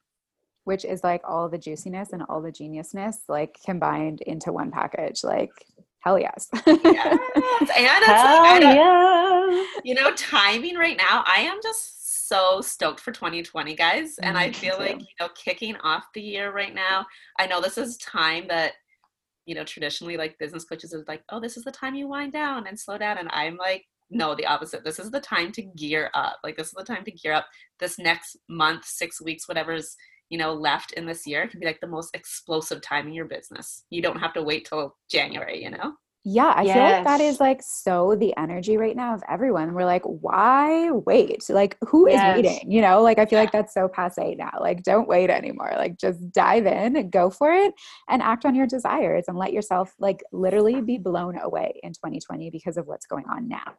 Which 0.64 0.84
is 0.84 1.02
like 1.02 1.22
all 1.24 1.48
the 1.48 1.58
juiciness 1.58 2.12
and 2.12 2.22
all 2.28 2.40
the 2.40 2.52
geniusness, 2.52 3.16
like 3.28 3.56
combined 3.64 4.20
into 4.22 4.52
one 4.52 4.70
package. 4.70 5.24
Like, 5.24 5.50
hell 6.00 6.18
yes. 6.18 6.48
yes. 6.52 6.66
And 6.66 6.78
it's 7.36 8.06
hell 8.06 8.42
like, 8.42 8.62
yeah. 8.62 9.64
you 9.82 9.94
know, 9.94 10.12
timing 10.14 10.76
right 10.76 10.96
now, 10.96 11.24
I 11.26 11.40
am 11.40 11.58
just 11.62 12.28
so 12.28 12.60
stoked 12.60 13.00
for 13.00 13.10
2020, 13.10 13.74
guys. 13.74 14.18
And 14.22 14.38
I 14.38 14.52
feel 14.52 14.78
like, 14.78 15.00
you 15.00 15.06
know, 15.18 15.28
kicking 15.34 15.76
off 15.78 16.04
the 16.14 16.22
year 16.22 16.52
right 16.52 16.74
now, 16.74 17.06
I 17.38 17.46
know 17.46 17.60
this 17.60 17.76
is 17.76 17.96
time 17.96 18.46
that 18.48 18.74
you 19.44 19.56
know 19.56 19.64
traditionally 19.64 20.16
like 20.16 20.38
business 20.38 20.64
coaches 20.64 20.92
is 20.92 21.06
like 21.08 21.22
oh 21.30 21.40
this 21.40 21.56
is 21.56 21.64
the 21.64 21.70
time 21.72 21.94
you 21.96 22.06
wind 22.06 22.32
down 22.32 22.66
and 22.66 22.78
slow 22.78 22.96
down 22.96 23.18
and 23.18 23.28
i'm 23.32 23.56
like 23.56 23.84
no 24.12 24.34
the 24.34 24.46
opposite. 24.46 24.84
This 24.84 24.98
is 24.98 25.10
the 25.10 25.20
time 25.20 25.52
to 25.52 25.62
gear 25.62 26.10
up. 26.14 26.38
Like 26.44 26.56
this 26.56 26.68
is 26.68 26.74
the 26.76 26.84
time 26.84 27.04
to 27.04 27.10
gear 27.10 27.32
up. 27.32 27.46
This 27.80 27.98
next 27.98 28.36
month 28.48 28.84
six 28.84 29.20
weeks 29.20 29.48
whatever's 29.48 29.96
you 30.28 30.38
know 30.38 30.52
left 30.52 30.92
in 30.92 31.06
this 31.06 31.26
year 31.26 31.46
can 31.48 31.60
be 31.60 31.66
like 31.66 31.80
the 31.80 31.86
most 31.86 32.14
explosive 32.14 32.80
time 32.82 33.06
in 33.06 33.14
your 33.14 33.26
business. 33.26 33.84
You 33.90 34.02
don't 34.02 34.18
have 34.18 34.34
to 34.34 34.42
wait 34.42 34.66
till 34.66 34.96
january 35.10 35.62
you 35.62 35.70
know? 35.70 35.94
Yeah 36.24 36.52
i 36.54 36.62
yes. 36.62 36.74
feel 36.74 36.82
like 36.84 37.04
that 37.04 37.20
is 37.20 37.40
like 37.40 37.60
so 37.62 38.14
the 38.14 38.32
energy 38.36 38.76
right 38.76 38.94
now 38.94 39.14
of 39.14 39.22
everyone. 39.28 39.74
We're 39.74 39.84
like 39.84 40.04
why 40.04 40.90
wait? 40.90 41.48
Like 41.48 41.76
who 41.88 42.06
is 42.06 42.14
yes. 42.14 42.36
waiting? 42.36 42.70
You 42.70 42.80
know 42.80 43.02
like 43.02 43.18
i 43.18 43.26
feel 43.26 43.38
yeah. 43.38 43.44
like 43.44 43.52
that's 43.52 43.74
so 43.74 43.88
passe 43.88 44.36
now. 44.36 44.52
Like 44.60 44.84
don't 44.84 45.08
wait 45.08 45.30
anymore. 45.30 45.72
Like 45.76 45.98
just 45.98 46.32
dive 46.32 46.66
in 46.66 46.96
and 46.96 47.10
go 47.10 47.28
for 47.28 47.52
it 47.52 47.74
and 48.08 48.22
act 48.22 48.44
on 48.44 48.54
your 48.54 48.66
desires 48.66 49.24
and 49.26 49.36
let 49.36 49.52
yourself 49.52 49.92
like 49.98 50.22
literally 50.32 50.80
be 50.80 50.98
blown 50.98 51.38
away 51.38 51.80
in 51.82 51.92
2020 51.92 52.50
because 52.50 52.76
of 52.76 52.86
what's 52.86 53.06
going 53.06 53.24
on 53.28 53.48
now 53.48 53.74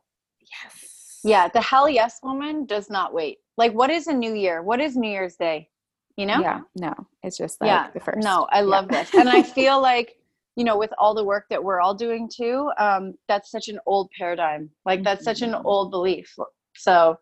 Yes. 0.64 1.20
Yeah, 1.24 1.48
the 1.48 1.62
hell 1.62 1.90
yes 1.90 2.20
woman 2.22 2.66
does 2.66 2.90
not 2.90 3.14
wait. 3.14 3.38
Like, 3.58 3.74
what 3.74 3.90
is 3.90 4.08
a 4.08 4.14
new 4.14 4.34
year? 4.34 4.62
What 4.62 4.82
is 4.82 4.96
New 4.96 5.10
Year's 5.10 5.36
Day? 5.36 5.70
You 6.18 6.26
know? 6.26 6.42
Yeah, 6.42 6.62
no, 6.76 6.94
it's 7.24 7.38
just 7.38 7.60
like 7.62 7.70
yeah, 7.70 7.90
the 7.92 8.00
first. 8.00 8.24
No, 8.24 8.48
I 8.52 8.62
love 8.62 8.88
yeah. 8.92 9.04
this. 9.04 9.14
And 9.14 9.30
I 9.30 9.42
feel 9.42 9.82
like, 9.82 10.16
you 10.56 10.64
know, 10.64 10.78
with 10.78 10.92
all 10.98 11.16
the 11.16 11.24
work 11.24 11.46
that 11.50 11.64
we're 11.64 11.82
all 11.82 11.96
doing 11.96 12.30
too, 12.30 12.70
um, 12.78 13.16
that's 13.28 13.50
such 13.50 13.70
an 13.70 13.80
old 13.86 14.12
paradigm. 14.18 14.70
Like, 14.86 15.04
that's 15.04 15.24
such 15.24 15.42
an 15.42 15.52
mm-hmm. 15.52 15.66
old 15.66 15.92
belief. 15.92 16.32
So 16.76 17.18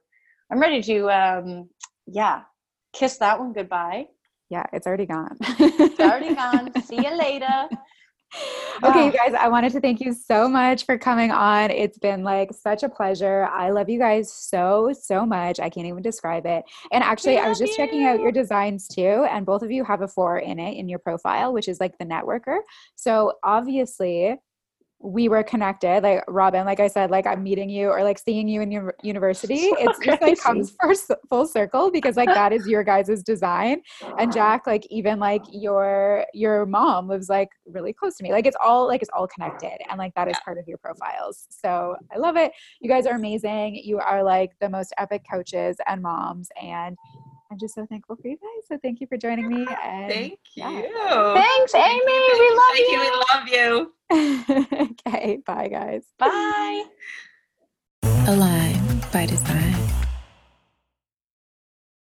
I'm 0.51 0.59
ready 0.59 0.82
to, 0.82 1.09
um, 1.09 1.69
yeah, 2.07 2.41
kiss 2.93 3.17
that 3.17 3.39
one 3.39 3.53
goodbye. 3.53 4.07
Yeah, 4.49 4.65
it's 4.73 4.86
already 4.86 5.05
gone. 5.05 5.38
it's 5.41 5.99
already 5.99 6.36
gone. 6.36 6.71
See 6.84 6.97
you 6.97 7.15
later. 7.17 7.69
okay, 8.84 8.99
um, 8.99 9.05
you 9.05 9.11
guys, 9.11 9.34
I 9.34 9.47
wanted 9.47 9.71
to 9.73 9.82
thank 9.82 9.99
you 9.99 10.13
so 10.13 10.47
much 10.47 10.86
for 10.86 10.97
coming 10.97 11.32
on. 11.32 11.71
It's 11.71 11.97
been 11.97 12.23
like 12.23 12.53
such 12.53 12.84
a 12.84 12.89
pleasure. 12.89 13.45
I 13.51 13.71
love 13.71 13.89
you 13.89 13.99
guys 13.99 14.32
so, 14.32 14.93
so 14.99 15.25
much. 15.25 15.59
I 15.59 15.69
can't 15.69 15.88
even 15.88 16.01
describe 16.01 16.45
it. 16.45 16.63
And 16.91 17.03
actually, 17.03 17.38
I 17.38 17.49
was 17.49 17.59
just 17.59 17.71
you. 17.71 17.77
checking 17.77 18.05
out 18.05 18.19
your 18.19 18.32
designs 18.32 18.88
too, 18.88 19.25
and 19.29 19.45
both 19.45 19.61
of 19.61 19.71
you 19.71 19.84
have 19.84 20.01
a 20.01 20.07
four 20.07 20.39
in 20.39 20.59
it 20.59 20.77
in 20.77 20.88
your 20.88 20.99
profile, 20.99 21.53
which 21.53 21.67
is 21.67 21.79
like 21.79 21.97
the 21.97 22.05
networker. 22.05 22.59
So 22.95 23.34
obviously, 23.43 24.38
we 25.04 25.28
were 25.28 25.43
connected 25.43 26.04
like 26.04 26.24
robin 26.28 26.66
like 26.66 26.80
i 26.80 26.88
said 26.88 27.10
like 27.10 27.26
i'm 27.26 27.41
meeting 27.41 27.70
you 27.70 27.89
or 27.89 28.04
like 28.04 28.20
seeing 28.20 28.47
you 28.47 28.62
in 28.62 28.72
your 28.72 28.93
university 29.02 29.58
so 29.70 29.76
it's 29.80 29.97
crazy. 29.97 30.12
just 30.12 30.22
like 30.22 30.39
comes 30.39 30.76
for 30.80 30.93
full 31.30 31.47
circle 31.47 31.91
because 31.91 32.16
like 32.18 32.30
that 32.30 32.54
is 32.54 32.68
your 32.68 32.84
guys' 32.84 33.24
design. 33.24 33.82
And 34.20 34.32
jack 34.32 34.68
like 34.68 34.86
even 34.89 35.20
like 35.20 35.41
your 35.52 36.26
your 36.34 36.66
mom 36.66 37.08
lives 37.08 37.30
like 37.30 37.49
really 37.66 37.93
close 37.93 38.16
to 38.18 38.24
me 38.24 38.32
like 38.32 38.45
it's 38.45 38.58
all 38.64 38.88
like 38.88 39.02
it's 39.02 39.12
all 39.16 39.28
connected 39.28 39.78
and 39.89 39.97
like 39.97 40.14
that 40.16 40.28
is 40.28 40.38
part 40.45 40.58
of 40.58 40.68
your 40.68 40.78
profiles. 40.78 41.47
So 41.49 41.95
i 42.14 42.18
love 42.18 42.38
it. 42.38 42.52
You 42.80 42.89
guys 42.89 43.06
are 43.06 43.16
amazing. 43.16 43.76
You 43.76 43.99
are 43.99 44.24
like 44.24 44.52
the 44.60 44.70
most 44.70 44.93
epic 44.97 45.24
coaches 45.30 45.78
and 45.88 46.02
moms 46.02 46.49
and 46.62 46.97
I'm 47.52 47.60
just 47.60 47.76
so 47.76 47.86
thankful 47.86 48.16
for 48.16 48.30
you 48.30 48.38
guys. 48.38 48.68
So 48.68 48.80
thank 48.82 49.02
you 49.02 49.08
for 49.08 49.18
joining 49.18 49.49
me. 49.49 49.68
And, 49.84 50.10
thank 50.10 50.39
you. 50.56 50.64
Yeah. 50.64 51.34
Thanks, 51.34 51.76
Amy. 51.76 52.02
we 52.06 52.49
love 52.49 52.72
thank 52.72 52.89
you. 52.89 53.12
Thank 53.43 53.52
you. 53.52 53.86
We 54.10 54.18
love 54.39 54.47
you. 54.47 54.88
okay. 55.06 55.39
Bye, 55.45 55.68
guys. 55.68 56.04
Bye. 56.18 56.86
Align 58.28 59.02
by 59.12 59.26
design. 59.26 60.01